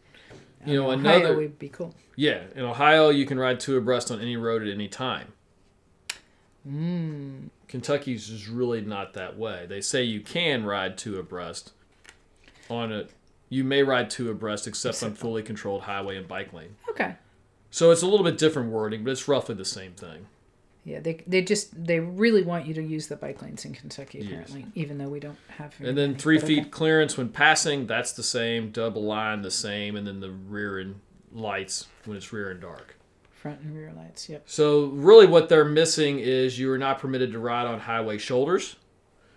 You 0.66 0.76
know, 0.76 0.90
Ohio 0.90 0.98
another- 0.98 1.36
would 1.36 1.58
be 1.58 1.68
cool. 1.68 1.94
Yeah, 2.16 2.42
in 2.54 2.64
Ohio 2.64 3.10
you 3.10 3.26
can 3.26 3.38
ride 3.38 3.60
two 3.60 3.76
abreast 3.76 4.10
on 4.10 4.20
any 4.20 4.36
road 4.36 4.62
at 4.62 4.68
any 4.68 4.88
time. 4.88 5.32
Mm. 6.68 7.50
Kentucky's 7.68 8.30
is 8.30 8.48
really 8.48 8.80
not 8.80 9.12
that 9.14 9.36
way. 9.36 9.66
They 9.68 9.80
say 9.80 10.02
you 10.02 10.20
can 10.20 10.64
ride 10.64 10.96
two 10.96 11.18
abreast 11.18 11.72
on 12.70 12.92
a 12.92 13.06
you 13.50 13.64
may 13.64 13.82
ride 13.82 14.10
two 14.10 14.30
abreast 14.30 14.66
except 14.66 15.02
on 15.02 15.14
fully 15.14 15.42
controlled 15.42 15.82
highway 15.82 16.16
and 16.16 16.26
bike 16.26 16.52
lane. 16.52 16.76
Okay. 16.90 17.14
So 17.70 17.90
it's 17.90 18.02
a 18.02 18.06
little 18.06 18.24
bit 18.24 18.38
different 18.38 18.70
wording, 18.70 19.04
but 19.04 19.10
it's 19.10 19.28
roughly 19.28 19.54
the 19.54 19.64
same 19.64 19.92
thing. 19.92 20.26
Yeah, 20.84 21.00
they 21.00 21.22
they 21.26 21.40
just 21.42 21.82
they 21.82 21.98
really 21.98 22.42
want 22.42 22.66
you 22.66 22.74
to 22.74 22.82
use 22.82 23.06
the 23.08 23.16
bike 23.16 23.40
lanes 23.40 23.64
in 23.64 23.72
Kentucky 23.74 24.18
Yes. 24.18 24.26
apparently, 24.28 24.66
even 24.74 24.98
though 24.98 25.08
we 25.08 25.18
don't 25.18 25.38
have. 25.56 25.74
And 25.80 25.96
then 25.96 26.14
three 26.14 26.38
feet 26.38 26.60
okay. 26.60 26.68
clearance 26.68 27.16
when 27.16 27.30
passing, 27.30 27.86
that's 27.86 28.12
the 28.12 28.22
same. 28.22 28.70
Double 28.70 29.02
line, 29.02 29.40
the 29.42 29.50
same. 29.50 29.96
And 29.96 30.06
then 30.06 30.20
the 30.20 30.30
rear 30.30 30.78
end 30.78 31.00
lights 31.32 31.86
when 32.04 32.16
it's 32.16 32.32
rear 32.32 32.50
and 32.50 32.60
dark. 32.60 32.96
front 33.32 33.60
and 33.60 33.74
rear 33.74 33.92
lights. 33.96 34.28
Yep. 34.28 34.42
So 34.46 34.86
really, 34.86 35.26
what 35.26 35.48
they're 35.48 35.64
missing 35.64 36.18
is 36.18 36.58
you 36.58 36.70
are 36.70 36.78
not 36.78 36.98
permitted 36.98 37.32
to 37.32 37.38
ride 37.38 37.66
on 37.66 37.80
highway 37.80 38.18
shoulders. 38.18 38.76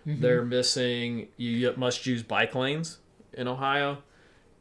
Mm-hmm. 0.06 0.20
They're 0.20 0.44
missing 0.44 1.28
you 1.38 1.72
must 1.76 2.04
use 2.06 2.22
bike 2.22 2.54
lanes 2.54 2.98
in 3.32 3.48
Ohio, 3.48 3.98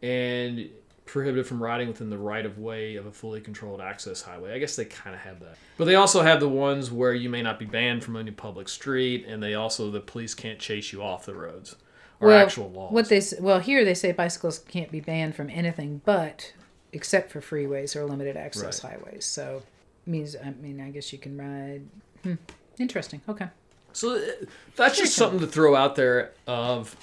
and 0.01 0.69
prohibited 1.07 1.47
from 1.47 1.61
riding 1.61 1.87
within 1.87 2.09
the 2.09 2.17
right 2.17 2.45
of 2.45 2.57
way 2.59 2.95
of 2.95 3.05
a 3.05 3.11
fully 3.11 3.41
controlled 3.41 3.81
access 3.81 4.21
highway. 4.21 4.53
I 4.53 4.59
guess 4.59 4.75
they 4.75 4.85
kind 4.85 5.15
of 5.15 5.21
have 5.21 5.39
that, 5.39 5.57
but 5.77 5.85
they 5.85 5.95
also 5.95 6.21
have 6.21 6.39
the 6.39 6.49
ones 6.49 6.91
where 6.91 7.13
you 7.13 7.29
may 7.29 7.41
not 7.41 7.57
be 7.59 7.65
banned 7.65 8.03
from 8.03 8.15
any 8.15 8.31
public 8.31 8.69
street, 8.69 9.25
and 9.27 9.41
they 9.41 9.55
also 9.55 9.89
the 9.89 9.99
police 9.99 10.33
can't 10.35 10.59
chase 10.59 10.91
you 10.93 11.01
off 11.01 11.25
the 11.25 11.35
roads 11.35 11.75
or 12.19 12.29
Well, 12.29 12.39
actual 12.39 12.69
laws. 12.71 12.91
What 12.91 13.09
they 13.09 13.21
well 13.39 13.59
here 13.59 13.83
they 13.83 13.93
say 13.93 14.11
bicycles 14.11 14.59
can't 14.59 14.91
be 14.91 14.99
banned 14.99 15.35
from 15.35 15.49
anything 15.49 16.01
but 16.05 16.53
except 16.93 17.31
for 17.31 17.41
freeways 17.41 17.95
or 17.95 18.05
limited 18.05 18.37
access 18.37 18.79
highways. 18.79 19.25
So 19.25 19.63
means 20.05 20.35
I 20.35 20.51
mean 20.51 20.79
I 20.81 20.89
guess 20.89 21.11
you 21.11 21.19
can 21.19 21.37
ride. 21.37 21.87
Hmm. 22.23 22.35
Interesting. 22.79 23.21
Okay. 23.27 23.47
So 23.93 24.15
uh, 24.15 24.45
that's 24.75 24.97
just 24.97 25.15
something 25.15 25.39
to 25.39 25.47
throw 25.47 25.75
out 25.75 25.95
there 25.95 26.33
of, 26.45 26.95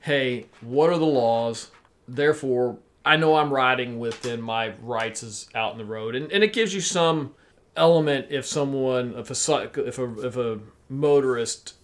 hey, 0.00 0.46
what 0.60 0.90
are 0.90 0.98
the 0.98 1.06
laws? 1.06 1.70
Therefore, 2.08 2.78
I 3.04 3.16
know 3.16 3.36
I'm 3.36 3.52
riding 3.52 3.98
within 3.98 4.42
my 4.42 4.74
rights 4.82 5.22
as 5.22 5.48
out 5.54 5.72
in 5.72 5.78
the 5.78 5.84
road, 5.84 6.14
and, 6.14 6.30
and 6.32 6.44
it 6.44 6.52
gives 6.52 6.74
you 6.74 6.80
some 6.80 7.34
element 7.76 8.26
if 8.30 8.44
someone 8.46 9.14
if 9.16 9.30
a 9.30 9.86
if 9.86 9.98
a 9.98 10.26
if 10.26 10.36
a 10.36 10.60
motorist 10.88 11.74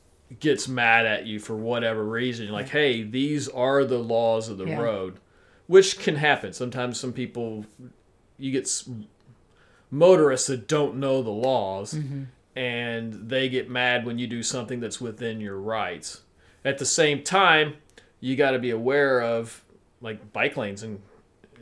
gets 0.41 0.67
mad 0.69 1.07
at 1.07 1.25
you 1.27 1.39
for 1.39 1.57
whatever 1.57 2.05
reason, 2.05 2.49
like, 2.51 2.69
hey, 2.69 3.03
these 3.03 3.49
are 3.49 3.85
the 3.85 3.99
laws 3.99 4.49
of 4.49 4.59
the 4.59 4.67
Yeah. 4.67 4.81
road, 4.81 5.19
which 5.69 5.99
can 6.01 6.17
happen. 6.17 6.53
Sometimes 6.53 6.99
some 6.99 7.13
people 7.13 7.65
you 8.39 8.51
get 8.51 8.65
s- 8.65 8.89
motorists 9.91 10.49
that 10.49 10.69
don't 10.69 10.97
know 10.97 11.23
the 11.23 11.31
laws 11.31 11.95
mm-hmm. 11.95 12.25
and 12.55 13.29
they 13.31 13.49
get 13.49 13.71
mad 13.71 14.05
when 14.05 14.19
you 14.19 14.27
do 14.27 14.43
something 14.43 14.81
that's 14.81 15.01
within 15.01 15.41
your 15.41 15.57
rights. 15.57 16.23
At 16.65 16.79
the 16.79 16.85
same 16.85 17.23
time, 17.23 17.75
you 18.21 18.35
got 18.37 18.51
to 18.51 18.59
be 18.59 18.71
aware 18.71 19.21
of 19.23 19.63
like 20.01 20.33
bike 20.33 20.57
lanes 20.57 20.83
and 20.83 21.01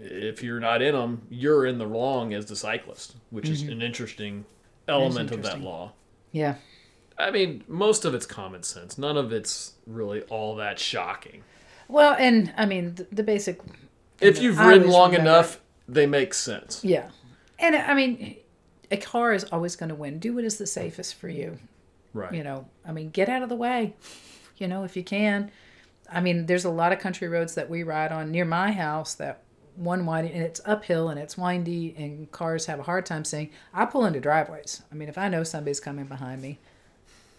if 0.00 0.42
you're 0.42 0.60
not 0.60 0.82
in 0.82 0.94
them, 0.94 1.22
you're 1.30 1.66
in 1.66 1.78
the 1.78 1.86
wrong 1.86 2.34
as 2.34 2.46
the 2.46 2.56
cyclist, 2.56 3.16
which 3.30 3.48
is 3.48 3.62
mm-hmm. 3.62 3.72
an 3.72 3.82
interesting 3.82 4.44
element 4.88 5.30
of 5.30 5.42
that 5.42 5.60
law. 5.60 5.92
Yeah. 6.32 6.56
I 7.16 7.30
mean, 7.30 7.62
most 7.68 8.04
of 8.04 8.14
it's 8.14 8.26
common 8.26 8.62
sense. 8.64 8.98
None 8.98 9.16
of 9.16 9.32
it's 9.32 9.74
really 9.86 10.22
all 10.22 10.56
that 10.56 10.78
shocking. 10.78 11.44
Well, 11.88 12.16
and 12.18 12.52
I 12.56 12.66
mean 12.66 12.94
the, 12.96 13.06
the 13.12 13.22
basic. 13.22 13.60
If 14.20 14.40
you've 14.40 14.58
I 14.58 14.68
ridden 14.68 14.88
long 14.88 15.12
remember- 15.12 15.30
enough, 15.30 15.60
they 15.86 16.06
make 16.06 16.34
sense. 16.34 16.82
Yeah, 16.82 17.10
and 17.58 17.76
I 17.76 17.94
mean, 17.94 18.36
a 18.90 18.96
car 18.96 19.32
is 19.32 19.44
always 19.44 19.76
going 19.76 19.90
to 19.90 19.94
win. 19.94 20.18
Do 20.18 20.34
what 20.34 20.44
is 20.44 20.58
the 20.58 20.66
safest 20.66 21.14
for 21.14 21.28
you. 21.28 21.58
Right. 22.12 22.32
You 22.32 22.42
know, 22.42 22.66
I 22.86 22.92
mean, 22.92 23.10
get 23.10 23.28
out 23.28 23.42
of 23.42 23.48
the 23.48 23.56
way. 23.56 23.94
You 24.56 24.66
know, 24.66 24.84
if 24.84 24.96
you 24.96 25.04
can. 25.04 25.50
I 26.12 26.20
mean, 26.20 26.46
there's 26.46 26.64
a 26.64 26.70
lot 26.70 26.92
of 26.92 26.98
country 26.98 27.28
roads 27.28 27.54
that 27.54 27.68
we 27.70 27.82
ride 27.82 28.12
on 28.12 28.30
near 28.30 28.44
my 28.44 28.72
house 28.72 29.14
that 29.14 29.42
one 29.76 30.06
wide 30.06 30.24
and 30.26 30.42
it's 30.42 30.60
uphill 30.64 31.08
and 31.08 31.18
it's 31.18 31.36
windy 31.36 31.94
and 31.98 32.30
cars 32.30 32.66
have 32.66 32.78
a 32.78 32.84
hard 32.84 33.04
time 33.06 33.24
seeing. 33.24 33.50
I 33.72 33.86
pull 33.86 34.04
into 34.04 34.20
driveways. 34.20 34.82
I 34.92 34.94
mean, 34.94 35.08
if 35.08 35.18
I 35.18 35.28
know 35.28 35.42
somebody's 35.42 35.80
coming 35.80 36.04
behind 36.04 36.40
me, 36.42 36.58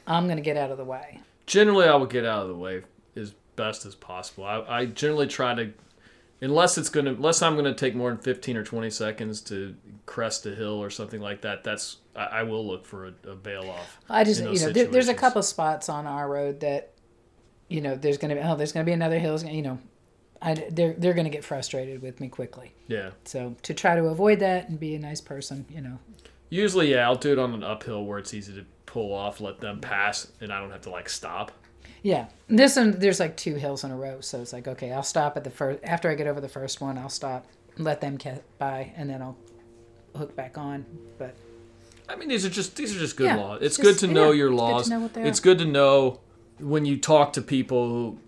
I'm 0.08 0.26
going 0.26 0.38
to 0.38 0.44
get 0.44 0.58
out 0.58 0.72
of 0.72 0.78
the 0.78 0.84
way. 0.84 1.22
generally 1.48 1.88
I 1.88 1.96
will 1.96 2.06
get 2.08 2.26
out 2.26 2.42
of 2.44 2.50
the 2.50 2.56
way 2.56 2.84
as 3.16 3.34
best 3.56 3.86
as 3.86 3.96
possible. 3.96 4.44
I, 4.46 4.62
I 4.68 4.86
generally 4.86 5.28
try 5.28 5.56
to, 5.56 5.72
unless 6.42 6.78
it's 6.78 6.90
gonna, 6.90 7.12
unless 7.12 7.42
I'm 7.42 7.56
gonna 7.56 7.74
take 7.74 7.96
more 7.96 8.10
than 8.10 8.20
15 8.20 8.58
or 8.58 8.64
20 8.64 8.90
seconds 8.90 9.40
to 9.42 9.76
crest 10.06 10.46
a 10.46 10.54
hill 10.54 10.84
or 10.84 10.90
something 10.90 11.22
like 11.22 11.42
that. 11.42 11.64
That's 11.64 11.98
I, 12.16 12.26
I 12.26 12.44
will 12.44 12.68
look 12.68 12.86
for 12.86 13.06
a, 13.08 13.14
a 13.30 13.36
bail 13.36 13.70
off. 13.70 14.00
I 14.10 14.26
just, 14.26 14.42
in 14.42 14.52
you 14.52 14.60
know, 14.60 14.72
there, 14.72 14.88
there's 14.88 15.08
a 15.08 15.14
couple 15.14 15.42
spots 15.42 15.88
on 15.88 16.06
our 16.06 16.28
road 16.28 16.60
that, 16.60 16.92
you 17.68 17.82
know, 17.82 17.96
there's 17.96 18.18
going 18.18 18.30
to 18.30 18.36
be, 18.36 18.42
oh, 18.42 18.56
there's 18.56 18.72
going 18.72 18.86
to 18.86 18.90
be 18.90 18.94
another 18.94 19.20
hill. 19.20 19.40
You 19.42 19.62
know, 19.62 19.80
I, 20.42 20.54
they're, 20.72 20.94
they're 20.94 21.14
going 21.14 21.26
to 21.26 21.32
get 21.32 21.44
frustrated 21.44 22.02
with 22.02 22.20
me 22.20 22.28
quickly. 22.30 22.74
Yeah. 22.88 23.12
So 23.26 23.56
to 23.64 23.74
try 23.74 23.96
to 23.96 24.06
avoid 24.06 24.40
that 24.40 24.70
and 24.70 24.80
be 24.80 24.96
a 24.96 25.00
nice 25.00 25.22
person, 25.22 25.66
you 25.70 25.82
know, 25.82 26.00
Usually, 26.50 26.92
yeah, 26.92 27.06
I'll 27.08 27.16
do 27.16 27.32
it 27.32 27.40
on 27.40 27.54
an 27.56 27.64
uphill 27.64 28.06
where 28.06 28.20
it's 28.20 28.34
easy 28.34 28.54
to 28.54 28.66
pull 28.86 29.14
off, 29.14 29.42
let 29.42 29.60
them 29.60 29.82
pass, 29.82 30.32
and 30.40 30.54
I 30.54 30.60
don't 30.62 30.70
have 30.72 30.82
to 30.82 30.92
like 30.92 31.10
stop. 31.10 31.52
Yeah, 32.04 32.28
this 32.48 32.76
one 32.76 32.92
there's 33.00 33.20
like 33.20 33.36
two 33.36 33.56
hills 33.56 33.84
in 33.84 33.90
a 33.90 33.98
row, 33.98 34.22
so 34.22 34.40
it's 34.42 34.54
like 34.54 34.68
okay, 34.68 34.92
I'll 34.92 35.02
stop 35.04 35.36
at 35.38 35.44
the 35.44 35.50
first. 35.50 35.80
After 35.84 36.08
I 36.10 36.14
get 36.14 36.28
over 36.28 36.40
the 36.40 36.48
first 36.48 36.82
one, 36.82 37.00
I'll 37.00 37.10
stop, 37.10 37.48
let 37.80 38.00
them 38.00 38.16
get 38.16 38.44
by, 38.60 38.94
and 38.96 39.10
then 39.10 39.24
I'll 39.24 39.36
hook 40.16 40.36
back 40.36 40.56
on. 40.60 40.86
But 41.18 41.34
I 42.08 42.16
mean, 42.16 42.30
these 42.30 42.46
are 42.46 42.50
just 42.50 42.76
these 42.78 42.96
are 42.96 43.00
just 43.00 43.18
good 43.18 43.26
Yeah, 43.26 43.38
laws. 43.38 43.58
it's 43.64 43.66
It's 43.66 43.78
good 43.78 43.94
just- 43.94 44.00
to 44.02 44.08
know 44.08 44.30
yeah, 44.32 44.38
your 44.38 44.52
it's 44.54 44.62
good 44.62 44.68
to 44.68 44.72
laws. 44.72 44.90
know 44.90 45.10
it's 45.28 45.40
good 45.40 45.58
to 45.58 45.66
know 45.66 46.20
when 46.60 46.86
you 46.86 46.98
talk 46.98 47.34
to 47.34 47.42
people 47.42 47.90
who, 47.90 48.20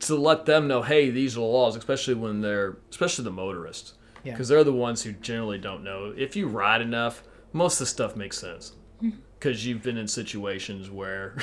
to 0.00 0.16
let 0.16 0.46
them 0.46 0.66
know, 0.68 0.82
hey, 0.82 1.10
these 1.10 1.36
are 1.36 1.40
the 1.40 1.46
laws, 1.46 1.76
especially 1.76 2.14
when 2.14 2.40
they're 2.40 2.76
especially 2.90 3.24
the 3.24 3.30
motorists, 3.30 3.94
Yeah. 4.24 4.32
because 4.32 4.48
they're 4.48 4.64
the 4.64 4.72
ones 4.72 5.02
who 5.02 5.12
generally 5.12 5.58
don't 5.58 5.84
know. 5.84 6.12
If 6.16 6.34
you 6.36 6.48
ride 6.48 6.80
enough, 6.82 7.22
most 7.52 7.74
of 7.74 7.78
the 7.80 7.86
stuff 7.86 8.16
makes 8.16 8.38
sense, 8.38 8.72
Mm-hmm. 9.02 9.18
because 9.38 9.64
you've 9.66 9.82
been 9.82 9.96
in 9.98 10.06
situations 10.08 10.90
where 10.90 11.36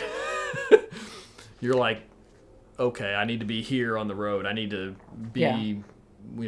you're 1.62 1.74
like, 1.74 2.02
okay, 2.80 3.14
I 3.14 3.26
need 3.26 3.40
to 3.42 3.46
be 3.46 3.62
here 3.62 3.98
on 3.98 4.08
the 4.08 4.16
road. 4.16 4.46
I 4.46 4.54
need 4.54 4.72
to 4.72 4.96
be. 5.34 5.42
Yeah. 5.42 5.58
You 5.58 5.84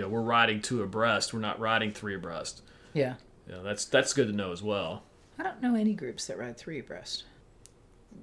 know, 0.01 0.07
we're 0.09 0.21
riding 0.21 0.61
two 0.61 0.83
abreast. 0.83 1.33
We're 1.33 1.39
not 1.39 1.59
riding 1.59 1.91
three 1.91 2.13
abreast. 2.15 2.61
yeah, 2.93 3.15
You 3.47 3.53
know, 3.55 3.63
that's 3.63 3.85
that's 3.85 4.13
good 4.13 4.27
to 4.27 4.33
know 4.33 4.51
as 4.51 4.61
well. 4.61 5.03
I 5.39 5.43
don't 5.43 5.61
know 5.61 5.75
any 5.75 5.93
groups 5.93 6.27
that 6.27 6.37
ride 6.37 6.55
three 6.57 6.79
abreast. 6.79 7.23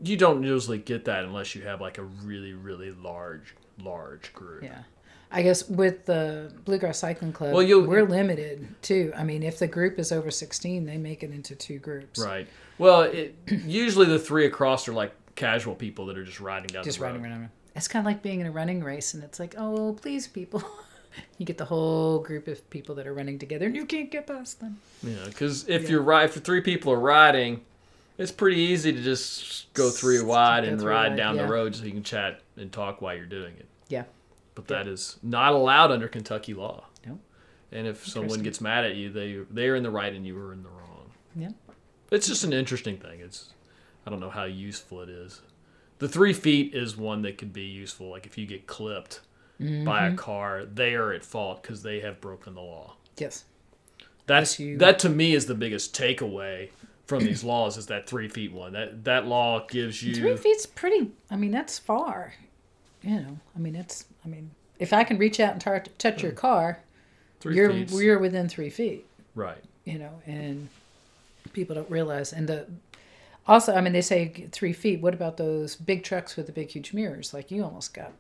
You 0.04 0.16
don't 0.16 0.42
usually 0.42 0.78
get 0.78 1.04
that 1.06 1.24
unless 1.24 1.54
you 1.54 1.62
have 1.62 1.80
like 1.80 1.98
a 1.98 2.02
really 2.04 2.52
really 2.52 2.90
large 2.92 3.54
large 3.82 4.32
group 4.32 4.62
Yeah, 4.62 4.82
I 5.30 5.42
guess 5.42 5.68
with 5.68 6.04
the 6.06 6.52
Bluegrass 6.64 6.98
Cycling 6.98 7.32
Club, 7.32 7.52
Well, 7.52 7.62
you- 7.62 7.84
we're 7.84 8.04
limited 8.04 8.66
too. 8.82 9.12
I 9.16 9.24
mean, 9.24 9.42
if 9.42 9.58
the 9.58 9.66
group 9.68 9.98
is 9.98 10.10
over 10.12 10.30
sixteen, 10.30 10.84
they 10.86 10.96
make 10.98 11.22
it 11.22 11.30
into 11.30 11.54
two 11.54 11.78
groups. 11.78 12.18
right 12.20 12.46
well 12.78 13.02
it, 13.02 13.34
usually 13.48 14.06
the 14.06 14.18
three 14.18 14.46
across 14.46 14.88
are 14.88 14.92
like 14.92 15.12
casual 15.34 15.74
people 15.74 16.06
that 16.06 16.18
are 16.18 16.24
just 16.24 16.40
riding 16.40 16.66
down 16.68 16.82
Just 16.84 16.98
the 16.98 17.04
road 17.04 17.16
riding 17.16 17.26
around. 17.26 17.48
It's 17.76 17.86
kind 17.86 18.04
of 18.04 18.06
like 18.06 18.22
being 18.22 18.40
in 18.40 18.46
a 18.46 18.50
running 18.50 18.82
race, 18.82 19.14
and 19.14 19.22
it's 19.22 19.38
like, 19.38 19.54
oh, 19.56 19.92
please, 20.00 20.26
people. 20.26 20.64
you 21.38 21.46
get 21.46 21.58
the 21.58 21.64
whole 21.64 22.18
group 22.18 22.48
of 22.48 22.68
people 22.70 22.96
that 22.96 23.06
are 23.06 23.14
running 23.14 23.38
together, 23.38 23.66
and 23.66 23.76
you 23.76 23.86
can't 23.86 24.10
get 24.10 24.26
past 24.26 24.58
them. 24.60 24.78
yeah 25.02 25.14
because 25.26 25.68
if 25.68 25.88
you're 25.88 26.02
right 26.02 26.24
if 26.24 26.34
three 26.42 26.60
people 26.60 26.92
are 26.92 26.98
riding 26.98 27.60
it's 28.18 28.32
pretty 28.32 28.60
easy 28.60 28.92
to 28.92 29.00
just 29.02 29.72
go 29.74 29.90
three 29.90 30.20
wide 30.22 30.64
Go 30.64 30.70
and 30.70 30.80
three 30.80 30.90
ride 30.90 31.08
wide, 31.10 31.16
down 31.16 31.36
yeah. 31.36 31.42
the 31.46 31.48
road 31.52 31.74
so 31.74 31.84
you 31.84 31.92
can 31.92 32.02
chat 32.02 32.40
and 32.56 32.70
talk 32.72 33.00
while 33.00 33.14
you're 33.16 33.26
doing 33.26 33.54
it 33.56 33.66
Yeah. 33.88 34.04
but 34.54 34.66
that 34.68 34.86
is 34.86 35.16
not 35.22 35.52
allowed 35.52 35.90
under 35.92 36.08
kentucky 36.08 36.52
law 36.54 36.84
No. 37.06 37.18
and 37.72 37.86
if 37.86 38.06
someone 38.06 38.42
gets 38.42 38.60
mad 38.60 38.84
at 38.84 38.96
you 38.96 39.10
they 39.10 39.38
they're 39.50 39.76
in 39.76 39.82
the 39.82 39.90
right 39.90 40.12
and 40.12 40.26
you 40.26 40.34
were 40.34 40.52
in 40.52 40.62
the 40.62 40.68
wrong 40.68 41.10
Yeah. 41.36 41.50
it's 42.10 42.26
just 42.26 42.44
an 42.44 42.52
interesting 42.52 42.96
thing. 42.98 43.20
It's 43.20 43.50
I 44.06 44.10
don't 44.10 44.20
know 44.20 44.30
how 44.30 44.44
useful 44.44 45.02
it 45.02 45.10
is. 45.10 45.42
The 45.98 46.08
three 46.08 46.32
feet 46.32 46.72
is 46.74 46.96
one 46.96 47.20
that 47.22 47.36
could 47.36 47.52
be 47.52 47.64
useful. 47.64 48.08
Like 48.08 48.24
if 48.24 48.38
you 48.38 48.46
get 48.46 48.66
clipped 48.66 49.20
by 49.58 49.64
Mm-hmm. 49.64 50.14
a 50.14 50.16
car, 50.16 50.64
they 50.64 50.94
are 50.94 51.12
at 51.12 51.24
fault 51.24 51.62
because 51.62 51.82
they 51.82 52.00
have 52.00 52.20
broken 52.20 52.54
the 52.54 52.60
law. 52.62 52.96
Yes. 53.18 53.44
That's 54.26 54.58
you- 54.58 54.78
that 54.78 54.98
to 55.00 55.08
me 55.10 55.34
is 55.34 55.46
the 55.46 55.54
biggest 55.54 55.94
takeaway 55.94 56.70
from 57.08 57.24
these 57.24 57.42
laws 57.42 57.78
is 57.78 57.86
that 57.86 58.06
three 58.06 58.28
feet 58.28 58.52
one. 58.52 58.74
That 58.74 59.04
that 59.04 59.26
law 59.26 59.66
gives 59.66 60.02
you 60.02 60.14
Three 60.14 60.36
feet's 60.36 60.66
pretty. 60.66 61.10
I 61.30 61.36
mean, 61.36 61.50
that's 61.50 61.78
far. 61.78 62.34
You 63.02 63.16
know, 63.16 63.38
I 63.56 63.58
mean, 63.58 63.74
it's. 63.74 64.04
I 64.24 64.28
mean, 64.28 64.50
if 64.78 64.92
I 64.92 65.02
can 65.04 65.18
reach 65.18 65.40
out 65.40 65.52
and 65.52 65.60
tar- 65.60 65.84
touch 65.96 66.22
your 66.22 66.32
hmm. 66.32 66.38
car, 66.38 66.80
Three 67.40 67.56
you're 67.56 67.72
feet. 67.72 67.90
you're 67.92 68.18
within 68.18 68.48
three 68.48 68.70
feet. 68.70 69.06
right. 69.34 69.62
you 69.84 69.98
know, 69.98 70.20
and 70.26 70.68
people 71.54 71.74
don't 71.74 71.90
realize. 71.90 72.32
And 72.32 72.46
the 72.46 72.66
also, 73.46 73.74
I 73.74 73.80
mean, 73.80 73.94
they 73.94 74.02
say 74.02 74.46
three 74.52 74.74
feet. 74.74 75.00
What 75.00 75.14
about 75.14 75.38
those 75.38 75.76
big 75.76 76.04
trucks 76.04 76.36
with 76.36 76.46
the 76.46 76.52
big, 76.52 76.68
huge 76.68 76.92
mirrors? 76.92 77.32
Like 77.32 77.50
you 77.50 77.64
almost 77.64 77.94
got. 77.94 78.12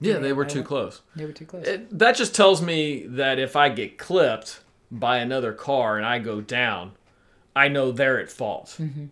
Yeah, 0.00 0.14
Yeah, 0.14 0.18
they 0.18 0.32
were 0.32 0.44
too 0.44 0.58
went- 0.58 0.68
close. 0.68 1.02
They 1.14 1.24
were 1.24 1.32
too 1.32 1.46
close. 1.46 1.66
It, 1.66 1.96
that 1.96 2.16
just 2.16 2.34
tells 2.34 2.60
me 2.60 3.06
that 3.06 3.38
if 3.38 3.54
I 3.54 3.68
get 3.68 3.96
clipped 3.96 4.60
by 4.90 5.18
another 5.18 5.52
car 5.52 5.96
and 5.96 6.04
I 6.04 6.18
go 6.18 6.40
down, 6.40 6.92
I 7.56 7.68
know 7.68 7.92
they're 7.92 8.20
at 8.20 8.30
fault. 8.30 8.76
Mm-hmm. 8.78 9.06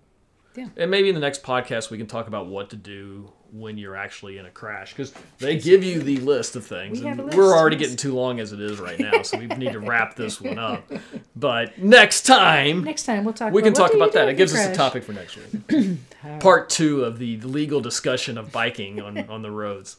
Yeah. 0.55 0.69
And 0.77 0.91
maybe 0.91 1.09
in 1.09 1.15
the 1.15 1.21
next 1.21 1.43
podcast 1.43 1.91
we 1.91 1.97
can 1.99 2.07
talk 2.07 2.27
about 2.29 2.47
what 2.47 2.71
to 2.71 2.77
do 2.77 3.33
when 3.53 3.77
you're 3.77 3.97
actually 3.97 4.39
in 4.39 4.47
a 4.47 4.51
crash 4.51 4.93
because 4.93 5.13
they 5.39 5.59
give 5.59 5.85
you 5.85 6.01
the 6.03 6.17
list 6.19 6.57
of 6.57 6.67
things. 6.67 7.01
We 7.01 7.07
have 7.07 7.19
and 7.19 7.33
a 7.33 7.37
we're 7.37 7.55
already 7.55 7.77
getting 7.77 7.97
too 7.97 8.15
long 8.15 8.41
as 8.41 8.53
it 8.53 8.61
is 8.61 8.79
right 8.79 8.99
now, 8.99 9.23
so 9.23 9.39
we 9.39 9.47
need 9.47 9.73
to 9.73 9.79
wrap 9.81 10.15
this 10.17 10.41
one 10.41 10.59
up. 10.59 10.91
But 11.35 11.77
next 11.79 12.23
time 12.23 12.85
Next 12.85 13.05
time 13.05 13.25
we'll 13.25 13.35
talk. 13.35 13.53
we 13.53 13.63
about 13.63 13.67
can 13.69 13.75
talk 13.75 13.95
about 13.95 14.13
that. 14.13 14.29
It 14.29 14.33
you 14.33 14.37
gives 14.37 14.55
us 14.55 14.67
a 14.67 14.75
topic 14.75 15.03
for 15.03 15.13
next 15.13 15.37
week. 15.37 15.99
Part 16.41 16.69
two 16.71 17.05
of 17.05 17.19
the 17.19 17.39
legal 17.41 17.81
discussion 17.81 18.39
of 18.39 18.53
biking 18.53 19.01
on, 19.01 19.19
on 19.29 19.43
the 19.43 19.51
roads 19.51 19.97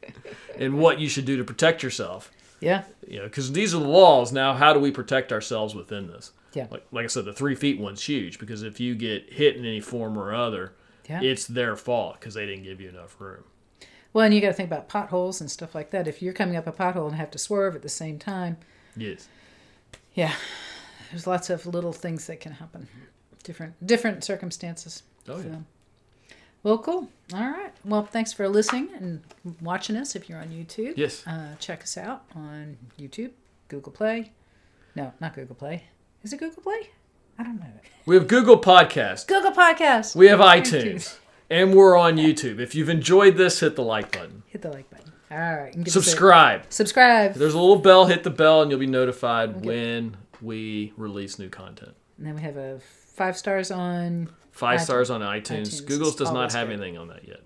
and 0.58 0.78
what 0.78 0.98
you 0.98 1.08
should 1.08 1.24
do 1.24 1.36
to 1.36 1.44
protect 1.44 1.82
yourself. 1.82 2.30
Yeah, 2.60 2.84
You 3.06 3.18
know, 3.18 3.24
because 3.24 3.52
these 3.52 3.74
are 3.74 3.78
the 3.80 3.86
laws. 3.86 4.32
Now, 4.32 4.54
how 4.54 4.72
do 4.72 4.80
we 4.80 4.90
protect 4.90 5.30
ourselves 5.32 5.74
within 5.74 6.06
this? 6.08 6.32
Yeah. 6.58 6.66
Like, 6.70 6.86
like 6.92 7.04
I 7.04 7.08
said, 7.08 7.24
the 7.24 7.32
three 7.32 7.54
feet 7.54 7.78
one's 7.80 8.02
huge 8.02 8.38
because 8.38 8.62
if 8.62 8.78
you 8.80 8.94
get 8.94 9.32
hit 9.32 9.56
in 9.56 9.64
any 9.64 9.80
form 9.80 10.18
or 10.18 10.34
other, 10.34 10.74
yeah. 11.08 11.20
it's 11.22 11.46
their 11.46 11.76
fault 11.76 12.18
because 12.20 12.34
they 12.34 12.46
didn't 12.46 12.64
give 12.64 12.80
you 12.80 12.88
enough 12.88 13.16
room. 13.20 13.44
well, 14.12 14.24
and 14.24 14.34
you 14.34 14.40
got 14.40 14.48
to 14.48 14.52
think 14.54 14.68
about 14.68 14.88
potholes 14.88 15.40
and 15.40 15.50
stuff 15.50 15.74
like 15.74 15.90
that. 15.90 16.06
If 16.08 16.20
you're 16.22 16.32
coming 16.32 16.56
up 16.56 16.66
a 16.66 16.72
pothole 16.72 17.06
and 17.06 17.16
have 17.16 17.30
to 17.32 17.38
swerve 17.38 17.74
at 17.76 17.82
the 17.82 17.88
same 17.88 18.18
time, 18.18 18.56
Yes. 18.96 19.28
yeah, 20.14 20.34
there's 21.10 21.26
lots 21.26 21.50
of 21.50 21.66
little 21.66 21.92
things 21.92 22.26
that 22.26 22.40
can 22.40 22.52
happen. 22.52 22.88
Different 23.44 23.74
different 23.86 24.24
circumstances. 24.24 25.02
Oh, 25.28 25.36
yeah. 25.36 25.42
So, 25.42 25.62
well, 26.64 26.78
cool. 26.78 27.08
All 27.32 27.48
right. 27.50 27.72
Well, 27.84 28.04
thanks 28.04 28.32
for 28.32 28.48
listening 28.48 28.88
and 28.96 29.22
watching 29.62 29.96
us 29.96 30.16
if 30.16 30.28
you're 30.28 30.40
on 30.40 30.48
YouTube. 30.48 30.94
Yes. 30.96 31.24
Uh, 31.26 31.54
check 31.60 31.82
us 31.82 31.96
out 31.96 32.24
on 32.34 32.76
YouTube, 32.98 33.30
Google 33.68 33.92
Play. 33.92 34.32
No, 34.96 35.12
not 35.20 35.34
Google 35.34 35.54
Play. 35.54 35.84
Is 36.22 36.32
it 36.32 36.38
Google 36.38 36.62
Play? 36.62 36.90
I 37.38 37.42
don't 37.44 37.60
know. 37.60 37.66
We 38.06 38.16
have 38.16 38.26
Google 38.26 38.58
Podcast. 38.60 39.26
Google 39.26 39.52
Podcast. 39.52 40.16
We 40.16 40.26
have 40.28 40.40
iTunes. 40.40 41.16
And 41.50 41.74
we're 41.74 41.96
on 41.96 42.16
YouTube. 42.16 42.58
If 42.58 42.74
you've 42.74 42.88
enjoyed 42.88 43.36
this, 43.36 43.60
hit 43.60 43.76
the 43.76 43.82
like 43.84 44.12
button. 44.12 44.42
Hit 44.46 44.62
the 44.62 44.70
like 44.70 44.90
button. 44.90 45.12
All 45.30 45.38
right. 45.38 45.74
and 45.74 45.84
give 45.84 45.92
us 45.94 45.96
a- 45.96 46.02
Subscribe. 46.02 46.62
Subscribe. 46.70 47.34
There's 47.34 47.54
a 47.54 47.58
little 47.58 47.78
bell. 47.78 48.06
Hit 48.06 48.22
the 48.24 48.30
bell, 48.30 48.62
and 48.62 48.70
you'll 48.70 48.80
be 48.80 48.86
notified 48.86 49.50
Okay. 49.56 49.66
when 49.66 50.16
we 50.42 50.92
release 50.96 51.38
new 51.38 51.48
content. 51.48 51.94
And 52.18 52.26
then 52.26 52.34
we 52.34 52.42
have 52.42 52.56
a 52.56 52.80
five 53.14 53.36
stars 53.36 53.70
on. 53.70 54.30
Five 54.52 54.80
iTunes. 54.80 54.84
stars 54.84 55.10
on 55.10 55.20
iTunes. 55.20 55.60
iTunes 55.68 55.86
Google's 55.86 56.16
does 56.16 56.32
not 56.32 56.52
have 56.52 56.68
good. 56.68 56.74
anything 56.74 56.98
on 56.98 57.08
that 57.08 57.26
yet. 57.28 57.40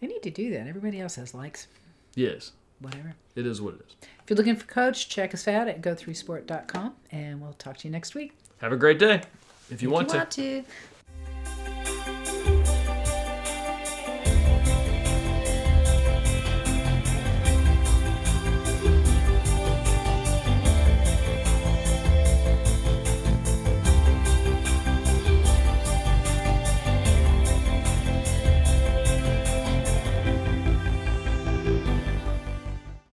They 0.00 0.06
need 0.06 0.22
to 0.22 0.30
do 0.30 0.50
that. 0.50 0.66
Everybody 0.66 1.00
else 1.00 1.14
has 1.14 1.32
likes. 1.32 1.66
Yes, 2.14 2.52
Whatever. 2.80 3.14
it 3.34 3.46
is 3.46 3.60
what 3.62 3.74
it 3.74 3.80
is. 3.86 3.96
If 4.22 4.30
you're 4.30 4.36
looking 4.36 4.56
for 4.56 4.66
coach, 4.66 5.08
check 5.08 5.32
us 5.34 5.48
out 5.48 5.66
at 5.68 5.80
go3sport.com 5.82 6.94
and 7.10 7.40
we'll 7.40 7.54
talk 7.54 7.78
to 7.78 7.88
you 7.88 7.92
next 7.92 8.14
week. 8.14 8.32
Have 8.60 8.72
a 8.72 8.76
great 8.76 8.98
day. 8.98 9.22
If 9.70 9.82
you 9.82 9.88
If 9.88 9.92
want 9.92 10.08
you 10.08 10.12
to. 10.12 10.18
want 10.18 10.30
to. 10.32 10.64